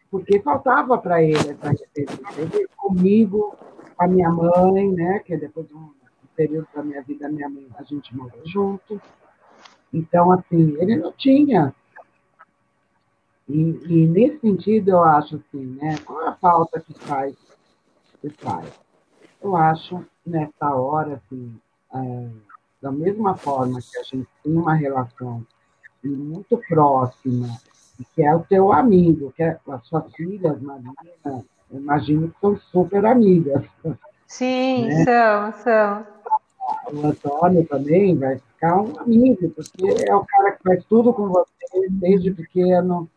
Porque 0.09 0.39
faltava 0.39 0.97
para 0.97 1.21
ele 1.21 1.37
essa 1.37 1.69
referência. 1.69 2.19
Ele 2.37 2.67
comigo, 2.75 3.55
com 3.95 4.03
a 4.03 4.07
minha 4.07 4.29
mãe, 4.29 4.91
né, 4.91 5.19
que 5.19 5.37
depois 5.37 5.67
de 5.67 5.75
um 5.75 5.91
período 6.35 6.67
da 6.73 6.81
minha 6.81 7.01
vida, 7.01 7.29
minha 7.29 7.49
mãe, 7.49 7.67
a 7.75 7.83
gente 7.83 8.15
morou 8.15 8.41
junto. 8.45 9.01
Então, 9.93 10.31
assim, 10.31 10.75
ele 10.79 10.95
não 10.95 11.11
tinha. 11.11 11.73
E, 13.47 13.59
e, 13.87 14.07
nesse 14.07 14.39
sentido, 14.39 14.91
eu 14.91 15.03
acho 15.03 15.35
assim, 15.35 15.65
né, 15.81 15.97
qual 16.05 16.27
a 16.27 16.35
falta 16.35 16.79
que 16.79 16.93
faz, 16.93 17.35
que 18.21 18.29
faz? 18.29 18.69
Eu 19.41 19.55
acho, 19.55 20.05
nessa 20.25 20.75
hora, 20.75 21.15
assim, 21.15 21.59
é, 21.93 22.29
da 22.81 22.91
mesma 22.91 23.35
forma 23.35 23.79
que 23.79 23.97
a 23.97 24.03
gente 24.03 24.27
tem 24.43 24.55
uma 24.55 24.75
relação 24.75 25.45
muito 26.03 26.57
próxima 26.69 27.47
que 28.05 28.23
é 28.23 28.33
o 28.35 28.41
teu 28.41 28.71
amigo, 28.71 29.31
que 29.35 29.43
é 29.43 29.59
as 29.67 29.87
suas 29.87 30.11
filhas, 30.13 30.61
Marina, 30.61 30.93
imagino 31.71 32.29
que 32.29 32.39
são 32.39 32.57
super 32.71 33.05
amigas. 33.05 33.63
Sim, 34.27 34.87
né? 34.87 35.03
são, 35.03 35.53
são. 35.63 36.07
O 36.93 37.07
Antônio 37.07 37.65
também 37.65 38.15
vai 38.17 38.37
ficar 38.37 38.81
um 38.81 38.99
amigo, 38.99 39.49
porque 39.49 40.05
é 40.07 40.15
o 40.15 40.25
cara 40.25 40.51
que 40.51 40.63
faz 40.63 40.85
tudo 40.85 41.13
com 41.13 41.27
você 41.27 41.89
desde 41.89 42.31
pequeno, 42.31 43.09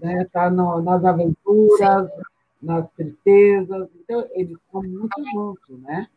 né? 0.00 0.26
Tá 0.32 0.50
no, 0.50 0.80
nas 0.80 1.04
aventuras, 1.04 2.08
Sim. 2.08 2.22
nas 2.62 2.90
tristezas, 2.92 3.88
então 3.96 4.24
eles 4.32 4.56
estão 4.58 4.82
muito 4.82 5.24
juntos, 5.32 5.78
né? 5.80 6.08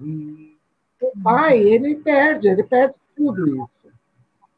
E 0.00 0.56
o 1.00 1.22
pai, 1.22 1.58
ele 1.58 1.96
perde, 1.96 2.48
ele 2.48 2.62
perde 2.62 2.94
tudo 3.16 3.48
isso. 3.48 3.92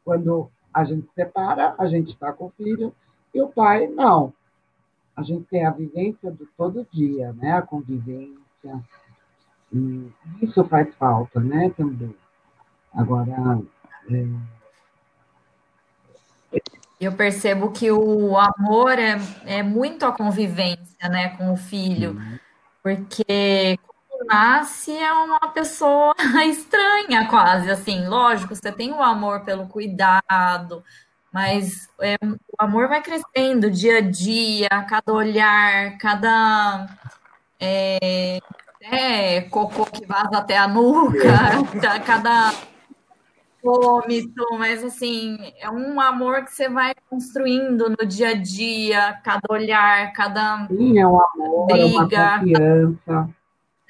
Quando 0.03 0.49
a 0.73 0.83
gente 0.83 1.07
separa, 1.13 1.75
a 1.77 1.87
gente 1.87 2.11
está 2.11 2.31
com 2.31 2.45
o 2.45 2.53
filho, 2.57 2.93
e 3.33 3.41
o 3.41 3.47
pai, 3.47 3.87
não. 3.87 4.33
A 5.15 5.23
gente 5.23 5.45
tem 5.45 5.65
a 5.65 5.71
vivência 5.71 6.31
do 6.31 6.47
todo 6.57 6.87
dia, 6.91 7.33
né? 7.33 7.53
A 7.53 7.61
convivência. 7.61 8.83
E 9.73 10.11
isso 10.41 10.63
faz 10.65 10.93
falta, 10.95 11.39
né, 11.39 11.71
também. 11.75 12.15
Agora. 12.93 13.61
É... 14.09 14.25
Eu 16.99 17.13
percebo 17.13 17.71
que 17.71 17.91
o 17.91 18.37
amor 18.37 18.99
é, 18.99 19.17
é 19.45 19.63
muito 19.63 20.05
a 20.05 20.11
convivência, 20.11 21.09
né, 21.09 21.35
com 21.35 21.51
o 21.51 21.57
filho. 21.57 22.11
Uhum. 22.11 22.39
Porque 22.83 23.79
nasce 24.31 24.95
é 24.97 25.11
uma 25.11 25.39
pessoa 25.49 26.15
estranha, 26.47 27.27
quase 27.27 27.69
assim. 27.69 28.07
Lógico, 28.07 28.55
você 28.55 28.71
tem 28.71 28.91
o 28.91 29.03
amor 29.03 29.41
pelo 29.41 29.67
cuidado, 29.67 30.83
mas 31.33 31.89
é, 31.99 32.15
o 32.23 32.55
amor 32.57 32.87
vai 32.87 33.01
crescendo 33.01 33.69
dia 33.69 33.97
a 33.97 34.01
dia, 34.01 34.69
cada 34.87 35.11
olhar, 35.11 35.97
cada 35.97 36.87
é, 37.59 38.39
é, 38.81 39.41
cocô 39.41 39.85
que 39.85 40.05
vaza 40.05 40.37
até 40.37 40.57
a 40.57 40.67
nuca, 40.67 41.19
cada 42.05 42.53
vômito, 43.61 44.43
mas 44.57 44.83
assim, 44.83 45.37
é 45.59 45.69
um 45.69 45.99
amor 45.99 46.45
que 46.45 46.51
você 46.51 46.67
vai 46.67 46.93
construindo 47.09 47.89
no 47.89 48.07
dia 48.07 48.29
a 48.29 48.33
dia, 48.33 49.19
cada 49.23 49.41
olhar, 49.51 50.11
cada 50.13 50.65
Sim, 50.67 50.97
é 50.97 51.05
um 51.05 51.19
amor, 51.21 51.67
briga, 51.67 51.83
é 51.83 51.85
uma 51.85 52.07
confiança 52.07 53.40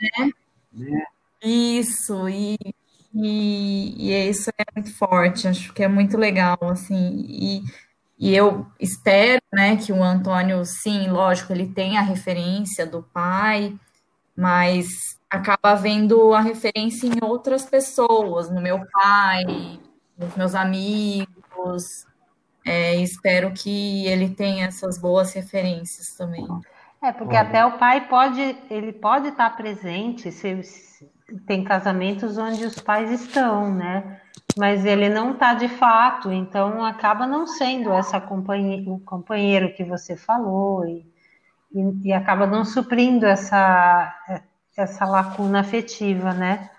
né? 0.01 0.31
né? 0.73 1.03
Isso, 1.43 2.29
e, 2.29 2.57
e, 3.13 4.11
e 4.11 4.29
isso 4.29 4.49
é 4.57 4.63
muito 4.75 4.95
forte, 4.97 5.47
acho 5.47 5.73
que 5.73 5.83
é 5.83 5.87
muito 5.87 6.17
legal, 6.17 6.57
assim, 6.61 7.25
e, 7.27 7.63
e 8.19 8.35
eu 8.35 8.65
espero, 8.79 9.41
né, 9.51 9.77
que 9.77 9.91
o 9.91 10.03
Antônio, 10.03 10.63
sim, 10.65 11.09
lógico, 11.09 11.51
ele 11.51 11.67
tem 11.73 11.97
a 11.97 12.01
referência 12.01 12.85
do 12.85 13.01
pai, 13.01 13.77
mas 14.35 14.87
acaba 15.29 15.75
vendo 15.75 16.33
a 16.33 16.41
referência 16.41 17.07
em 17.07 17.23
outras 17.23 17.65
pessoas, 17.65 18.49
no 18.51 18.61
meu 18.61 18.79
pai, 18.91 19.43
nos 20.17 20.35
meus 20.35 20.53
amigos, 20.53 22.05
é, 22.65 22.95
espero 22.97 23.51
que 23.53 24.05
ele 24.05 24.29
tenha 24.29 24.67
essas 24.67 24.97
boas 24.97 25.33
referências 25.33 26.15
também. 26.15 26.45
É, 27.03 27.11
porque 27.11 27.35
Olha. 27.35 27.47
até 27.47 27.65
o 27.65 27.79
pai 27.79 28.07
pode, 28.07 28.55
ele 28.69 28.93
pode 28.93 29.29
estar 29.29 29.55
presente, 29.55 30.31
se, 30.31 30.61
se, 30.63 31.11
tem 31.47 31.63
casamentos 31.63 32.37
onde 32.37 32.63
os 32.63 32.79
pais 32.79 33.09
estão, 33.11 33.73
né? 33.73 34.21
Mas 34.57 34.85
ele 34.85 35.09
não 35.09 35.31
está 35.31 35.53
de 35.55 35.67
fato, 35.67 36.31
então 36.31 36.83
acaba 36.85 37.25
não 37.25 37.47
sendo 37.47 37.91
essa 37.91 38.19
companhia, 38.21 38.87
o 38.91 38.99
companheiro 38.99 39.73
que 39.73 39.83
você 39.83 40.15
falou 40.15 40.85
e, 40.85 41.05
e, 41.73 42.09
e 42.09 42.13
acaba 42.13 42.45
não 42.45 42.63
suprindo 42.63 43.25
essa, 43.25 44.13
essa 44.77 45.05
lacuna 45.05 45.61
afetiva, 45.61 46.33
né? 46.33 46.69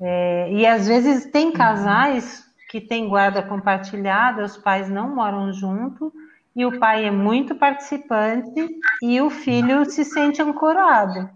É, 0.00 0.50
e 0.50 0.66
às 0.66 0.86
vezes 0.86 1.26
tem 1.26 1.48
uhum. 1.48 1.52
casais 1.52 2.44
que 2.70 2.80
têm 2.80 3.06
guarda 3.06 3.42
compartilhada, 3.42 4.44
os 4.44 4.56
pais 4.56 4.88
não 4.88 5.14
moram 5.14 5.52
junto, 5.52 6.10
e 6.54 6.66
o 6.66 6.78
pai 6.78 7.06
é 7.06 7.10
muito 7.10 7.54
participante 7.54 8.68
e 9.02 9.20
o 9.20 9.30
filho 9.30 9.84
se 9.84 10.04
sente 10.04 10.42
ancorado. 10.42 11.30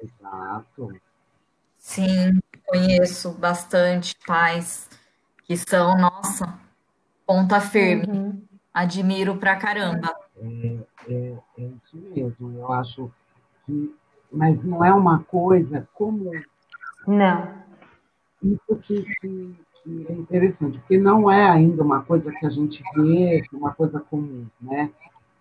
Exato. 0.00 1.00
Sim, 1.78 2.40
conheço 2.66 3.32
bastante 3.32 4.16
pais 4.26 4.88
que 5.44 5.56
são, 5.56 5.96
nossa, 5.98 6.58
ponta 7.26 7.60
firme. 7.60 8.06
Uhum. 8.06 8.42
Admiro 8.72 9.36
pra 9.36 9.56
caramba. 9.56 10.14
É, 10.36 10.78
é, 11.08 11.38
é, 11.58 11.62
isso 11.62 11.96
mesmo. 11.96 12.58
Eu 12.58 12.72
acho 12.72 13.12
que. 13.66 13.94
Mas 14.32 14.62
não 14.64 14.84
é 14.84 14.92
uma 14.92 15.22
coisa 15.22 15.88
como. 15.94 16.30
Não. 17.06 17.62
isso 18.42 18.76
que, 18.82 19.04
que, 19.20 19.54
que, 19.84 20.06
é 20.08 20.12
interessante, 20.12 20.78
porque 20.78 20.98
não 20.98 21.30
é 21.30 21.48
ainda 21.48 21.82
uma 21.82 22.02
coisa 22.02 22.32
que 22.32 22.46
a 22.46 22.50
gente 22.50 22.82
vê, 22.96 23.42
uma 23.52 23.72
coisa 23.72 24.00
comum, 24.00 24.46
né? 24.60 24.90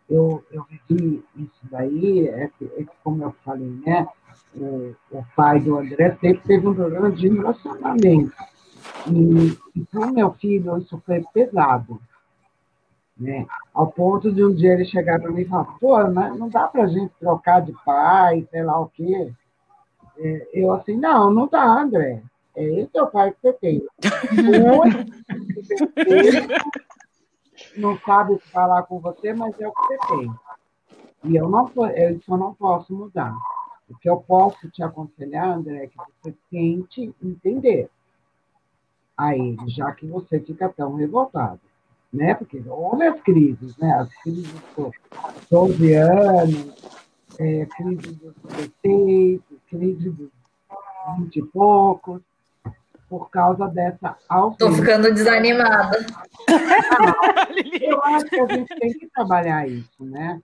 Eu, 0.09 0.43
eu 0.51 0.65
vivi 0.69 1.23
isso 1.35 1.59
daí, 1.63 2.27
é, 2.27 2.51
é 2.61 2.85
como 3.03 3.23
eu 3.23 3.33
falei, 3.43 3.81
né? 3.85 4.07
O, 4.55 4.93
o, 5.11 5.25
pai 5.35 5.59
do 5.61 5.79
André 5.79 6.15
sempre 6.19 6.43
teve 6.45 6.67
um 6.67 6.75
problema 6.75 7.09
de 7.09 7.29
relacionamento. 7.29 8.33
E, 9.07 9.57
e 9.79 9.85
para 9.85 10.01
o 10.01 10.13
meu 10.13 10.31
filho, 10.33 10.77
isso 10.77 11.01
foi 11.05 11.23
pesado. 11.33 11.99
Né? 13.17 13.45
Ao 13.73 13.87
ponto 13.87 14.31
de 14.31 14.43
um 14.43 14.53
dia 14.53 14.73
ele 14.73 14.85
chegar 14.85 15.19
para 15.19 15.31
mim 15.31 15.41
e 15.41 15.45
falar, 15.45 15.65
pô, 15.79 16.03
não 16.03 16.49
dá 16.49 16.67
para 16.67 16.83
a 16.83 16.87
gente 16.87 17.13
trocar 17.19 17.61
de 17.61 17.73
pai, 17.85 18.47
sei 18.51 18.63
lá 18.63 18.79
o 18.79 18.89
quê. 18.89 19.31
É, 20.17 20.49
eu 20.53 20.71
assim, 20.73 20.97
não, 20.97 21.31
não 21.31 21.47
dá, 21.47 21.63
André. 21.63 22.21
É 22.55 22.63
esse 22.63 22.97
é 22.97 23.01
o 23.01 23.07
pai 23.07 23.31
que 23.31 23.37
você 23.41 23.53
tem. 23.53 23.87
não 27.77 27.97
sabe 27.99 28.37
falar 28.51 28.83
com 28.83 28.99
você, 28.99 29.33
mas 29.33 29.59
é 29.59 29.67
o 29.67 29.71
que 29.71 29.81
você 29.87 29.97
tem. 30.07 30.31
E 31.25 31.35
eu 31.35 31.49
não, 31.49 31.71
eu, 31.75 32.19
eu 32.27 32.37
não 32.37 32.53
posso 32.53 32.93
mudar. 32.93 33.33
O 33.89 33.95
que 33.97 34.09
eu 34.09 34.17
posso 34.17 34.69
te 34.69 34.83
aconselhar, 34.83 35.49
André, 35.49 35.83
é 35.83 35.87
que 35.87 35.97
você 35.97 36.35
tente 36.49 37.13
entender 37.23 37.89
a 39.17 39.35
ele, 39.35 39.69
já 39.69 39.91
que 39.91 40.05
você 40.05 40.39
fica 40.39 40.69
tão 40.69 40.95
revoltado. 40.95 41.59
Né? 42.11 42.33
Porque 42.35 42.61
olha 42.67 43.11
as 43.11 43.21
crises, 43.21 43.75
né? 43.77 43.91
As 43.93 44.13
crises 44.21 44.51
dos 44.75 44.93
12 45.49 45.93
anos, 45.95 46.75
é, 47.39 47.65
crise 47.65 48.13
dos 48.13 48.33
16, 48.83 49.41
crise 49.67 50.09
dos 50.11 50.29
20 51.17 51.35
e 51.35 51.45
poucos, 51.45 52.21
por 53.13 53.29
causa 53.29 53.67
dessa 53.67 54.17
ausência. 54.27 54.65
Estou 54.65 54.71
ficando 54.71 55.13
desanimada. 55.13 56.03
Ah, 56.49 57.47
eu 57.79 58.03
acho 58.05 58.25
que 58.25 58.39
a 58.39 58.47
gente 58.47 58.75
tem 58.75 58.91
que 58.91 59.07
trabalhar 59.09 59.69
isso, 59.69 60.03
né? 60.03 60.41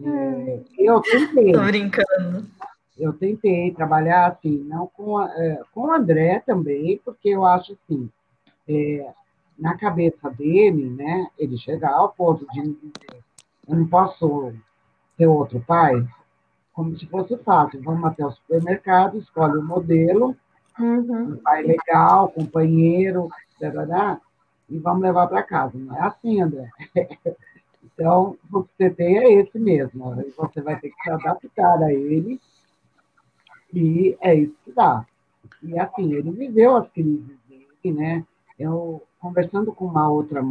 É, 0.00 0.60
eu 0.78 1.00
tentei. 1.00 1.50
Estou 1.50 1.64
brincando. 1.64 2.46
Eu 2.96 3.12
tentei 3.14 3.72
trabalhar 3.72 4.28
assim, 4.28 4.58
não 4.58 4.86
com, 4.86 5.18
a, 5.18 5.28
é, 5.34 5.60
com 5.74 5.88
o 5.88 5.92
André 5.92 6.40
também, 6.46 7.00
porque 7.04 7.30
eu 7.30 7.44
acho 7.44 7.72
assim, 7.72 8.08
é, 8.68 9.10
na 9.58 9.76
cabeça 9.76 10.30
dele, 10.30 10.90
né, 10.90 11.26
ele 11.36 11.58
chegar 11.58 11.94
ao 11.94 12.10
ponto 12.10 12.46
de 12.52 12.62
dizer, 12.62 13.24
eu 13.66 13.74
não 13.74 13.88
posso 13.88 14.52
ter 15.18 15.26
outro 15.26 15.60
pai, 15.66 16.06
como 16.72 16.96
se 16.96 17.06
fosse 17.06 17.36
fácil. 17.38 17.82
Vamos 17.82 18.04
até 18.04 18.24
o 18.24 18.30
supermercado, 18.30 19.18
escolhe 19.18 19.58
o 19.58 19.64
modelo, 19.64 20.36
uhum. 20.78 21.32
um 21.32 21.36
pai 21.36 21.62
legal, 21.62 22.28
companheiro, 22.28 23.28
tarará, 23.58 24.20
e 24.68 24.78
vamos 24.78 25.02
levar 25.02 25.26
para 25.26 25.42
casa. 25.42 25.76
Não 25.76 25.96
é 25.96 26.00
assim, 26.00 26.40
André. 26.40 26.68
então, 27.84 28.36
o 28.52 28.62
que 28.64 28.70
você 28.78 28.90
tem 28.90 29.18
é 29.18 29.32
esse 29.34 29.58
mesmo. 29.58 30.14
Você 30.36 30.60
vai 30.60 30.78
ter 30.78 30.90
que 30.90 31.02
se 31.02 31.10
adaptar 31.10 31.82
a 31.82 31.92
ele, 31.92 32.40
e 33.72 34.16
é 34.20 34.34
isso 34.34 34.54
que 34.64 34.72
dá. 34.72 35.04
E 35.62 35.78
assim, 35.78 36.12
ele 36.12 36.30
viveu 36.30 36.76
as 36.76 36.88
crises 36.90 37.36
dele, 37.48 37.92
né? 37.96 38.24
Eu, 38.58 39.02
conversando 39.20 39.72
com 39.72 39.86
uma 39.86 40.08
outra 40.08 40.42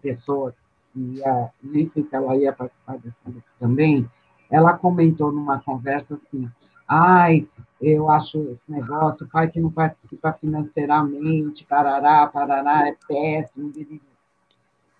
pessoa, 0.00 0.54
e 0.94 1.20
nem 1.62 1.90
sei 1.90 2.04
se 2.04 2.14
ela 2.14 2.36
ia 2.36 2.52
participar 2.52 2.98
desse 2.98 3.42
também, 3.60 4.08
ela 4.50 4.78
comentou 4.78 5.30
numa 5.30 5.60
conversa 5.60 6.14
assim, 6.14 6.48
ai, 6.88 7.46
eu 7.80 8.10
acho 8.10 8.38
esse 8.38 8.62
negócio, 8.68 9.28
pai 9.30 9.48
que 9.48 9.60
não 9.60 9.70
participa 9.70 10.32
financeiramente, 10.32 11.64
parará, 11.64 12.26
parará, 12.26 12.88
é 12.88 12.96
péssimo. 13.06 13.72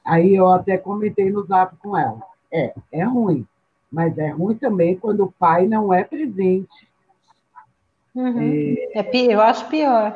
Aí 0.04 0.34
eu 0.34 0.46
até 0.48 0.76
comentei 0.76 1.30
no 1.30 1.44
zap 1.44 1.76
com 1.76 1.96
ela. 1.96 2.20
É, 2.52 2.74
é 2.92 3.04
ruim, 3.04 3.46
mas 3.90 4.16
é 4.18 4.28
ruim 4.28 4.56
também 4.56 4.96
quando 4.96 5.24
o 5.24 5.32
pai 5.32 5.66
não 5.66 5.92
é 5.92 6.04
presente. 6.04 6.88
Uhum. 8.14 8.76
É, 8.94 9.00
é, 9.00 9.34
eu 9.34 9.40
acho 9.40 9.68
pior. 9.68 10.14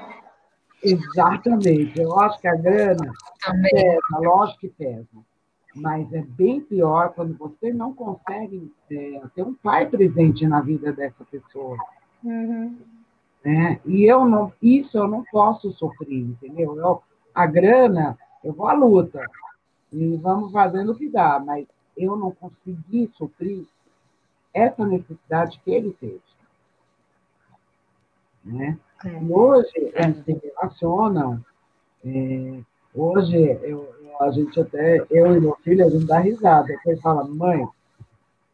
Exatamente. 0.82 2.00
Eu 2.00 2.18
acho 2.20 2.38
que 2.40 2.48
a 2.48 2.54
grana 2.54 3.12
também. 3.44 3.70
pesa, 3.70 4.00
lógico 4.18 4.60
que 4.60 4.68
pesa 4.68 5.06
mas 5.74 6.12
é 6.12 6.22
bem 6.22 6.60
pior 6.60 7.12
quando 7.14 7.36
você 7.36 7.72
não 7.72 7.92
consegue 7.92 8.72
é, 8.90 9.22
ter 9.34 9.42
um 9.42 9.54
pai 9.54 9.86
presente 9.86 10.46
na 10.46 10.60
vida 10.60 10.92
dessa 10.92 11.24
pessoa. 11.24 11.76
Uhum. 12.22 12.76
Né? 13.44 13.80
E 13.86 14.04
eu 14.04 14.24
não, 14.24 14.52
isso 14.62 14.96
eu 14.98 15.08
não 15.08 15.24
posso 15.24 15.72
sofrer, 15.72 16.20
entendeu? 16.20 16.76
Eu, 16.76 17.02
a 17.34 17.46
grana, 17.46 18.18
eu 18.44 18.52
vou 18.52 18.68
à 18.68 18.74
luta 18.74 19.24
e 19.92 20.16
vamos 20.16 20.52
fazendo 20.52 20.92
o 20.92 20.96
que 20.96 21.08
dá, 21.08 21.38
mas 21.38 21.66
eu 21.96 22.16
não 22.16 22.30
consegui 22.32 23.10
suprir 23.16 23.64
essa 24.52 24.86
necessidade 24.86 25.60
que 25.64 25.70
ele 25.70 25.92
teve. 26.00 26.20
Né? 28.44 28.78
É. 29.04 29.18
Hoje 29.28 29.92
eles 29.94 30.24
se 30.24 30.32
relacionam. 30.32 31.44
É, 32.04 32.60
hoje 32.94 33.36
eu, 33.62 33.88
a 34.20 34.30
gente 34.30 34.60
até, 34.60 35.04
eu 35.10 35.36
e 35.36 35.40
meu 35.40 35.56
filho, 35.62 35.86
a 35.86 35.90
gente 35.90 36.06
dá 36.06 36.18
risada. 36.18 36.68
Ele 36.84 37.00
fala, 37.00 37.24
mãe, 37.24 37.66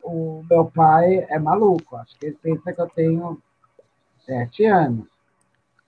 o 0.02 0.44
meu 0.48 0.66
pai 0.66 1.26
é 1.28 1.38
maluco, 1.38 1.96
acho 1.96 2.16
que 2.18 2.26
ele 2.26 2.38
pensa 2.40 2.72
que 2.72 2.80
eu 2.80 2.88
tenho 2.90 3.42
sete 4.26 4.64
anos. 4.64 5.06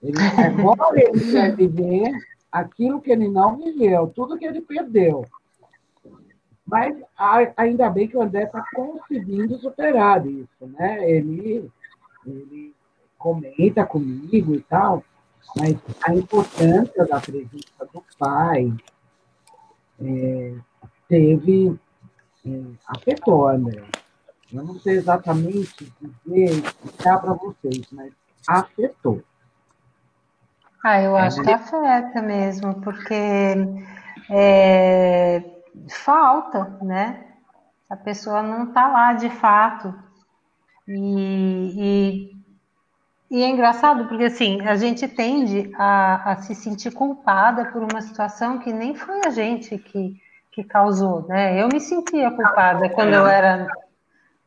Ele, 0.01 0.17
agora 0.17 0.97
ele 0.97 1.31
quer 1.31 1.55
viver 1.55 2.11
aquilo 2.51 3.01
que 3.01 3.11
ele 3.11 3.27
não 3.27 3.57
viveu, 3.57 4.07
tudo 4.07 4.37
que 4.37 4.45
ele 4.45 4.61
perdeu. 4.61 5.25
Mas 6.65 6.95
ainda 7.57 7.89
bem 7.89 8.07
que 8.07 8.15
o 8.15 8.21
André 8.21 8.43
está 8.43 8.63
conseguindo 8.73 9.57
superar 9.57 10.25
isso, 10.25 10.67
né? 10.67 11.09
Ele, 11.09 11.69
ele 12.25 12.73
comenta 13.17 13.85
comigo 13.85 14.53
e 14.53 14.61
tal, 14.61 15.03
mas 15.57 15.75
a 16.03 16.15
importância 16.15 17.05
da 17.05 17.19
presença 17.19 17.85
do 17.91 18.03
pai, 18.17 18.71
é, 19.99 20.55
teve, 21.07 21.77
é, 22.45 22.61
afetou, 22.87 23.47
André. 23.47 23.83
Eu 24.53 24.63
não 24.63 24.79
sei 24.79 24.97
exatamente 24.97 25.91
dizer, 26.01 26.51
explicar 26.51 27.19
para 27.19 27.33
vocês, 27.33 27.87
mas 27.91 28.13
afetou. 28.47 29.23
Ah, 30.83 31.01
eu 31.01 31.15
acho 31.15 31.41
é, 31.41 31.43
que 31.43 31.51
afeta 31.51 32.21
mesmo, 32.21 32.81
porque 32.81 33.13
é, 34.29 35.43
falta, 35.89 36.77
né? 36.81 37.25
A 37.89 37.97
pessoa 37.97 38.41
não 38.41 38.69
está 38.69 38.87
lá 38.87 39.13
de 39.13 39.29
fato. 39.29 39.93
E, 40.87 41.73
e 41.75 42.39
e 43.31 43.43
é 43.43 43.47
engraçado 43.47 44.07
porque 44.07 44.23
assim 44.23 44.59
a 44.61 44.75
gente 44.75 45.07
tende 45.07 45.71
a, 45.77 46.31
a, 46.31 46.37
se 46.37 46.55
sentir 46.55 46.91
culpada 46.91 47.65
por 47.65 47.83
uma 47.83 48.01
situação 48.01 48.57
que 48.57 48.73
nem 48.73 48.95
foi 48.95 49.21
a 49.23 49.29
gente 49.29 49.77
que, 49.77 50.15
que 50.51 50.63
causou, 50.63 51.27
né? 51.27 51.61
Eu 51.61 51.67
me 51.67 51.79
sentia 51.79 52.31
culpada 52.31 52.89
quando 52.89 53.13
eu 53.13 53.27
era. 53.27 53.67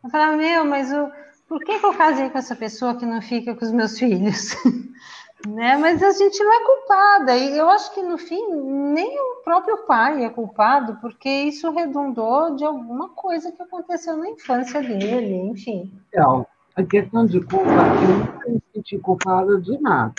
Eu 0.03 0.11
falava, 0.11 0.36
meu, 0.36 0.64
mas 0.64 0.93
o, 0.93 1.09
por 1.53 1.61
que, 1.61 1.79
que 1.79 1.85
eu 1.85 1.93
casei 1.93 2.31
com 2.31 2.39
essa 2.39 2.57
pessoa 2.57 2.95
que 2.95 3.05
não 3.05 3.21
fica 3.21 3.55
com 3.55 3.63
os 3.63 3.71
meus 3.71 3.99
filhos? 3.99 4.57
né? 5.47 5.77
Mas 5.77 6.03
a 6.03 6.11
gente 6.13 6.43
não 6.43 6.51
é 6.51 6.65
culpada, 6.65 7.37
e 7.37 7.59
eu 7.59 7.69
acho 7.69 7.93
que 7.93 8.03
no 8.03 8.17
fim 8.17 8.43
nem 8.55 9.21
o 9.21 9.43
próprio 9.45 9.85
pai 9.85 10.25
é 10.25 10.31
culpado, 10.31 10.97
porque 10.99 11.29
isso 11.29 11.71
redundou 11.71 12.57
de 12.57 12.65
alguma 12.65 13.11
coisa 13.11 13.53
que 13.53 13.63
aconteceu 13.63 14.17
na 14.17 14.31
infância 14.31 14.81
dele, 14.81 15.35
enfim. 15.51 15.93
Então, 16.09 16.47
a 16.75 16.83
questão 16.83 17.27
de 17.27 17.39
culpa, 17.41 17.69
eu 17.69 18.17
nunca 18.17 18.49
me 18.49 18.63
senti 18.73 18.99
culpada 18.99 19.61
de 19.61 19.79
nada. 19.79 20.15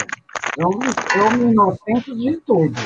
Eu, 0.56 0.70
eu 0.70 1.38
me 1.40 1.52
inocento 1.52 2.16
de 2.16 2.38
tudo. 2.42 2.80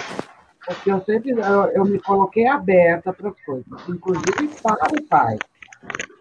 Porque 0.66 0.90
eu 0.90 1.02
sempre 1.02 1.32
eu, 1.32 1.66
eu 1.74 1.84
me 1.84 2.00
coloquei 2.00 2.48
aberta 2.48 3.12
para 3.12 3.28
as 3.28 3.42
coisas, 3.42 3.90
inclusive 3.90 4.48
para 4.64 4.88
o 4.94 5.04
pai. 5.04 5.38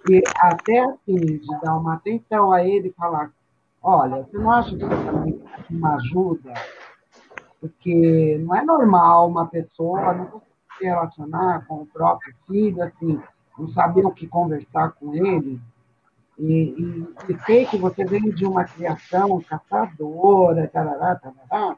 E 0.08 0.22
até 0.40 0.80
assim, 0.80 1.16
de 1.16 1.60
dar 1.62 1.76
uma 1.76 1.94
atenção 1.94 2.52
a 2.52 2.64
ele 2.64 2.88
e 2.88 2.92
falar, 2.92 3.30
olha, 3.82 4.22
você 4.22 4.38
não 4.38 4.50
acha 4.50 4.70
que 4.76 4.84
você 4.84 5.04
também 5.04 5.42
uma 5.70 5.94
ajuda? 5.96 6.54
Porque 7.60 8.38
não 8.40 8.54
é 8.54 8.64
normal 8.64 9.28
uma 9.28 9.46
pessoa 9.46 10.12
não 10.14 10.40
se 10.78 10.84
relacionar 10.84 11.66
com 11.66 11.82
o 11.82 11.86
próprio 11.86 12.34
filho, 12.46 12.82
assim, 12.82 13.20
não 13.58 13.68
saber 13.70 14.04
o 14.04 14.12
que 14.12 14.26
conversar 14.26 14.92
com 14.92 15.14
ele, 15.14 15.60
e, 16.38 16.52
e, 16.52 17.32
e 17.32 17.38
sei 17.46 17.64
que 17.64 17.78
você 17.78 18.04
vem 18.04 18.30
de 18.30 18.44
uma 18.44 18.64
criação 18.64 19.40
caçadora, 19.40 20.68
tarará, 20.68 21.16
tarará, 21.16 21.76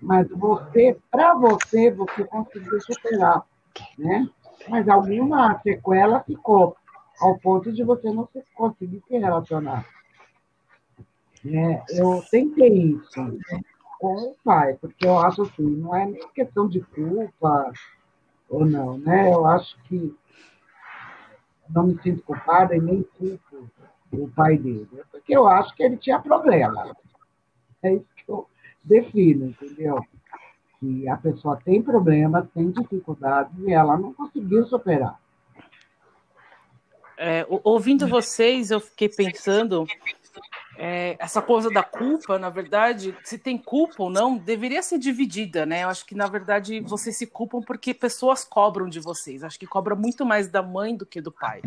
mas 0.00 0.28
você, 0.30 0.96
para 1.10 1.34
você, 1.34 1.90
você 1.90 2.24
conseguiu 2.24 2.80
superar, 2.80 3.42
né? 3.98 4.28
Mas 4.68 4.88
alguma 4.88 5.58
sequela 5.60 6.20
ficou, 6.20 6.76
ao 7.22 7.38
ponto 7.38 7.72
de 7.72 7.84
você 7.84 8.10
não 8.12 8.28
conseguir 8.54 9.02
se 9.06 9.16
relacionar. 9.16 9.86
É, 11.46 11.82
eu 12.00 12.22
tentei 12.30 12.68
isso. 12.68 13.38
com 13.98 14.14
o 14.14 14.36
pai, 14.44 14.74
porque 14.80 15.06
eu 15.06 15.18
acho 15.18 15.42
assim, 15.42 15.76
não 15.76 15.94
é 15.94 16.06
nem 16.06 16.28
questão 16.30 16.68
de 16.68 16.80
culpa 16.80 17.72
ou 18.48 18.64
não, 18.66 18.98
né? 18.98 19.32
Eu 19.32 19.46
acho 19.46 19.80
que 19.84 20.14
não 21.70 21.86
me 21.86 22.02
sinto 22.02 22.22
culpada 22.22 22.76
e 22.76 22.80
nem 22.80 23.02
culpo 23.02 23.70
o 24.12 24.28
pai 24.28 24.58
dele, 24.58 24.88
porque 25.10 25.34
eu 25.34 25.46
acho 25.46 25.74
que 25.74 25.82
ele 25.82 25.96
tinha 25.96 26.20
problema. 26.20 26.94
É 27.82 27.94
isso 27.94 28.06
que 28.16 28.30
eu 28.30 28.46
defino, 28.84 29.46
entendeu? 29.46 30.04
Que 30.78 31.08
a 31.08 31.16
pessoa 31.16 31.56
tem 31.64 31.80
problemas, 31.82 32.48
tem 32.50 32.70
dificuldades 32.70 33.56
e 33.60 33.72
ela 33.72 33.96
não 33.96 34.12
conseguiu 34.12 34.66
superar. 34.66 35.21
É, 37.24 37.46
ouvindo 37.62 38.08
vocês, 38.08 38.72
eu 38.72 38.80
fiquei 38.80 39.08
pensando 39.08 39.86
é, 40.76 41.14
essa 41.20 41.40
coisa 41.40 41.70
da 41.70 41.84
culpa, 41.84 42.36
na 42.36 42.50
verdade, 42.50 43.16
se 43.22 43.38
tem 43.38 43.56
culpa 43.56 44.02
ou 44.02 44.10
não, 44.10 44.36
deveria 44.36 44.82
ser 44.82 44.98
dividida, 44.98 45.64
né? 45.64 45.84
Eu 45.84 45.88
acho 45.88 46.04
que, 46.04 46.16
na 46.16 46.26
verdade, 46.26 46.80
vocês 46.80 47.16
se 47.16 47.28
culpam 47.28 47.60
porque 47.60 47.94
pessoas 47.94 48.42
cobram 48.42 48.88
de 48.88 48.98
vocês. 48.98 49.44
Acho 49.44 49.56
que 49.56 49.68
cobra 49.68 49.94
muito 49.94 50.26
mais 50.26 50.48
da 50.48 50.64
mãe 50.64 50.96
do 50.96 51.06
que 51.06 51.20
do 51.20 51.30
pai. 51.30 51.62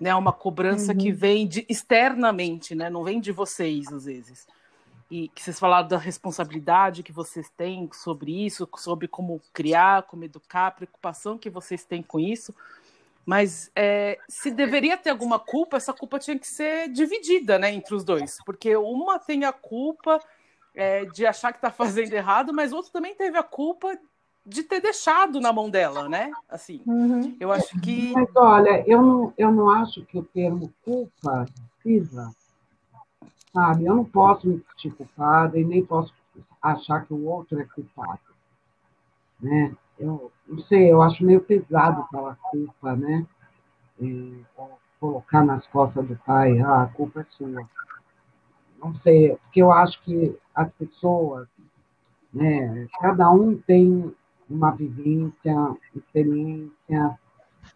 Né? 0.00 0.12
Uma 0.16 0.32
cobrança 0.32 0.90
uhum. 0.90 0.98
que 0.98 1.12
vem 1.12 1.46
de, 1.46 1.64
externamente, 1.68 2.74
né? 2.74 2.90
Não 2.90 3.04
vem 3.04 3.20
de 3.20 3.30
vocês, 3.30 3.86
às 3.92 4.06
vezes. 4.06 4.48
E 5.08 5.28
que 5.28 5.40
vocês 5.40 5.60
falaram 5.60 5.86
da 5.86 5.96
responsabilidade 5.96 7.04
que 7.04 7.12
vocês 7.12 7.48
têm 7.56 7.88
sobre 7.92 8.44
isso, 8.44 8.68
sobre 8.76 9.06
como 9.06 9.40
criar, 9.52 10.02
como 10.02 10.24
educar, 10.24 10.66
a 10.66 10.72
preocupação 10.72 11.38
que 11.38 11.48
vocês 11.48 11.84
têm 11.84 12.02
com 12.02 12.18
isso. 12.18 12.52
Mas 13.28 13.70
é, 13.76 14.18
se 14.26 14.50
deveria 14.50 14.96
ter 14.96 15.10
alguma 15.10 15.38
culpa, 15.38 15.76
essa 15.76 15.92
culpa 15.92 16.18
tinha 16.18 16.38
que 16.38 16.46
ser 16.46 16.88
dividida 16.88 17.58
né, 17.58 17.70
entre 17.70 17.94
os 17.94 18.02
dois, 18.02 18.38
porque 18.46 18.74
uma 18.74 19.18
tem 19.18 19.44
a 19.44 19.52
culpa 19.52 20.18
é, 20.74 21.04
de 21.04 21.26
achar 21.26 21.52
que 21.52 21.58
está 21.58 21.70
fazendo 21.70 22.10
errado, 22.14 22.54
mas 22.54 22.72
outro 22.72 22.90
também 22.90 23.14
teve 23.14 23.36
a 23.36 23.42
culpa 23.42 23.98
de 24.46 24.62
ter 24.62 24.80
deixado 24.80 25.42
na 25.42 25.52
mão 25.52 25.68
dela, 25.68 26.08
né? 26.08 26.32
Assim, 26.48 26.80
uhum. 26.86 27.36
eu 27.38 27.52
acho 27.52 27.78
que. 27.82 28.12
Mas 28.12 28.34
olha, 28.34 28.82
eu 28.86 29.02
não, 29.02 29.34
eu 29.36 29.52
não 29.52 29.68
acho 29.68 30.06
que 30.06 30.16
o 30.16 30.24
termo 30.24 30.72
culpa 30.82 31.44
precisa, 31.82 32.34
sabe? 33.52 33.84
Eu 33.84 33.94
não 33.94 34.06
posso 34.06 34.48
me 34.48 34.64
sentir 34.70 34.96
culpada 34.96 35.58
e 35.58 35.66
nem 35.66 35.84
posso 35.84 36.14
achar 36.62 37.04
que 37.04 37.12
o 37.12 37.26
outro 37.26 37.60
é 37.60 37.64
culpado, 37.64 38.20
né? 39.38 39.76
Eu 39.98 40.30
não 40.46 40.58
sei, 40.64 40.90
eu 40.90 41.02
acho 41.02 41.24
meio 41.24 41.40
pesado 41.40 42.06
falar 42.10 42.36
culpa, 42.50 42.96
né? 42.96 43.26
E 44.00 44.42
colocar 44.98 45.44
nas 45.44 45.66
costas 45.68 46.06
do 46.06 46.16
pai, 46.24 46.58
ah, 46.60 46.82
a 46.82 46.86
culpa 46.86 47.20
é 47.20 47.26
sua. 47.36 47.68
Não 48.82 48.94
sei, 49.00 49.36
porque 49.36 49.60
eu 49.60 49.72
acho 49.72 50.00
que 50.04 50.36
as 50.54 50.70
pessoas, 50.72 51.48
né, 52.32 52.86
cada 53.00 53.30
um 53.30 53.56
tem 53.58 54.14
uma 54.48 54.70
vivência, 54.70 55.76
experiência, 55.94 57.18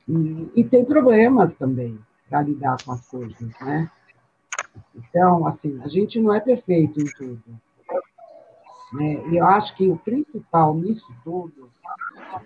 e, 0.08 0.52
e 0.56 0.64
tem 0.64 0.84
problemas 0.84 1.54
também 1.56 1.98
para 2.28 2.42
lidar 2.42 2.76
com 2.84 2.92
as 2.92 3.06
coisas, 3.08 3.60
né? 3.60 3.90
Então, 4.94 5.46
assim, 5.46 5.80
a 5.82 5.88
gente 5.88 6.20
não 6.20 6.34
é 6.34 6.40
perfeito 6.40 7.00
em 7.00 7.04
tudo. 7.04 7.42
Né? 8.92 9.28
E 9.28 9.36
eu 9.36 9.46
acho 9.46 9.74
que 9.76 9.88
o 9.88 9.98
principal 9.98 10.74
nisso 10.74 11.06
tudo 11.24 11.70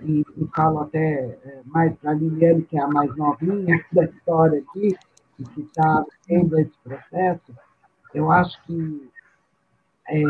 e, 0.03 0.25
e 0.37 0.47
falo 0.55 0.81
até 0.81 1.39
é, 1.45 1.63
mais 1.65 1.95
para 1.97 2.11
a 2.11 2.15
Liliane, 2.15 2.63
que 2.63 2.77
é 2.77 2.81
a 2.81 2.89
mais 2.89 3.15
novinha 3.17 3.85
da 3.93 4.05
história 4.05 4.61
aqui, 4.61 4.97
e 5.39 5.45
que 5.45 5.61
está 5.63 6.05
vendo 6.27 6.59
esse 6.59 6.73
processo, 6.83 7.55
eu 8.15 8.31
acho 8.31 8.63
que, 8.65 9.11
é, 10.09 10.23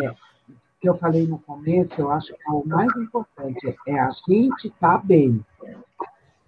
que 0.80 0.88
eu 0.88 0.96
falei 0.98 1.26
no 1.26 1.38
começo, 1.38 1.92
eu 1.98 2.10
acho 2.10 2.34
que 2.34 2.50
o 2.50 2.66
mais 2.66 2.94
importante 2.96 3.76
é 3.86 3.98
a 3.98 4.10
gente 4.28 4.68
estar 4.68 4.98
tá 4.98 5.02
bem. 5.04 5.44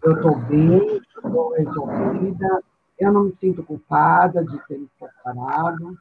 Eu 0.02 0.12
estou 0.12 0.38
bem, 0.40 0.96
estou 0.96 1.52
resolvida, 1.54 2.62
eu 2.98 3.12
não 3.12 3.24
me 3.24 3.36
sinto 3.40 3.62
culpada 3.62 4.44
de 4.44 4.58
ter 4.66 4.78
me 4.78 4.88
separado, 4.98 5.98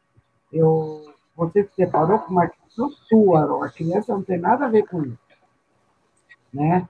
eu, 0.51 1.14
você 1.36 1.64
se 1.64 1.76
separou 1.76 2.20
com 2.20 2.32
uma 2.32 2.47
criança 2.47 2.95
sua, 3.08 3.66
a 3.66 3.70
criança 3.70 4.14
não 4.14 4.24
tem 4.24 4.39
nada 4.39 4.66
a 4.66 4.70
ver 4.70 4.88
com 4.88 5.03
isso. 5.03 5.18
Né? 6.53 6.88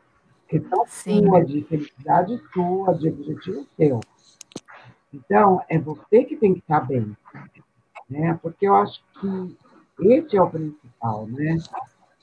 Questão 0.47 0.85
Sim. 0.87 1.25
sua, 1.25 1.43
de 1.43 1.63
felicidade 1.63 2.41
sua, 2.53 2.93
de 2.93 3.09
objetivo 3.09 3.67
seu. 3.75 3.99
Então, 5.13 5.61
é 5.69 5.77
você 5.77 6.23
que 6.23 6.35
tem 6.35 6.53
que 6.53 6.59
estar 6.59 6.81
bem. 6.81 7.15
Né? 8.09 8.37
Porque 8.41 8.67
eu 8.67 8.75
acho 8.75 9.01
que 9.19 9.57
esse 9.99 10.37
é 10.37 10.41
o 10.41 10.49
principal, 10.49 11.27
né? 11.27 11.57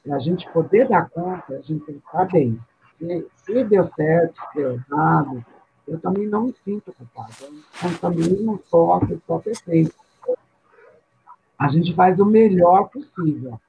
Para 0.03 0.17
a 0.17 0.19
gente 0.19 0.49
poder 0.53 0.89
dar 0.89 1.09
conta, 1.09 1.55
a 1.55 1.61
gente 1.61 1.85
tem 1.85 1.99
que 1.99 2.07
estar 2.07 2.25
bem. 2.27 2.61
Se, 2.99 3.27
se 3.37 3.65
deu 3.65 3.91
certo, 3.97 4.35
se 4.35 4.59
deu 4.59 4.75
errado, 4.75 5.45
eu 5.87 5.99
também 6.01 6.27
não 6.27 6.45
me 6.45 6.55
sinto 6.65 6.93
culpada. 6.93 7.35
Eu 7.83 7.99
também 7.99 8.43
não 8.43 8.59
sou 8.67 8.95
a 8.95 9.01
pessoa 9.01 9.41
perfeita. 9.41 9.95
A 11.59 11.69
gente 11.69 11.95
faz 11.95 12.19
o 12.19 12.25
melhor 12.25 12.89
possível, 12.91 13.61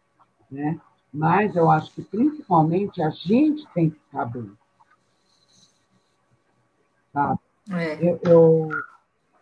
né? 0.51 0.79
Mas 1.15 1.55
eu 1.55 1.71
acho 1.71 1.91
que 1.93 2.01
principalmente 2.01 3.01
a 3.01 3.09
gente 3.09 3.65
tem 3.73 3.89
que 3.89 3.99
saber. 4.11 4.51
Sabe? 7.13 7.39
É. 7.71 8.09
Eu, 8.09 8.19
eu, 8.25 8.69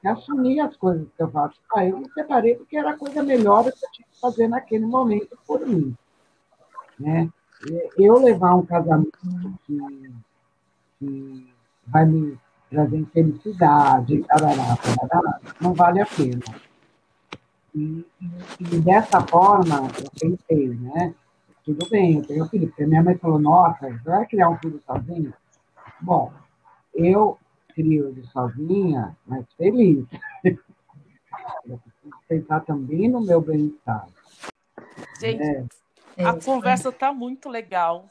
assumi 0.06 0.60
as 0.60 0.78
coisas 0.78 1.08
que 1.18 1.24
eu 1.24 1.32
faço. 1.32 1.60
Ah, 1.76 1.84
eu 1.84 1.98
me 1.98 2.08
separei 2.14 2.56
porque 2.56 2.78
era 2.78 2.92
a 2.92 2.98
coisa 2.98 3.24
melhor 3.24 3.64
que 3.64 3.70
eu 3.70 3.92
tinha 3.92 4.08
que 4.08 4.20
fazer 4.22 4.48
naquele 4.48 4.86
momento 4.86 5.36
por 5.48 5.66
mim. 5.66 5.98
Né? 7.00 7.28
Eu 7.98 8.20
levar 8.20 8.54
um 8.54 8.66
casamento 8.66 9.18
que, 9.66 10.14
que 11.00 11.54
vai 11.88 12.06
me 12.06 12.38
trazer 12.70 13.06
felicidade, 13.08 14.24
tarará, 14.24 14.78
tarará, 14.78 15.40
não 15.60 15.74
vale 15.74 16.02
a 16.02 16.06
pena. 16.06 16.44
E, 17.74 18.06
e, 18.22 18.30
e, 18.60 18.80
dessa 18.80 19.22
forma, 19.22 19.88
eu 19.98 20.12
pensei, 20.20 20.70
né? 20.70 21.16
Tudo 21.64 21.90
bem, 21.90 22.18
eu 22.18 22.26
tenho 22.26 22.46
filho. 22.48 22.68
Porque 22.68 22.86
minha 22.86 23.04
mãe 23.04 23.18
falou, 23.18 23.40
nossa, 23.40 23.90
vai 24.04 24.26
criar 24.26 24.50
um 24.50 24.58
filho 24.58 24.82
sozinho? 24.86 25.34
Bom, 26.02 26.32
eu 26.94 27.38
crio 27.74 28.10
ele 28.10 28.24
sozinha, 28.28 29.16
mas 29.26 29.46
feliz. 29.58 30.06
eu 30.44 31.78
preciso 31.78 32.16
pensar 32.28 32.60
também 32.62 33.10
no 33.10 33.22
meu 33.22 33.42
bem-estar. 33.42 34.08
Gente, 35.20 35.42
é. 36.18 36.26
a 36.26 36.34
conversa 36.40 36.90
está 36.90 37.14
muito 37.14 37.50
legal. 37.50 38.10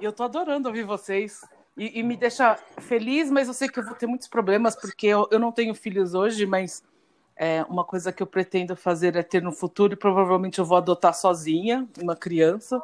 E 0.00 0.04
eu 0.04 0.10
estou 0.10 0.26
adorando 0.26 0.68
ouvir 0.68 0.84
vocês. 0.84 1.40
E, 1.76 2.00
e, 2.00 2.02
me 2.02 2.16
deixa 2.16 2.56
feliz, 2.78 3.30
mas 3.30 3.48
eu 3.48 3.54
sei 3.54 3.68
que 3.68 3.78
eu 3.78 3.84
vou 3.84 3.94
ter 3.94 4.06
muitos 4.06 4.28
problemas, 4.28 4.74
porque 4.74 5.06
eu, 5.06 5.26
eu 5.30 5.38
não 5.38 5.52
tenho 5.52 5.74
filhos 5.74 6.14
hoje, 6.14 6.44
mas 6.44 6.82
é, 7.42 7.64
uma 7.70 7.84
coisa 7.84 8.12
que 8.12 8.22
eu 8.22 8.26
pretendo 8.26 8.76
fazer 8.76 9.16
é 9.16 9.22
ter 9.22 9.40
no 9.40 9.50
futuro, 9.50 9.94
e 9.94 9.96
provavelmente 9.96 10.58
eu 10.58 10.64
vou 10.66 10.76
adotar 10.76 11.14
sozinha 11.14 11.88
uma 11.98 12.14
criança. 12.14 12.82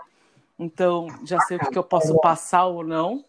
Então, 0.58 1.08
já 1.26 1.38
sei 1.40 1.58
o 1.58 1.70
que 1.70 1.76
eu 1.76 1.84
posso 1.84 2.18
passar 2.20 2.64
ou 2.64 2.82
não. 2.82 3.22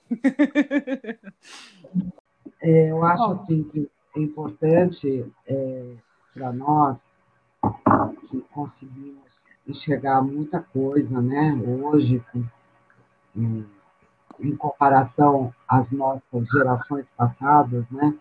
É, 2.59 2.89
eu 2.89 3.03
acho 3.03 3.23
assim, 3.33 3.63
que 3.65 3.87
é 4.15 4.19
importante 4.19 5.31
é, 5.45 5.93
para 6.33 6.51
nós 6.53 6.97
que 8.31 8.39
conseguimos 8.51 9.21
enxergar 9.67 10.21
muita 10.21 10.61
coisa, 10.61 11.21
né? 11.21 11.53
Hoje, 11.83 12.23
em, 13.35 13.65
em 14.39 14.55
comparação 14.55 15.53
às 15.67 15.91
nossas 15.91 16.47
gerações 16.51 17.05
passadas, 17.15 17.85
né? 17.91 18.17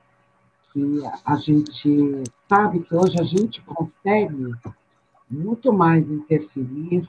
Que 0.77 1.03
a 1.25 1.37
gente 1.37 2.23
sabe 2.47 2.81
que 2.81 2.95
hoje 2.95 3.19
a 3.19 3.25
gente 3.25 3.63
consegue 3.63 4.53
muito 5.31 5.73
mais 5.73 6.07
interferir 6.07 7.09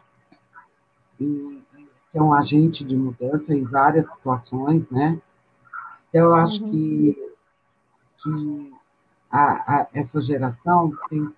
e 1.19 1.61
ser 2.09 2.21
um 2.21 2.33
agente 2.33 2.85
de 2.85 2.95
mudança 2.95 3.53
em 3.53 3.63
várias 3.63 4.09
situações, 4.13 4.89
né? 4.89 5.21
Então, 6.07 6.21
eu 6.21 6.35
acho 6.35 6.63
uhum. 6.63 6.71
que, 6.71 7.33
que 8.23 8.73
a, 9.29 9.81
a, 9.81 9.87
essa 9.93 10.21
geração 10.21 10.93
tem 11.09 11.29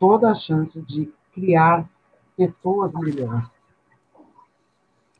toda 0.00 0.30
a 0.30 0.34
chance 0.34 0.80
de 0.80 1.12
criar 1.34 1.86
pessoas 2.34 2.92
melhores. 2.94 3.50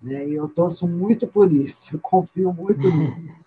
Né? 0.03 0.29
E 0.29 0.35
eu 0.35 0.49
torço 0.49 0.89
muito 0.89 1.27
por 1.27 1.53
isso, 1.53 1.77
eu 1.93 1.99
confio 1.99 2.55
muito 2.55 2.81
nisso. 2.81 3.35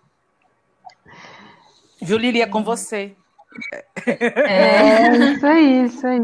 Viu, 2.00 2.18
Lili, 2.18 2.42
é 2.42 2.46
com 2.46 2.62
você. 2.62 3.16
É, 4.06 5.16
isso 5.16 5.46
aí, 5.46 5.84
isso 5.84 6.06
aí. 6.06 6.20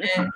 É. 0.00 0.28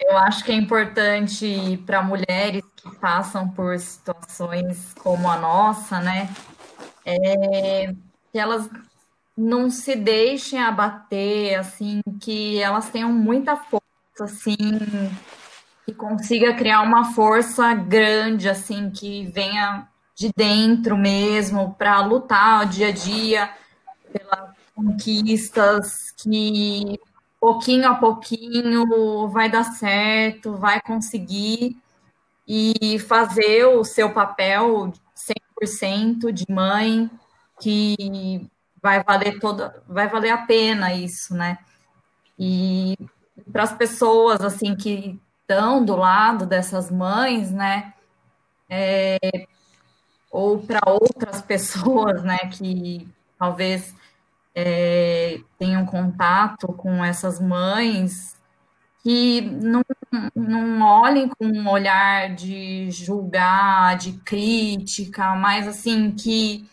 Eu 0.00 0.16
acho 0.16 0.44
que 0.44 0.52
é 0.52 0.54
importante 0.54 1.82
para 1.84 2.02
mulheres 2.02 2.62
que 2.76 2.94
passam 2.96 3.48
por 3.48 3.78
situações 3.78 4.94
como 4.94 5.28
a 5.28 5.36
nossa, 5.36 6.00
né? 6.00 6.28
É, 7.04 7.92
que 8.32 8.38
elas 8.38 8.68
não 9.36 9.70
se 9.70 9.96
deixem 9.96 10.60
abater, 10.60 11.58
assim, 11.58 12.00
que 12.20 12.60
elas 12.60 12.90
tenham 12.90 13.12
muita 13.12 13.56
força, 13.56 13.84
assim, 14.20 14.56
que 15.84 15.92
consiga 15.92 16.54
criar 16.54 16.82
uma 16.82 17.12
força 17.12 17.74
grande, 17.74 18.48
assim, 18.48 18.90
que 18.90 19.26
venha 19.26 19.86
de 20.18 20.32
dentro 20.36 20.96
mesmo 20.96 21.74
para 21.78 22.00
lutar 22.00 22.66
o 22.66 22.68
dia 22.68 22.88
a 22.88 22.90
dia 22.90 23.54
pelas 24.12 24.50
conquistas, 24.74 26.12
que 26.16 26.98
pouquinho 27.40 27.88
a 27.88 27.94
pouquinho 27.94 29.28
vai 29.28 29.48
dar 29.48 29.62
certo, 29.62 30.56
vai 30.56 30.80
conseguir 30.80 31.80
e 32.46 32.98
fazer 32.98 33.66
o 33.66 33.84
seu 33.84 34.12
papel 34.12 34.92
100% 35.14 36.32
de 36.32 36.44
mãe, 36.50 37.08
que 37.60 38.50
vai 38.82 39.04
valer 39.04 39.38
toda, 39.38 39.82
vai 39.86 40.08
valer 40.08 40.30
a 40.30 40.38
pena 40.38 40.92
isso, 40.92 41.32
né? 41.32 41.58
E 42.36 42.96
para 43.52 43.62
as 43.62 43.72
pessoas 43.72 44.40
assim 44.40 44.74
que 44.74 45.20
estão 45.42 45.84
do 45.84 45.94
lado 45.94 46.44
dessas 46.44 46.90
mães, 46.90 47.52
né? 47.52 47.94
É, 48.68 49.18
ou 50.30 50.58
para 50.58 50.80
outras 50.86 51.40
pessoas, 51.42 52.22
né, 52.22 52.38
que 52.52 53.06
talvez 53.38 53.94
é, 54.54 55.40
tenham 55.58 55.86
contato 55.86 56.68
com 56.68 57.04
essas 57.04 57.40
mães, 57.40 58.36
que 59.02 59.40
não, 59.40 59.82
não 60.34 60.82
olhem 60.82 61.28
com 61.28 61.46
um 61.46 61.68
olhar 61.70 62.34
de 62.34 62.90
julgar, 62.90 63.96
de 63.96 64.12
crítica, 64.24 65.34
mas 65.36 65.68
assim, 65.68 66.10
que, 66.10 66.68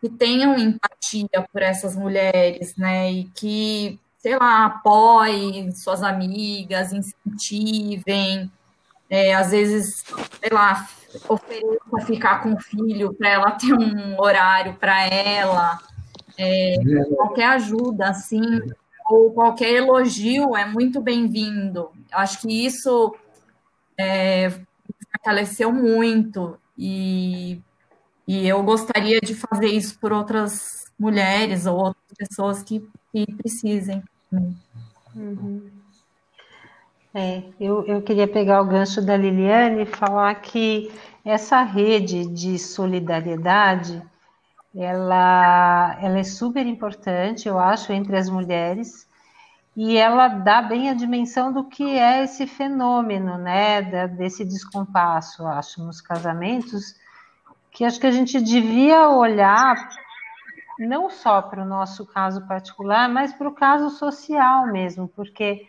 que 0.00 0.08
tenham 0.08 0.56
empatia 0.56 1.46
por 1.52 1.62
essas 1.62 1.96
mulheres, 1.96 2.76
né, 2.76 3.10
e 3.10 3.24
que 3.24 4.00
sei 4.26 4.36
lá, 4.36 4.66
apoiem 4.66 5.70
suas 5.70 6.02
amigas, 6.02 6.92
incentivem, 6.92 8.50
é, 9.08 9.32
às 9.32 9.52
vezes, 9.52 10.02
sei 10.40 10.50
lá, 10.50 10.88
ofereça 11.28 12.06
ficar 12.06 12.42
com 12.42 12.54
o 12.54 12.60
filho 12.60 13.14
para 13.14 13.28
ela 13.28 13.50
ter 13.52 13.72
um 13.72 14.20
horário 14.20 14.74
para 14.74 15.06
ela, 15.06 15.78
é, 16.38 16.76
qualquer 17.14 17.46
ajuda, 17.48 18.08
assim, 18.08 18.42
ou 19.08 19.32
qualquer 19.32 19.72
elogio 19.72 20.56
é 20.56 20.66
muito 20.66 21.00
bem-vindo. 21.00 21.90
Acho 22.12 22.40
que 22.40 22.66
isso 22.66 23.14
é, 23.98 24.50
fortaleceu 25.12 25.72
muito 25.72 26.58
e, 26.76 27.60
e 28.26 28.46
eu 28.46 28.62
gostaria 28.62 29.20
de 29.20 29.34
fazer 29.34 29.68
isso 29.68 29.98
por 29.98 30.12
outras 30.12 30.86
mulheres 30.98 31.66
ou 31.66 31.76
outras 31.76 32.04
pessoas 32.16 32.62
que, 32.62 32.86
que 33.12 33.26
precisem. 33.34 34.02
Uhum. 35.14 35.70
É, 37.18 37.42
eu, 37.58 37.82
eu 37.86 38.02
queria 38.02 38.28
pegar 38.28 38.60
o 38.60 38.66
gancho 38.66 39.00
da 39.00 39.16
Liliane 39.16 39.84
e 39.84 39.86
falar 39.86 40.34
que 40.34 40.92
essa 41.24 41.62
rede 41.62 42.26
de 42.26 42.58
solidariedade 42.58 44.02
ela, 44.74 45.96
ela 46.02 46.18
é 46.18 46.22
super 46.22 46.66
importante, 46.66 47.48
eu 47.48 47.58
acho, 47.58 47.90
entre 47.90 48.18
as 48.18 48.28
mulheres, 48.28 49.08
e 49.74 49.96
ela 49.96 50.28
dá 50.28 50.60
bem 50.60 50.90
a 50.90 50.94
dimensão 50.94 51.50
do 51.50 51.64
que 51.64 51.98
é 51.98 52.22
esse 52.22 52.46
fenômeno, 52.46 53.38
né, 53.38 53.80
da, 53.80 54.06
desse 54.06 54.44
descompasso, 54.44 55.46
acho, 55.46 55.82
nos 55.82 56.02
casamentos, 56.02 56.96
que 57.70 57.82
acho 57.82 57.98
que 57.98 58.06
a 58.06 58.12
gente 58.12 58.38
devia 58.42 59.08
olhar 59.08 59.88
não 60.78 61.08
só 61.08 61.40
para 61.40 61.62
o 61.62 61.66
nosso 61.66 62.04
caso 62.04 62.46
particular, 62.46 63.08
mas 63.08 63.32
para 63.32 63.48
o 63.48 63.54
caso 63.54 63.88
social 63.88 64.66
mesmo, 64.66 65.08
porque 65.08 65.66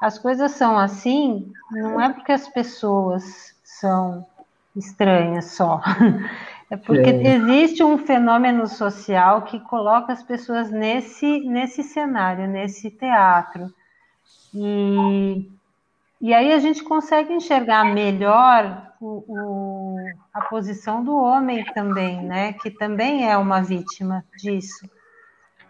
as 0.00 0.18
coisas 0.18 0.52
são 0.52 0.78
assim, 0.78 1.52
não 1.70 2.00
é 2.00 2.08
porque 2.12 2.32
as 2.32 2.48
pessoas 2.48 3.54
são 3.62 4.26
estranhas 4.74 5.52
só. 5.52 5.80
É 6.72 6.76
porque 6.76 7.10
é. 7.10 7.34
existe 7.34 7.82
um 7.82 7.98
fenômeno 7.98 8.68
social 8.68 9.42
que 9.42 9.58
coloca 9.58 10.12
as 10.12 10.22
pessoas 10.22 10.70
nesse, 10.70 11.40
nesse 11.40 11.82
cenário, 11.82 12.46
nesse 12.46 12.92
teatro. 12.92 13.74
E, 14.54 15.50
e 16.20 16.32
aí 16.32 16.52
a 16.52 16.60
gente 16.60 16.84
consegue 16.84 17.32
enxergar 17.32 17.84
melhor 17.84 18.94
o, 19.00 19.24
o, 19.26 19.96
a 20.32 20.42
posição 20.42 21.02
do 21.02 21.16
homem 21.16 21.64
também, 21.74 22.22
né? 22.22 22.52
Que 22.52 22.70
também 22.70 23.28
é 23.28 23.36
uma 23.36 23.60
vítima 23.60 24.24
disso. 24.36 24.88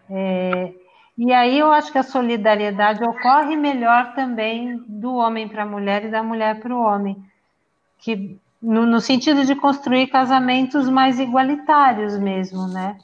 É, 0.07 0.71
e 1.17 1.33
aí 1.33 1.59
eu 1.59 1.71
acho 1.71 1.91
que 1.91 1.97
a 1.97 2.03
solidariedade 2.03 3.03
ocorre 3.03 3.55
melhor 3.55 4.13
também 4.13 4.77
do 4.87 5.15
homem 5.15 5.47
para 5.47 5.63
a 5.63 5.65
mulher 5.65 6.05
e 6.05 6.11
da 6.11 6.23
mulher 6.23 6.59
para 6.59 6.75
o 6.75 6.81
homem, 6.81 7.23
que 7.97 8.39
no, 8.61 8.85
no, 8.85 9.01
sentido 9.01 9.45
de 9.45 9.55
construir 9.55 10.07
casamentos 10.07 10.89
mais 10.89 11.19
igualitários 11.19 12.17
mesmo, 12.17 12.67
né? 12.67 12.97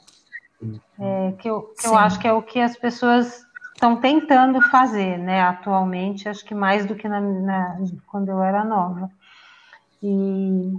É, 0.99 1.33
que 1.39 1.49
eu, 1.49 1.73
que 1.79 1.87
eu 1.87 1.95
acho 1.97 2.19
que 2.19 2.27
é 2.27 2.33
o 2.33 2.41
que 2.41 2.59
as 2.59 2.75
pessoas 2.77 3.45
estão 3.73 3.95
tentando 3.95 4.59
fazer, 4.61 5.17
né? 5.19 5.41
Atualmente, 5.41 6.27
acho 6.27 6.43
que 6.43 6.55
mais 6.55 6.85
do 6.85 6.95
que 6.95 7.07
na, 7.07 7.21
na, 7.21 7.77
quando 8.07 8.29
eu 8.29 8.41
era 8.41 8.63
nova. 8.63 9.09
E, 10.01 10.73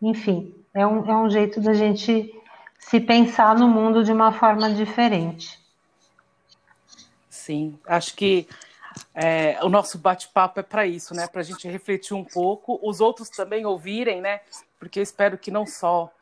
enfim, 0.00 0.54
é 0.72 0.86
um, 0.86 1.10
é 1.10 1.16
um 1.16 1.28
jeito 1.28 1.60
da 1.60 1.74
gente 1.74 2.32
se 2.78 3.00
pensar 3.00 3.54
no 3.54 3.68
mundo 3.68 4.02
de 4.04 4.12
uma 4.12 4.32
forma 4.32 4.70
diferente. 4.70 5.58
Sim, 7.48 7.78
acho 7.86 8.14
que 8.14 8.46
é, 9.14 9.58
o 9.62 9.70
nosso 9.70 9.96
bate-papo 9.96 10.60
é 10.60 10.62
para 10.62 10.86
isso, 10.86 11.14
né? 11.14 11.26
Para 11.26 11.40
a 11.40 11.44
gente 11.44 11.66
refletir 11.66 12.12
um 12.12 12.22
pouco, 12.22 12.78
os 12.82 13.00
outros 13.00 13.30
também 13.30 13.64
ouvirem, 13.64 14.20
né? 14.20 14.42
Porque 14.78 14.98
eu 14.98 15.02
espero 15.02 15.38
que 15.38 15.50
não 15.50 15.64
só 15.64 16.12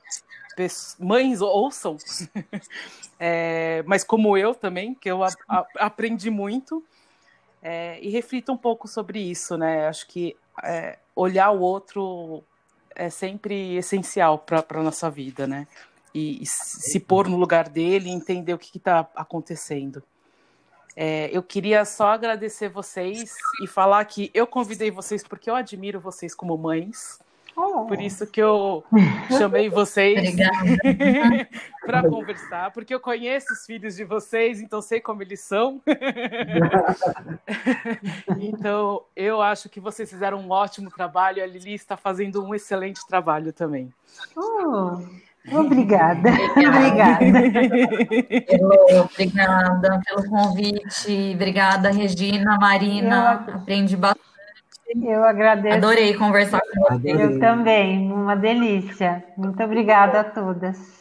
mães 1.01 1.41
ouçam, 1.41 1.97
é, 3.19 3.83
mas 3.87 4.05
como 4.05 4.39
eu 4.39 4.55
também, 4.55 4.95
que 4.95 5.11
eu 5.11 5.25
a, 5.25 5.31
a, 5.49 5.67
aprendi 5.81 6.31
muito, 6.31 6.81
é, 7.61 7.99
e 8.01 8.09
reflita 8.09 8.53
um 8.53 8.57
pouco 8.57 8.87
sobre 8.87 9.19
isso, 9.19 9.57
né? 9.57 9.89
Acho 9.89 10.07
que 10.07 10.37
é, 10.63 10.97
olhar 11.17 11.51
o 11.51 11.59
outro 11.59 12.45
é 12.95 13.11
sempre 13.11 13.75
essencial 13.75 14.39
para 14.39 14.65
a 14.65 14.83
nossa 14.85 15.11
vida, 15.11 15.45
né? 15.45 15.67
E, 16.15 16.41
e, 16.41 16.47
se 16.47 17.01
pôr 17.01 17.29
no 17.29 17.37
lugar 17.37 17.69
dele 17.69 18.11
entender 18.11 18.55
o 18.55 18.59
que 18.59 18.79
está 18.79 19.01
acontecendo. 19.17 20.05
É, 20.97 21.29
eu 21.31 21.43
queria 21.43 21.85
só 21.85 22.09
agradecer 22.09 22.71
vocês 22.71 23.35
e 23.63 23.67
falar 23.67 24.03
que 24.07 24.31
eu 24.33 24.47
convidei 24.47 24.91
vocês 24.91 25.23
porque 25.23 25.51
eu 25.51 25.55
admiro 25.55 26.01
vocês 26.01 26.35
como 26.35 26.57
mães. 26.57 27.19
Oh. 27.55 27.87
Por 27.87 28.01
isso 28.01 28.27
que 28.27 28.41
eu 28.41 28.85
chamei 29.39 29.71
vocês 29.71 30.37
para 31.81 32.07
conversar, 32.07 32.71
porque 32.71 32.95
eu 32.95 33.01
conheço 33.01 33.53
os 33.53 33.65
filhos 33.65 33.97
de 33.97 34.05
vocês, 34.05 34.61
então 34.61 34.83
sei 34.83 35.01
como 35.01 35.23
eles 35.23 35.41
são. 35.41 35.81
então, 38.39 39.03
eu 39.17 39.41
acho 39.41 39.71
que 39.71 39.81
vocês 39.81 40.11
fizeram 40.11 40.39
um 40.39 40.51
ótimo 40.51 40.91
trabalho, 40.91 41.43
a 41.43 41.47
Lili 41.47 41.73
está 41.73 41.97
fazendo 41.97 42.45
um 42.45 42.55
excelente 42.55 43.07
trabalho 43.07 43.55
também. 43.55 43.91
Oh. 44.37 44.99
Obrigada. 45.53 46.29
Obrigada. 46.57 47.25
Obrigada 49.13 50.01
pelo 50.05 50.29
convite. 50.29 51.33
Obrigada, 51.35 51.91
Regina, 51.91 52.59
Marina. 52.59 53.45
Eu... 53.47 53.55
Aprendi 53.55 53.97
bastante. 53.97 54.27
Eu 55.03 55.25
agradeço. 55.25 55.77
Adorei 55.77 56.15
conversar 56.15 56.61
com 56.61 56.97
você. 56.97 57.11
Eu 57.11 57.39
também, 57.41 58.13
uma 58.13 58.37
delícia. 58.37 59.25
Muito 59.37 59.63
obrigada 59.63 60.21
a 60.21 60.25
todas. 60.25 60.97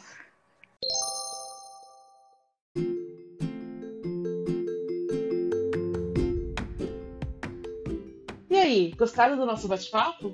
E 8.49 8.57
aí, 8.57 8.93
gostaram 8.97 9.37
do 9.37 9.45
nosso 9.45 9.67
bate-papo? 9.67 10.33